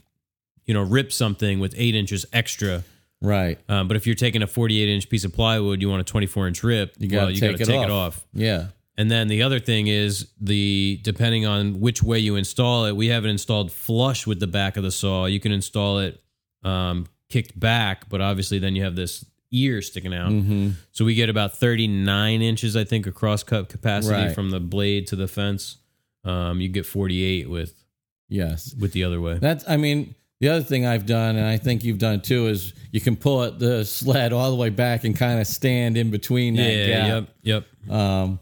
[0.67, 2.83] you know, rip something with eight inches extra.
[3.21, 3.59] right.
[3.69, 6.49] Um, but if you're taking a 48 inch piece of plywood, you want a 24
[6.49, 7.85] inch rip, You gotta well, you take gotta it take off.
[7.87, 8.27] it off.
[8.35, 8.67] Yeah.
[8.99, 13.07] And then the other thing is the depending on which way you install it, we
[13.09, 15.25] have it installed flush with the back of the saw.
[15.25, 16.23] You can install it
[16.63, 20.31] um, kicked back, but obviously then you have this ear sticking out.
[20.31, 24.35] hmm So we get about 39 inches, I think, across cut capacity Right.
[24.35, 25.77] from the blade to the fence.
[26.25, 27.75] Um, you get 48 with
[28.29, 28.75] Yes.
[28.79, 29.39] with the other way.
[29.39, 32.73] That's, I mean, the other thing I've done, and I think you've done too, is
[32.91, 36.11] you can pull it, the sled all the way back and kind of stand in
[36.11, 37.29] between that yeah, gap.
[37.43, 37.95] yep, yep.
[37.95, 38.41] Um,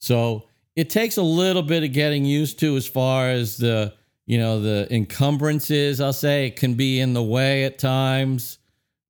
[0.00, 3.92] so it takes a little bit of getting used to as far as the,
[4.26, 6.46] you know, the encumbrances, I'll say.
[6.46, 8.58] It can be in the way at times,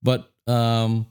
[0.02, 1.06] but um,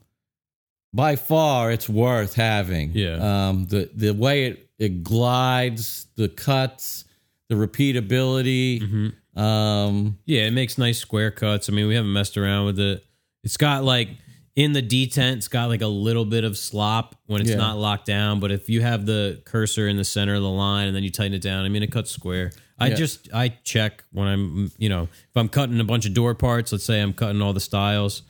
[0.96, 2.92] by far it's worth having.
[2.94, 3.48] Yeah.
[3.50, 7.06] Um, the, the way it, it glides, the cuts,
[7.50, 8.82] the repeatability.
[8.82, 11.70] hmm Um, Yeah, it makes nice square cuts.
[11.70, 13.04] I mean, we haven't messed around with it.
[13.44, 14.10] It's got like
[14.56, 17.58] in the detent, it's got like a little bit of slop when it's Yeah.
[17.58, 18.40] not locked down.
[18.40, 21.10] But if you have the cursor in the center of the line and then you
[21.12, 22.52] tighten it down, I mean, it cuts square.
[22.80, 22.96] I Yeah.
[22.96, 26.72] just I check when I'm you know if I'm cutting a bunch of door parts.
[26.72, 28.22] Let's say I'm cutting all the stiles.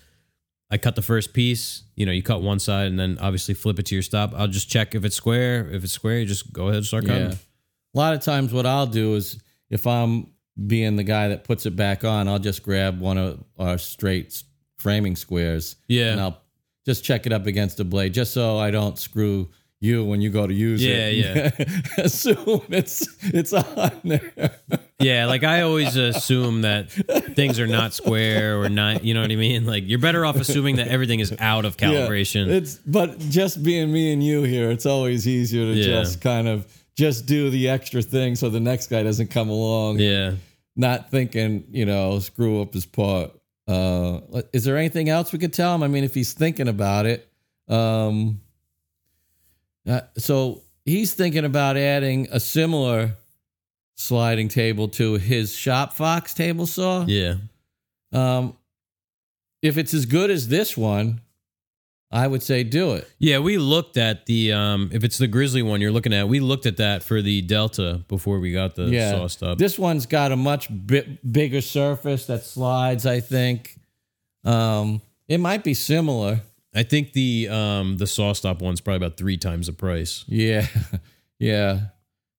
[0.71, 1.83] I cut the first piece.
[1.95, 4.33] You know, you cut one side and then obviously flip it to your stop.
[4.35, 5.69] I'll just check if it's square.
[5.71, 7.29] If it's square, you just go ahead and start cutting.
[7.29, 7.35] Yeah.
[7.93, 10.27] A lot of times, what I'll do is if I'm
[10.67, 14.41] being the guy that puts it back on, I'll just grab one of our straight
[14.79, 15.75] framing squares.
[15.87, 16.11] Yeah.
[16.11, 16.41] And I'll
[16.85, 20.29] just check it up against the blade just so I don't screw you when you
[20.29, 21.13] go to use Yeah, it.
[21.15, 21.51] Yeah.
[21.59, 21.65] Yeah.
[22.05, 24.59] Assume it's it's on there.
[24.99, 26.89] Yeah, like I always assume that
[27.35, 29.03] things are not square or not.
[29.03, 29.65] You know what I mean?
[29.65, 31.89] Like you're better off assuming that everything is out of Yeah.
[31.89, 32.47] calibration.
[32.47, 35.85] It's but just being me and you here, it's always easier to Yeah.
[36.01, 36.65] just kind of
[36.95, 40.31] just do the extra thing so the next guy doesn't come along yeah.
[40.77, 43.31] not thinking, you know, screw up his part.
[43.67, 44.21] Uh,
[44.53, 45.83] is there anything else we could tell him?
[45.83, 47.27] I mean, if he's thinking about it,
[47.67, 48.39] um,
[49.85, 53.17] uh, so he's thinking about adding a similar
[53.95, 57.05] sliding table to his shop fox table saw.
[57.07, 57.35] Yeah.
[58.13, 58.55] Um,
[59.61, 61.21] if it's as good as this one,
[62.11, 63.09] I would say do it.
[63.17, 66.39] Yeah, we looked at the um if it's the grizzly one you're looking at, we
[66.39, 69.57] looked at that for the Delta before we got the Yeah, SawStop.
[69.57, 73.05] This one's got a much bi- bigger surface that slides.
[73.05, 73.77] I think.
[74.43, 76.41] Um, it might be similar.
[76.75, 80.23] I think the um the SawStop one's probably about three times the price.
[80.27, 80.67] Yeah,
[81.39, 81.79] yeah,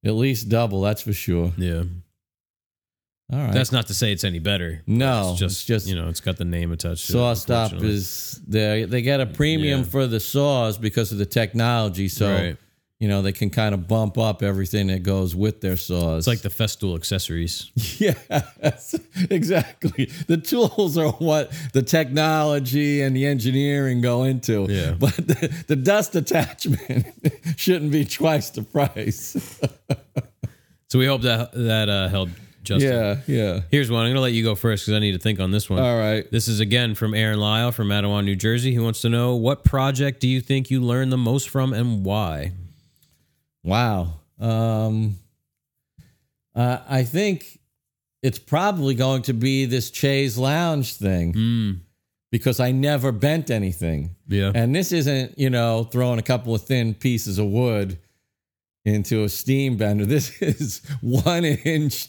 [0.07, 0.81] at least double.
[0.81, 1.53] That's for sure.
[1.59, 1.83] Yeah.
[3.33, 3.53] All right.
[3.53, 4.83] That's not to say it's any better.
[4.87, 7.37] no, It's just, just you know, it's got the name attached to saw it.
[7.37, 9.87] stop is they they get a premium Yeah.
[9.87, 12.07] for the saws because of the technology.
[12.09, 12.57] So Right.
[12.99, 16.21] You know they can kind of bump up everything that goes with their saws.
[16.21, 17.71] It's like the Festool accessories.
[17.99, 18.95] Yes,
[19.31, 20.11] exactly.
[20.27, 24.67] The tools are what the technology and the engineering go into.
[24.69, 24.93] Yeah.
[24.99, 27.07] But the, the dust attachment
[27.57, 29.61] shouldn't be twice the price.
[30.89, 32.31] So we hope that that uh, held
[32.63, 32.93] Justin.
[32.93, 33.61] Yeah, yeah.
[33.73, 34.07] Here's one.
[34.07, 35.83] I'm gonna let you go first because I need to think on this one.
[35.83, 36.31] All right.
[36.31, 38.71] This is again from Aaron Lyle from Matawan, New Jersey.
[38.71, 42.05] He wants to know what project do you think you learned the most from and
[42.05, 42.53] why?
[43.67, 44.21] Wow.
[44.39, 45.17] Um,
[46.55, 47.59] uh, I think
[48.23, 51.81] it's probably going to be this Chase Lounge thing Mm,
[52.33, 54.17] because I never bent anything.
[54.29, 54.53] yeah.
[54.55, 57.99] And this isn't, you know, throwing a couple of thin pieces of wood
[58.85, 60.07] into a steam bender.
[60.15, 62.09] This is one inch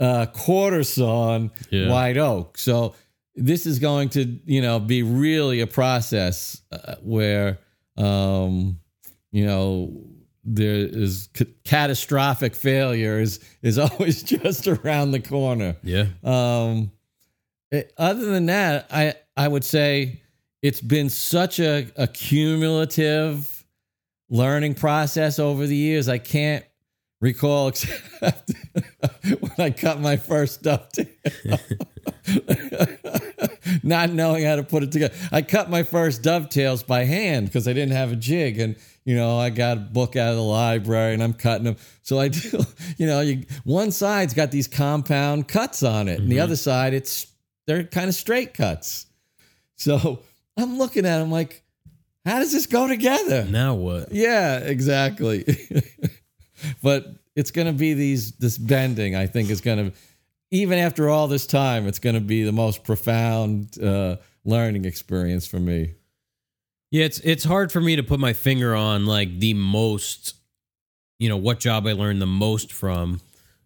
[0.00, 1.90] uh, quarter sawn Yeah.
[1.90, 2.58] white oak.
[2.58, 2.94] So
[3.34, 7.58] this is going to, you know, be really a process uh, where,
[7.98, 8.78] um,
[9.30, 10.06] you know,
[10.46, 15.76] there is c- catastrophic failure is, is always just around the corner.
[15.82, 16.06] yeah.
[16.22, 16.92] Um,
[17.70, 20.22] it- other than that, I I would say
[20.62, 23.64] it's been such a, a cumulative
[24.30, 26.08] learning process over the years.
[26.08, 26.64] I can't
[27.20, 28.52] recall except
[29.40, 31.06] when I cut my first dovetail.
[33.82, 35.14] Not knowing how to put it together.
[35.32, 38.58] I cut my first dovetails by hand because I didn't have a jig.
[38.58, 38.76] And,
[39.06, 41.76] you know, I got a book out of the library and I'm cutting them.
[42.02, 42.60] So I do,
[42.98, 46.92] you know, you, one side's got these compound cuts on it, and the other side,
[46.92, 47.28] it's,
[47.66, 49.06] they're kind of straight cuts.
[49.76, 50.20] So
[50.56, 51.62] I'm looking at them like,
[52.26, 53.44] how does this go together?
[53.44, 54.10] Now what?
[54.10, 55.44] Yeah, exactly.
[56.82, 57.06] but
[57.36, 59.14] it's going to be these this bending.
[59.14, 59.96] I think is going to
[60.50, 65.46] even after all this time, it's going to be the most profound uh, learning experience
[65.46, 65.94] for me.
[66.90, 70.34] Yeah, it's it's hard for me to put my finger on like the most,
[71.18, 73.20] you know, what job I learned the most from.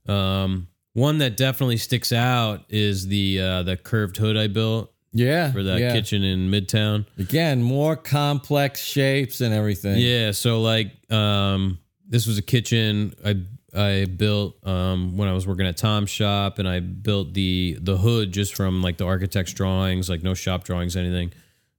[0.09, 5.52] Um, one that definitely sticks out is the uh, the curved hood I built Yeah,
[5.52, 5.92] for that yeah.
[5.92, 7.06] kitchen in Midtown.
[7.18, 9.98] Again, more complex shapes and everything.
[9.98, 11.78] Yeah, so like um
[12.09, 13.36] this was a kitchen I
[13.72, 17.97] I built um when I was working at Tom's shop and I built the the
[17.98, 21.32] hood just from like the architect's drawings, like no shop drawings anything,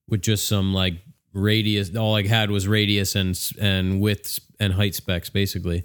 [0.07, 0.93] with just some like
[1.33, 5.83] radius all I had was radius and and width and height specs basically.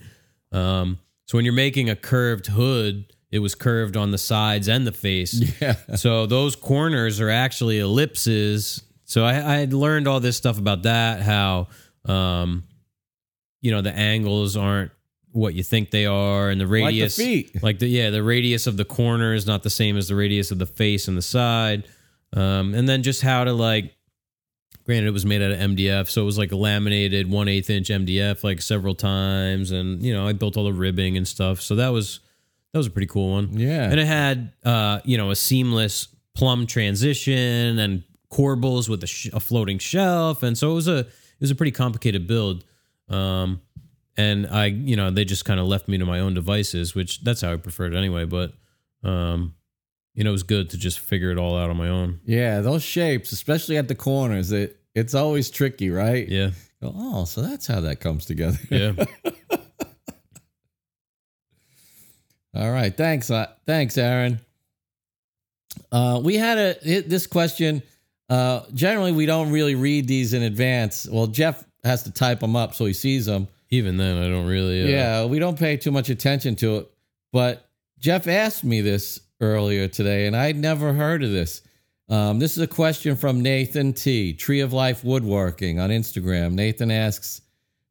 [0.52, 4.86] Um so when you're making a curved hood, it was curved on the sides and
[4.86, 5.43] the face.
[5.60, 8.82] yeah, So those corners are actually ellipses.
[9.05, 11.66] So I, I had learned all this stuff about that, how
[12.05, 12.62] um,
[13.60, 14.93] you know, the angles aren't
[15.32, 17.16] what you think they are, and the like the radius,
[17.62, 20.51] like the yeah, the radius of the corner is not the same as the radius
[20.51, 21.86] of the face and the side,
[22.32, 23.93] um, and then just how to like.
[24.86, 27.68] Granted, it was made out of MDF, so it was like a laminated one eighth
[27.68, 31.60] inch MDF like several times, and you know I built all the ribbing and stuff.
[31.60, 32.20] So that was
[32.72, 36.08] that was a pretty cool one Yeah, and it had uh you know a seamless
[36.34, 40.98] plum transition and corbels with a, sh- a floating shelf, and so it was a
[40.98, 42.64] it was a pretty complicated build.
[43.08, 43.60] Um,
[44.16, 47.22] and I, you know, they just kind of left me to my own devices, which
[47.22, 48.24] that's how I preferred it anyway.
[48.24, 48.52] But,
[49.02, 49.54] um,
[50.16, 52.20] you know, it was good to just figure it all out on my own.
[52.24, 56.26] Yeah, those shapes, especially at the corners, it it's always tricky, right?
[56.28, 56.51] Yeah,
[56.82, 58.59] oh, so that's how that comes together.
[58.70, 58.93] yeah.
[62.55, 62.97] All right.
[62.97, 63.30] Thanks.
[63.30, 64.40] Uh, thanks, Aaron.
[65.93, 67.82] Uh, we had a this question.
[68.30, 71.06] Uh, generally, we don't really read these in advance.
[71.10, 73.48] Well, Jeff has to type them up so he sees them.
[73.68, 74.84] Even then, I don't really.
[74.84, 76.90] Uh, Yeah, we don't pay too much attention to it.
[77.32, 77.68] But
[77.98, 81.62] Jeff asked me this earlier today, and I'd never heard of this.
[82.08, 86.52] Um, this is a question from Nathan T, Tree of Life Woodworking on Instagram.
[86.52, 87.40] Nathan asks,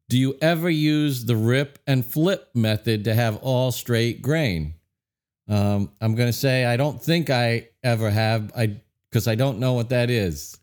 [0.08, 4.74] "Do you ever use the rip and flip method to have all straight grain?"
[5.48, 8.52] Um, I'm going to say I don't think I ever have.
[8.56, 10.58] I because I don't know what that is.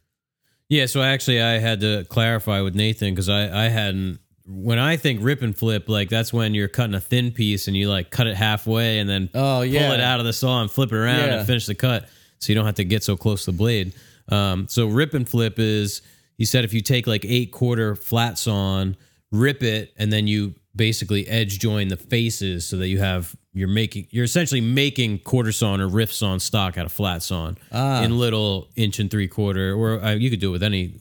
[0.70, 4.20] Yeah, so actually, I had to clarify with Nathan because I I hadn't.
[4.46, 7.78] When I think rip and flip, like that's when you're cutting a thin piece and
[7.78, 10.62] you like cut it halfway and then Oh yeah, pull it out of the saw
[10.62, 11.38] and flip it around Yeah.
[11.40, 12.10] and finish the cut,
[12.40, 13.94] so you don't have to get so close to the blade.
[14.30, 16.02] Um, so rip and flip is
[16.38, 18.98] he said if you take like eight quarter flat sawn,
[19.32, 23.68] rip it, and then you basically edge join the faces so that you have you're
[23.70, 28.04] making you're essentially making quarter sawn or rift sawn stock out of flat sawn Ah.
[28.04, 30.96] in little inch and three quarter, or uh, you could do it with any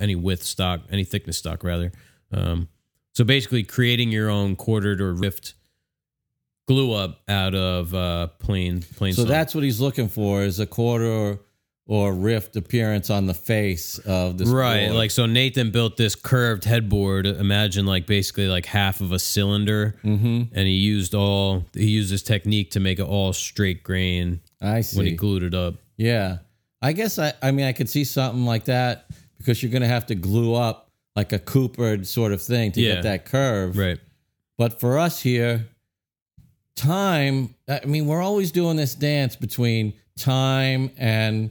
[0.00, 1.92] any width stock, any thickness stock rather.
[2.32, 2.68] Um,
[3.12, 5.54] so basically, creating your own quartered or rift
[6.68, 9.12] glue up out of uh, plain plain.
[9.12, 9.30] So sawn.
[9.30, 11.38] that's what he's looking for is a quarter
[11.88, 14.48] or, rift appearance on the face of this.
[14.48, 14.86] right.
[14.86, 14.96] board.
[14.96, 17.26] Like so, Nathan built this curved headboard.
[17.26, 20.48] Imagine like basically like half of a cylinder, Mhm.
[20.52, 24.80] and he used all he used this technique to make it all straight grain I
[24.82, 24.96] see.
[24.96, 25.74] when he glued it up.
[25.98, 26.38] yeah,
[26.80, 27.34] I guess I.
[27.42, 29.06] I mean, I could see something like that
[29.36, 32.80] because you're going to have to glue up like a coopered sort of thing to
[32.80, 32.94] Yeah.
[32.94, 33.76] get that curve.
[33.76, 33.98] Right.
[34.58, 35.66] But for us here,
[36.76, 37.54] time.
[37.68, 41.50] I mean, we're always doing this dance between time and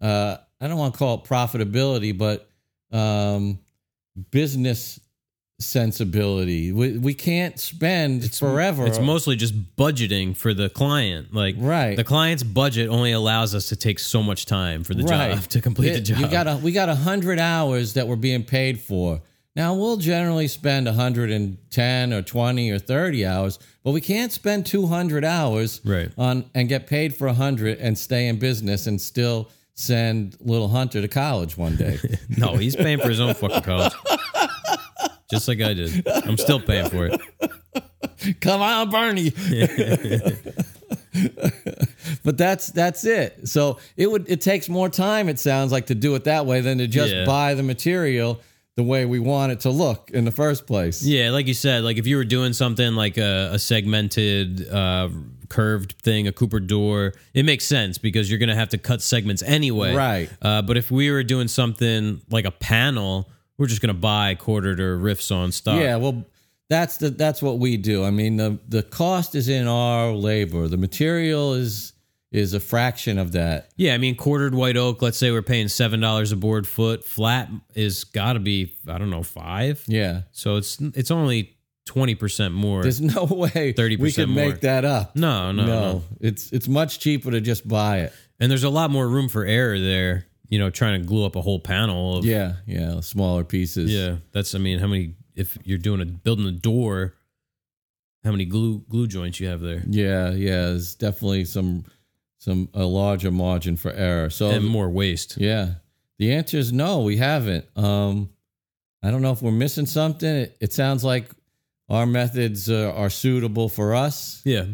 [0.00, 2.48] uh, I don't want to call it profitability, but
[2.92, 3.58] um,
[4.30, 4.98] business
[5.98, 6.72] sensibility.
[6.72, 8.86] We we can't spend forever.
[8.86, 11.34] It's mostly just budgeting for the client.
[11.34, 11.96] Like Right.
[11.96, 15.60] the client's budget only allows us to take so much time for the job to
[15.60, 16.18] complete the job.
[16.20, 19.20] You got a, we got a hundred hours that we're being paid for.
[19.56, 25.24] Now we'll generally spend 110 or 20 or 30 hours, but we can't spend 200
[25.24, 26.10] hours Right.
[26.16, 31.00] on and get paid for 100 and stay in business and still send little Hunter
[31.00, 31.98] to college one day.
[32.36, 33.92] no, he's paying for his own fucking college.
[35.30, 36.06] Just like I did.
[36.08, 37.20] I'm still paying for it.
[38.40, 39.30] Come on, Bernie.
[42.24, 43.48] but that's that's it.
[43.48, 45.28] So it would it takes more time.
[45.28, 47.24] It sounds like to do it that way than to just Yeah.
[47.24, 48.40] buy the material
[48.76, 51.02] the way we want it to look in the first place.
[51.02, 55.08] Yeah, like you said, like if you were doing something like a, a segmented, uh,
[55.48, 59.02] curved thing, a Cooper door, it makes sense because you're going to have to cut
[59.02, 59.96] segments anyway.
[59.96, 60.30] Right.
[60.40, 63.28] Uh, but if we were doing something like a panel,
[63.58, 65.80] we're just going to buy quartered or rift sawn stock.
[65.80, 66.24] Yeah, well,
[66.70, 68.04] that's the that's what we do.
[68.04, 70.68] I mean, the the cost is in our labor.
[70.68, 71.92] The material is
[72.30, 73.70] is a fraction of that.
[73.76, 75.00] Yeah, I mean quartered white oak.
[75.02, 77.04] Let's say we're paying seven dollars a board foot.
[77.04, 79.82] Flat is got to be I don't know five.
[79.86, 81.56] Yeah, So it's it's only
[81.86, 82.82] twenty percent more.
[82.82, 84.50] there's no way 30% we can more.
[84.50, 85.16] make that up.
[85.16, 88.12] no, no, no, It's it's much cheaper to just buy it.
[88.38, 90.26] And there's a lot more room for error there.
[90.48, 92.18] You know, trying to glue up a whole panel.
[92.18, 93.92] Of, Yeah, yeah, smaller pieces.
[93.92, 94.16] yeah.
[94.32, 95.14] That's I mean, how many?
[95.34, 97.14] If you're doing a building a door,
[98.24, 100.66] how many glue glue joints you have there, yeah, yeah.
[100.66, 101.84] There's definitely some
[102.38, 104.30] some a larger margin for error.
[104.30, 105.36] So and more waste.
[105.38, 105.74] Yeah.
[106.18, 107.64] The answer is no, we haven't.
[107.76, 108.30] Um,
[109.02, 110.28] I don't know if we're missing something.
[110.28, 111.30] It, it sounds like
[111.88, 114.64] our methods uh, are suitable for us, Yeah,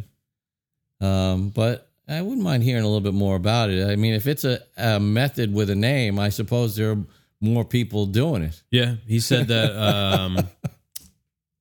[1.01, 3.89] um, but I wouldn't mind hearing a little bit more about it.
[3.89, 6.99] I mean, if it's a, a method with a name, I suppose there are
[7.41, 8.63] more people doing it.
[8.71, 8.97] yeah.
[9.07, 9.75] He said that.
[9.77, 10.39] um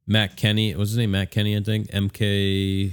[0.06, 1.12] Matt Kenny, what's his name?
[1.12, 1.90] Matt Kenny, I think.
[1.92, 2.92] MK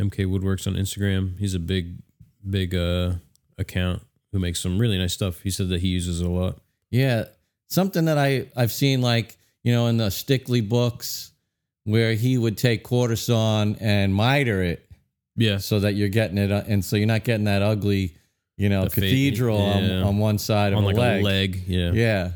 [0.00, 1.38] MK Woodworks on Instagram.
[1.38, 1.96] He's a big,
[2.48, 3.12] big uh
[3.56, 4.02] account
[4.32, 5.40] who makes some really nice stuff.
[5.42, 6.58] He said that he uses it a lot.
[6.90, 7.24] Yeah,
[7.68, 11.30] something that I I've seen like you know in the Stickley books
[11.84, 14.88] where he would take quarter sawn and miter it
[15.36, 15.58] Yeah.
[15.58, 18.16] so that you're getting it, uh, and so you're not getting that ugly,
[18.56, 20.02] you know, The cathedral on, yeah.
[20.02, 21.20] on one side of On a like leg.
[21.20, 21.62] a leg.
[21.66, 21.92] Yeah.
[21.92, 22.30] Yeah.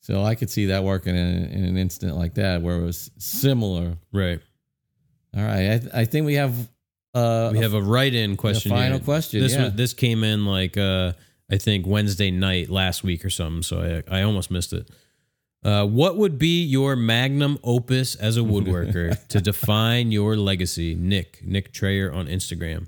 [0.00, 3.10] So I could see that working in, in an instant like that, where it was
[3.18, 3.96] similar.
[4.12, 4.40] Right.
[5.36, 6.54] All right, I, th- I think we have.
[7.14, 8.70] Uh, We have a write-in question.
[8.70, 9.64] final question, This yeah.
[9.64, 11.12] was, this came in like uh,
[11.50, 13.62] I think Wednesday night last week or something.
[13.62, 14.88] So I I almost missed it.
[15.64, 20.94] Uh, what would be your magnum opus as a woodworker to define your legacy?
[20.94, 22.86] Nick Nick Trayer on Instagram.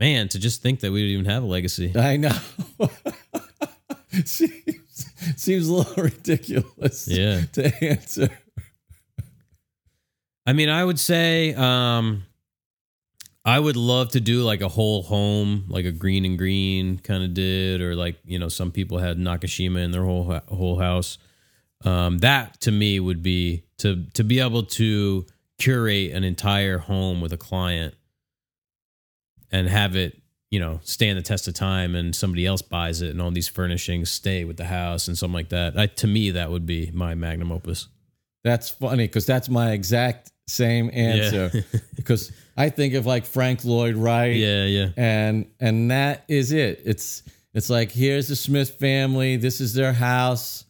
[0.00, 1.92] Man, to just think that we would even have a legacy.
[1.96, 2.36] I know.
[4.24, 5.06] seems,
[5.36, 7.42] seems a little ridiculous Yeah.
[7.52, 8.28] to answer.
[10.46, 12.24] I mean, I would say um
[13.44, 17.22] I would love to do like a whole home, like a Greene and Greene kind
[17.22, 21.18] of did, or like you know, some people had Nakashima in their whole whole house.
[21.84, 25.26] Um, that to me would be to to be able to
[25.58, 27.94] curate an entire home with a client
[29.50, 30.20] and have it,
[30.50, 33.48] you know, stand the test of time, and somebody else buys it, and all these
[33.48, 35.78] furnishings stay with the house and something like that.
[35.78, 37.88] I, to me, that would be my magnum opus.
[38.44, 41.64] That's funny because that's my exact same answer.
[41.96, 44.36] because I think of like Frank Lloyd Wright.
[44.36, 44.88] Yeah, yeah.
[44.96, 47.22] and and that is it it's
[47.54, 50.64] it's like here's the smith family this is their house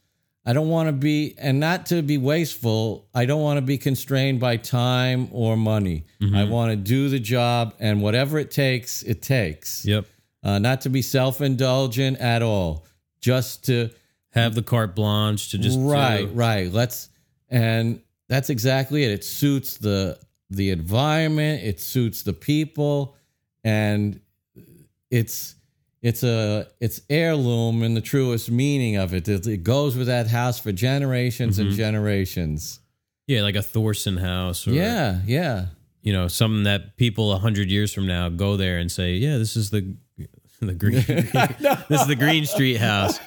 [0.47, 3.77] i don't want to be and not to be wasteful i don't want to be
[3.79, 6.05] constrained by time or money.
[6.35, 9.85] I want to do the job and whatever it takes it takes.
[9.85, 10.05] Yep.
[10.43, 12.87] uh, not to be self-indulgent at all
[13.21, 13.91] just to
[14.31, 16.73] have the carte blanche to just right do- right.
[16.73, 17.09] Let's
[17.49, 19.11] and that's exactly it.
[19.11, 20.19] It suits the
[20.51, 23.17] the environment it suits the people
[23.65, 24.21] and
[25.11, 25.55] it's
[26.02, 30.27] it's a it's heirloom in the truest meaning of it it, it goes with that
[30.27, 31.77] house for generations and mm-hmm.
[31.77, 32.81] generations
[33.27, 35.66] yeah, like a Thorsen house, or yeah yeah
[36.02, 39.36] you know, something that people a hundred years from now go there and say, yeah,
[39.39, 39.94] this is the
[40.60, 40.94] the green,
[41.89, 43.18] this is the Greene Street house.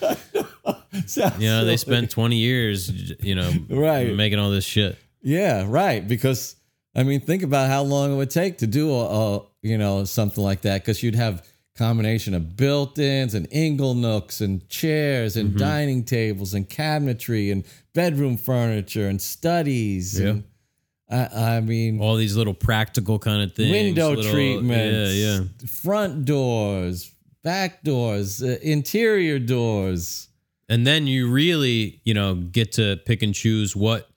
[1.06, 2.90] Sounds You know, they spent twenty years,
[3.20, 4.16] you know, Right.
[4.16, 4.98] making all this shit.
[5.22, 6.08] Yeah, right.
[6.08, 6.56] Because
[6.96, 9.06] I mean, think about how long it would take to do a,
[9.38, 10.82] a you know something like that.
[10.82, 11.46] Because you'd have
[11.76, 17.64] combination of built-ins and ingle nooks and chairs and dining tables and cabinetry and
[17.94, 20.20] bedroom furniture and studies.
[20.20, 20.30] Yeah.
[20.30, 20.44] And
[21.10, 25.68] I, I mean, All these little practical kind of things, window little- treatments, Yeah, yeah.
[25.68, 27.12] front doors,
[27.44, 30.30] back doors, uh, interior doors.
[30.70, 34.10] and then you really you know get to pick and choose what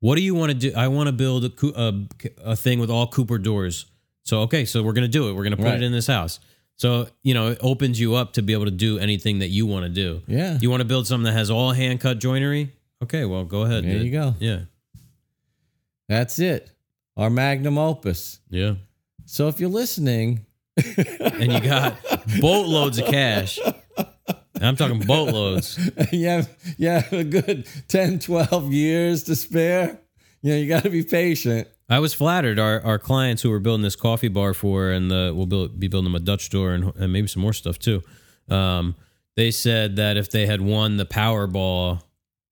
[0.00, 1.94] what do you want to do i want to build a, a,
[2.52, 3.86] a thing with all cooper doors
[4.22, 5.76] so okay so we're gonna do it we're gonna put Right.
[5.82, 6.38] it in this house
[6.76, 9.66] so you know it opens you up to be able to do anything that you
[9.66, 10.58] want to do Yeah.
[10.60, 12.72] you want to build something that has all hand cut joinery
[13.02, 14.02] okay well go ahead There dude.
[14.06, 14.34] you go.
[14.38, 14.60] yeah
[16.08, 16.70] That's it.
[17.16, 18.40] Our magnum opus.
[18.50, 18.74] yeah
[19.24, 20.44] So if you're listening,
[20.76, 21.96] and you got
[22.40, 23.58] boatloads of cash
[24.60, 25.78] i'm talking boatloads
[26.12, 26.48] you have,
[26.78, 29.98] you have a good 10, 12 years to spare.
[30.42, 31.66] You know, you got to be patient.
[31.88, 32.58] I was flattered.
[32.58, 35.88] Our our clients who we're building this coffee bar for, and the, we'll build, be
[35.88, 38.02] building them a Dutch door and, and maybe some more stuff too.
[38.48, 38.94] Um,
[39.36, 42.02] they said that if they had won the Powerball a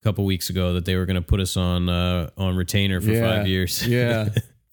[0.05, 3.11] couple weeks ago, that they were going to put us on uh, on retainer for
[3.11, 3.37] Yeah.
[3.39, 3.87] five years.
[3.87, 4.29] Yeah.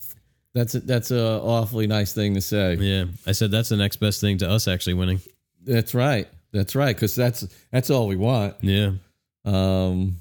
[0.53, 2.75] that's a, that's a awfully nice thing to say.
[2.75, 3.05] yeah.
[3.25, 5.21] I said that's the next best thing to us actually winning.
[5.63, 6.27] That's right.
[6.51, 6.95] That's right.
[6.95, 8.55] Because that's that's all we want.
[8.61, 8.91] Yeah.
[9.45, 10.17] Um,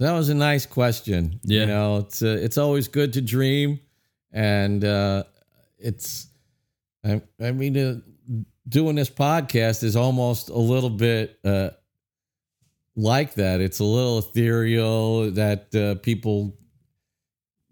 [0.00, 1.40] that was a nice question.
[1.44, 1.60] Yeah.
[1.60, 3.80] You know, it's uh, it's always good to dream,
[4.32, 5.24] and uh,
[5.78, 6.28] it's
[7.04, 8.00] I, I mean, uh,
[8.68, 11.70] doing this podcast is almost a little bit uh,
[12.96, 13.60] like that.
[13.60, 16.56] It's a little ethereal that uh, people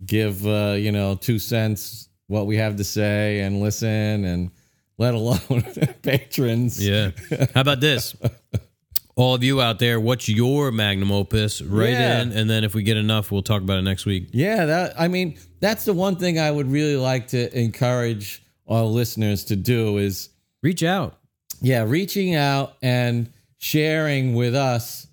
[0.04, 4.50] give uh, you know two cents what we have to say and listen and
[4.98, 5.62] let alone
[6.02, 6.84] patrons.
[6.84, 7.10] Yeah.
[7.54, 8.14] How about this?
[9.14, 11.60] All of you out there, what's your magnum opus?
[11.60, 12.22] Write Yeah.
[12.22, 14.28] in, and then if we get enough, we'll talk about it next week.
[14.32, 18.84] Yeah, that I mean, that's the one thing I would really like to encourage our
[18.84, 20.30] listeners to do is
[20.62, 21.18] Reach out.
[21.60, 23.28] yeah, reaching out and
[23.58, 25.06] sharing with us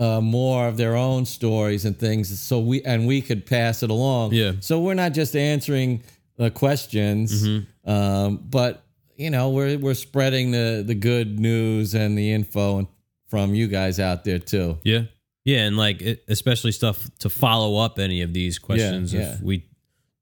[0.00, 3.90] uh, more of their own stories and things so we and we could pass it
[3.90, 4.32] along.
[4.32, 4.52] Yeah.
[4.60, 6.02] So we're not just answering
[6.38, 7.46] uh, questions,
[7.84, 8.84] um, but
[9.16, 12.88] you know, we're we're spreading the the good news and the info
[13.28, 14.78] from you guys out there too.
[14.84, 15.02] Yeah.
[15.44, 15.64] Yeah.
[15.66, 19.12] And like, it, especially stuff to follow up any of these questions.
[19.14, 19.34] yeah.
[19.34, 19.64] If we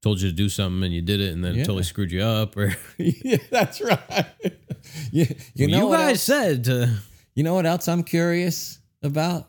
[0.03, 1.65] told you to do something and you did it and then Yeah.
[1.65, 4.27] totally screwed you up, or yeah, that's right.
[5.11, 6.23] you, you know you what guys else?
[6.23, 6.97] said to,
[7.35, 9.49] You know what else I'm curious about?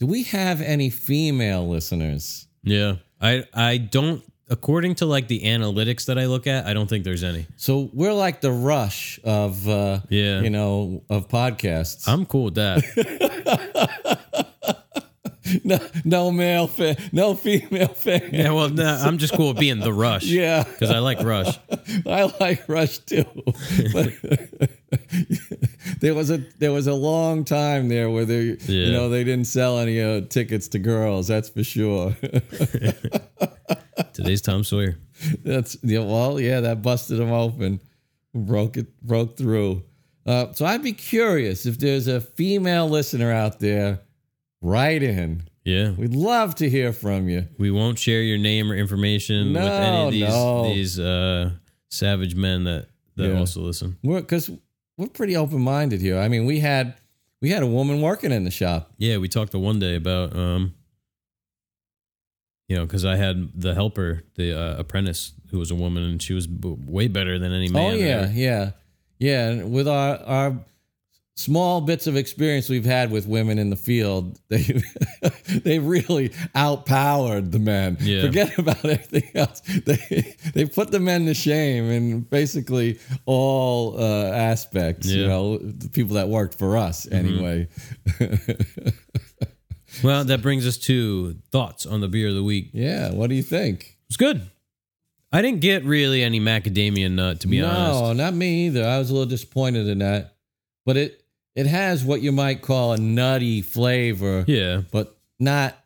[0.00, 2.46] Do we have any female listeners?
[2.62, 2.96] yeah.
[3.18, 7.04] I, I don't, according to like the analytics that I look at, I don't think
[7.04, 7.46] there's any.
[7.56, 10.40] So we're like the rush of, uh, Yeah.
[10.42, 12.06] you know, of podcasts.
[12.08, 12.82] I'm cool with that.
[15.64, 18.30] no, no male fan, no female fan.
[18.32, 18.50] yeah.
[18.52, 20.24] Well, no, I'm just cool with being the rush.
[20.24, 21.58] Yeah, Because I like Rush.
[22.06, 23.24] I like Rush too.
[26.00, 29.46] There was a there was a long time there where they you know they didn't
[29.46, 31.26] sell any uh, tickets to girls.
[31.28, 32.14] That's for sure.
[34.12, 34.98] Today's Tom Sawyer.
[35.44, 37.80] That's yeah, well, yeah, that busted them open,
[38.34, 39.82] broke it, broke through.
[40.26, 44.00] Uh, so I'd be curious if there's a female listener out there.
[44.60, 45.44] Write in.
[45.64, 45.90] Yeah.
[45.92, 47.46] We'd love to hear from you.
[47.58, 50.62] We won't share your name or information with any of these no.
[50.74, 51.50] these uh,
[51.90, 53.38] savage men that that Yeah.
[53.38, 53.96] also listen.
[54.02, 54.50] We're because
[54.96, 56.18] we're pretty open minded here.
[56.18, 56.94] I mean, we had
[57.40, 58.92] we had a woman working in the shop.
[58.98, 60.74] Yeah, we talked the one day about um,
[62.68, 66.22] you know, because I had the helper, the uh, apprentice, who was a woman, and
[66.22, 67.92] she was b- way better than any man.
[67.92, 68.32] oh yeah, there.
[68.34, 68.70] yeah,
[69.18, 69.48] yeah.
[69.50, 70.56] And with our our
[71.36, 74.82] small bits of experience we've had with women in the field, they
[75.48, 77.98] they really outpowered the men.
[78.00, 78.22] Yeah.
[78.22, 79.60] Forget about everything else.
[79.60, 85.06] They they put the men to shame in basically all uh, aspects.
[85.06, 87.68] You know, the people that worked for us anyway.
[90.02, 92.70] Well, that brings us to thoughts on the beer of the week.
[92.72, 93.12] yeah.
[93.12, 93.96] What do you think?
[94.08, 94.42] It's good.
[95.32, 98.00] I didn't get really any macadamia nut, to be no, honest.
[98.02, 98.84] No, not me either.
[98.86, 100.36] I was a little disappointed in that,
[100.84, 101.22] but it
[101.54, 104.82] it has what you might call a nutty flavor, Yeah.
[104.92, 105.76] but not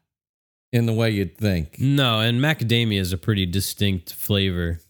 [0.73, 1.79] in the way you'd think.
[1.81, 4.81] No, and macadamia is a pretty distinct flavor.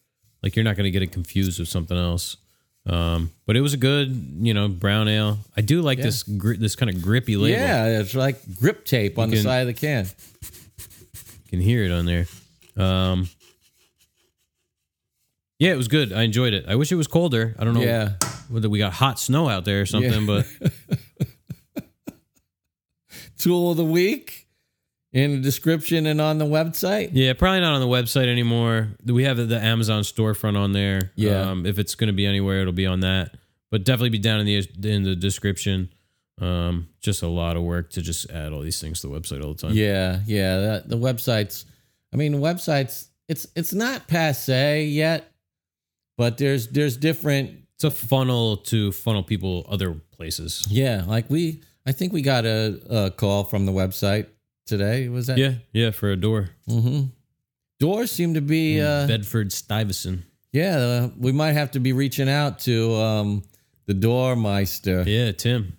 [0.42, 2.36] Like you're not going to get it confused with something else.
[2.86, 4.08] Um, but it was a good,
[4.40, 5.38] you know, brown ale.
[5.56, 6.04] I do like Yeah.
[6.04, 7.58] this gri- this kind of grippy label.
[7.58, 10.06] Yeah, it's like grip tape on the can- side of the can.
[10.42, 12.26] You can hear it on there.
[12.76, 13.28] Um,
[15.58, 16.12] yeah, it was good.
[16.12, 16.64] I enjoyed it.
[16.68, 17.54] I wish it was colder.
[17.58, 18.12] I don't know Yeah,
[18.48, 20.46] whether we got hot snow out there or something, but
[23.38, 24.46] tool of the week
[25.12, 27.10] in the description and on the website.
[27.12, 28.88] yeah, probably not on the website anymore.
[29.04, 31.12] We have the Amazon storefront on there.
[31.16, 31.50] Yeah.
[31.50, 33.36] Um, if it's going to be anywhere, it'll be on that.
[33.70, 35.92] But definitely be down in the in the description.
[36.40, 39.44] Um, just a lot of work to just add all these things to the website
[39.44, 39.72] all the time.
[39.74, 40.58] Yeah, yeah.
[40.58, 41.64] That, the websites.
[42.12, 43.08] I mean, the websites.
[43.28, 45.32] It's it's not passe yet,
[46.16, 50.66] but there's there's different It's a funnel to funnel people other places.
[50.68, 54.26] Yeah, like we, I think we got a, a call from the website
[54.70, 55.08] today.
[55.10, 55.36] Was that?
[55.36, 56.50] Yeah, yeah, for a door.
[56.68, 57.06] Mm-hmm.
[57.78, 58.80] Doors seem to be.
[58.80, 60.22] Uh, Bedford Stuyvesant.
[60.52, 63.42] yeah, uh, we might have to be reaching out to um,
[63.86, 65.76] the Doormeister Yeah, Tim.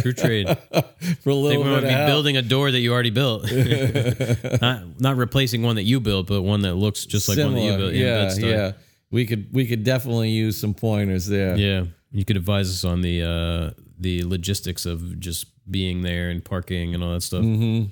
[0.00, 0.48] True trade.
[1.20, 2.06] for a little bit be help.
[2.08, 3.42] building a door that you already built,
[4.62, 7.60] not not replacing one that you built, but one that looks just like one that
[7.60, 7.92] you built.
[7.92, 8.50] Yeah, Bed-Stuy.
[8.50, 8.72] yeah.
[9.10, 11.56] We could we could definitely use some pointers there.
[11.56, 11.84] yeah.
[12.12, 16.94] You could advise us on the uh, the logistics of just being there and parking
[16.94, 17.42] and all that stuff.
[17.44, 17.90] Mm-hmm.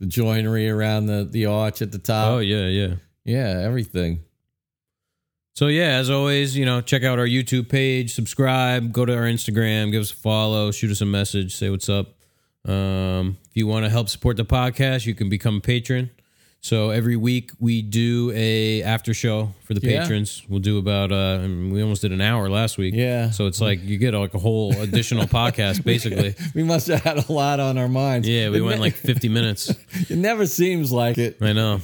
[0.00, 2.32] The joinery around the the arch at the top.
[2.32, 2.94] Oh yeah, yeah.
[3.24, 4.20] yeah, everything.
[5.54, 9.22] So yeah, as always, you know, check out our YouTube page, subscribe, go to our
[9.22, 12.16] Instagram, give us a follow, shoot us a message, say what's up.
[12.66, 16.10] Um, if you want to help support the podcast, you can become a patron.
[16.64, 20.00] So every week we do a after show for the Yeah.
[20.00, 20.42] patrons.
[20.48, 22.94] We'll do about uh, I mean, we almost did an hour last week.
[22.94, 23.32] Yeah.
[23.32, 26.34] So it's like you get like a whole additional podcast basically.
[26.54, 28.26] We must have had a lot on our minds.
[28.26, 29.74] Yeah, we It went ne- like 50 minutes.
[30.10, 31.36] It never seems like it.
[31.42, 31.82] I know.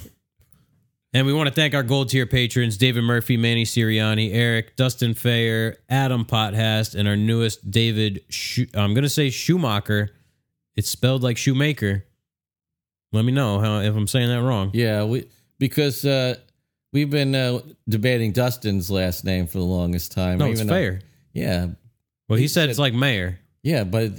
[1.13, 5.13] And we want to thank our gold tier patrons David Murphy, Manny Siriani, Eric, Dustin
[5.13, 8.21] Fayer, Adam Pothast, and our newest David,
[8.75, 10.09] I'm going to say Schumacher.
[10.75, 12.07] It's spelled like shoemaker.
[13.13, 14.71] Let me know how if I'm saying that wrong.
[14.73, 15.29] Yeah, we
[15.59, 16.37] because uh,
[16.93, 20.39] we've been uh, debating Dustin's last name for the longest time.
[20.39, 21.01] No, it's though- fair.
[21.33, 21.69] Yeah,
[22.29, 23.39] Well, he, He said, said- it's like mayor.
[23.63, 24.13] yeah, but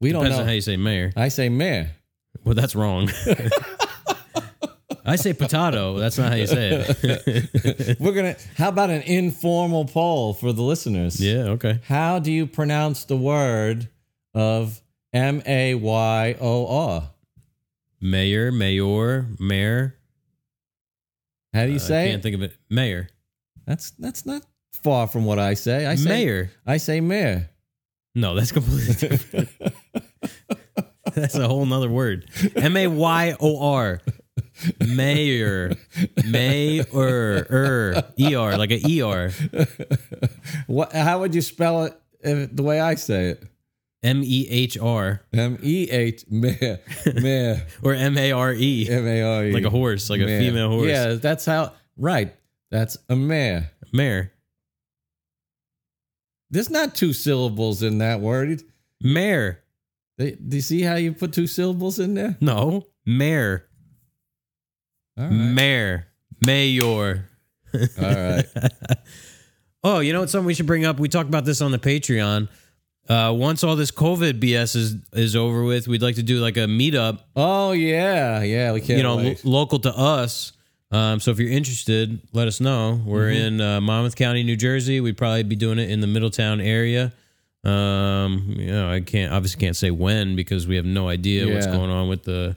[0.00, 0.42] we don't Depends know.
[0.42, 1.12] on how you say mayor.
[1.16, 1.90] I say mayor.
[2.44, 3.10] Well, that's wrong.
[5.04, 5.98] I say potato.
[5.98, 7.98] That's not how you say it.
[8.00, 8.36] We're gonna.
[8.56, 11.18] How about an informal poll for the listeners?
[11.20, 11.80] yeah, okay.
[11.86, 13.88] How do you pronounce the word
[14.34, 14.80] of
[15.12, 17.10] M A Y O R?
[18.00, 19.96] Mayor, mayor, mayor.
[21.52, 22.22] How do you I say I can't it?
[22.22, 22.56] think of it.
[22.70, 23.08] Mayor.
[23.66, 24.42] That's that's not
[24.72, 25.86] far from what I say.
[25.86, 26.50] I say Mayor.
[26.66, 27.50] I say mayor.
[28.14, 29.48] No, that's completely different.
[31.14, 32.28] that's a whole nother word.
[32.56, 34.00] M A Y O R.
[34.86, 35.72] Mayor.
[36.26, 36.86] Mayor.
[37.50, 38.04] Er.
[38.18, 38.56] E R.
[38.56, 39.30] Like a E R.
[40.66, 40.92] What?
[40.92, 43.42] How would you spell it the way I say it?
[44.02, 45.22] M E H R.
[45.32, 46.78] M E H mayor
[47.82, 48.88] Or M A R E.
[48.88, 50.88] M A R E Like a horse, like a female horse.
[50.88, 51.72] Yeah, that's how.
[51.96, 52.34] Right,
[52.70, 53.72] that's a mare.
[53.92, 54.32] Mayor.
[56.50, 58.62] There's not two syllables in that word.
[59.02, 59.62] Mare.
[60.16, 62.36] They, do you see how you put two syllables in there?
[62.40, 62.86] No.
[63.04, 63.66] Mare.
[65.18, 65.32] All right.
[65.32, 66.06] Mayor.
[66.44, 67.28] Mayor.
[67.74, 68.44] All right.
[69.84, 70.30] oh, you know what?
[70.30, 70.98] Something we should bring up.
[70.98, 72.48] We talked about this on the Patreon.
[73.08, 76.56] Uh, once all this COVID BS is is over with, we'd like to do like
[76.56, 77.20] a meetup.
[77.36, 78.72] Oh yeah, yeah.
[78.72, 78.96] We can't.
[78.98, 80.52] you know, lo- local to us.
[80.90, 83.00] Um, so if you're interested, let us know.
[83.04, 83.46] We're Mm-hmm.
[83.46, 85.00] in uh, Monmouth County, New Jersey.
[85.00, 87.12] We'd probably be doing it in the Middletown area.
[87.64, 91.66] Um, you know, I can't obviously can't say when because we have no idea what's
[91.66, 92.56] going on with the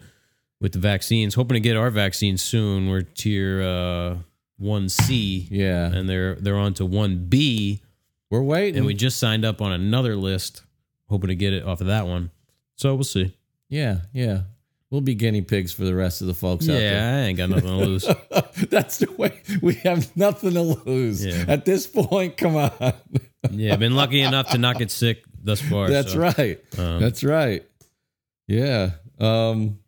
[0.61, 1.33] with the vaccines.
[1.35, 2.87] Hoping to get our vaccine soon.
[2.89, 4.15] We're tier uh,
[4.57, 7.81] one C, yeah, and they're they're on to one B,
[8.31, 8.77] we're waiting.
[8.77, 10.63] and we just signed up on another list,
[11.07, 12.31] hoping to get it off of that one.
[12.77, 13.35] So we'll see.
[13.69, 14.41] yeah, yeah.
[14.89, 16.93] We'll be guinea pigs for the rest of the folks out there.
[16.95, 18.03] Yeah, I ain't got nothing to lose.
[18.69, 21.45] That's the way we have nothing to lose Yeah.
[21.47, 22.35] at this point.
[22.35, 22.71] Come on,
[23.51, 25.89] Yeah, I've been lucky enough to not get sick thus far.
[25.89, 26.59] that's so, right.
[26.77, 27.63] um, That's right.
[28.47, 28.91] Yeah.
[29.17, 29.79] Um.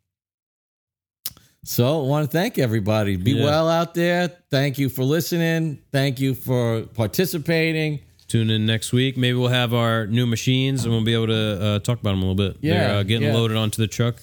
[1.65, 3.15] So I want to thank everybody.
[3.17, 3.43] Be Yeah.
[3.45, 4.29] well out there.
[4.51, 5.79] Thank you for listening.
[5.91, 7.99] Thank you for participating.
[8.34, 9.15] Tune in next week.
[9.15, 12.23] Maybe we'll have our new machines and we'll be able to uh, talk about them
[12.23, 12.57] a little bit.
[12.61, 13.35] Yeah, They're uh, getting yeah.
[13.35, 14.15] loaded onto the truck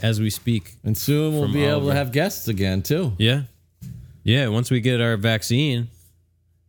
[0.00, 0.76] as we speak.
[0.82, 3.12] And soon we'll be able to have guests again too.
[3.18, 3.42] Yeah.
[4.24, 4.48] Yeah.
[4.48, 5.88] Once we get our vaccine,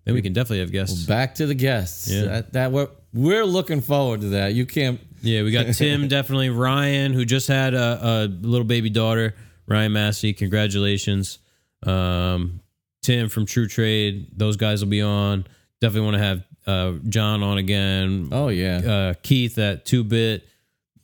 [0.03, 1.07] then we can definitely have guests.
[1.07, 2.11] Well, Back to the guests.
[2.11, 2.23] Yeah.
[2.23, 4.53] That, that we're we're looking forward to that.
[4.53, 4.99] You can't.
[5.21, 6.49] Yeah, we got Tim, definitely.
[6.49, 9.33] Ryan, who just had a, a little baby daughter.
[9.65, 11.39] Ryan Massey, congratulations.
[11.83, 12.59] Um,
[13.01, 15.45] Tim from True Trade, those guys will be on.
[15.79, 18.29] Definitely want to have uh, John on again.
[18.31, 18.77] Oh yeah.
[18.77, 20.47] uh, Keith at Two Bit,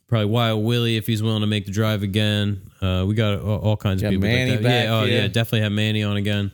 [0.06, 2.62] probably Wild Willie if he's willing to make the drive again.
[2.80, 4.28] Uh, we got all, all kinds Got of people.
[4.28, 5.22] Manny like back yeah, oh here.
[5.22, 6.52] yeah, definitely have Manny on again.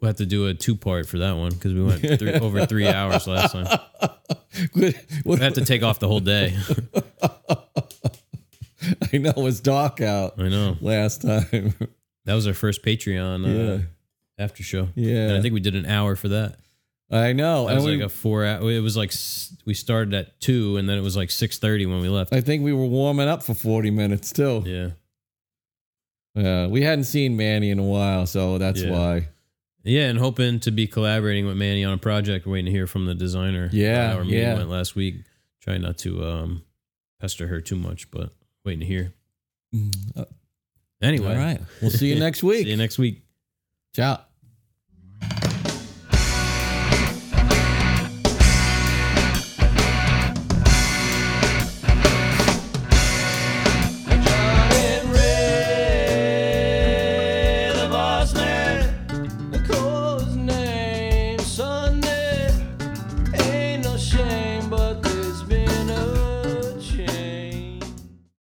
[0.00, 2.66] We'll have to do a two part for that one because we went three, over
[2.66, 3.66] three hours last time.
[5.24, 6.56] We have to take off the whole day.
[9.12, 11.74] I know it was dark out I know last time.
[12.24, 13.78] that was our first Patreon uh, yeah.
[14.38, 14.88] after show.
[14.94, 15.28] Yeah.
[15.28, 16.58] and I think we did an hour for that.
[17.10, 17.68] I know.
[17.68, 18.44] And was we, like a four.
[18.44, 19.12] hour It was like
[19.64, 22.32] we started at two, and then it was like six thirty when we left.
[22.34, 24.62] I think we were warming up for 40 minutes too.
[24.66, 24.90] Yeah,
[26.34, 28.90] Yeah, we hadn't seen Manny in a while, so that's Yeah.
[28.90, 29.28] why.
[29.84, 32.46] Yeah, and hoping to be collaborating with Manny on a project.
[32.46, 33.70] Waiting to hear from the designer.
[33.72, 34.54] Yeah, our meeting yeah.
[34.54, 35.16] went last week.
[35.62, 36.62] Trying not to um,
[37.20, 38.30] pester her too much, but
[38.64, 39.12] waiting to hear.
[40.16, 40.24] Uh,
[41.00, 41.60] Anyway, All right.
[41.80, 42.64] We'll see you next week.
[42.64, 43.22] See you next week.
[43.94, 44.20] Ciao.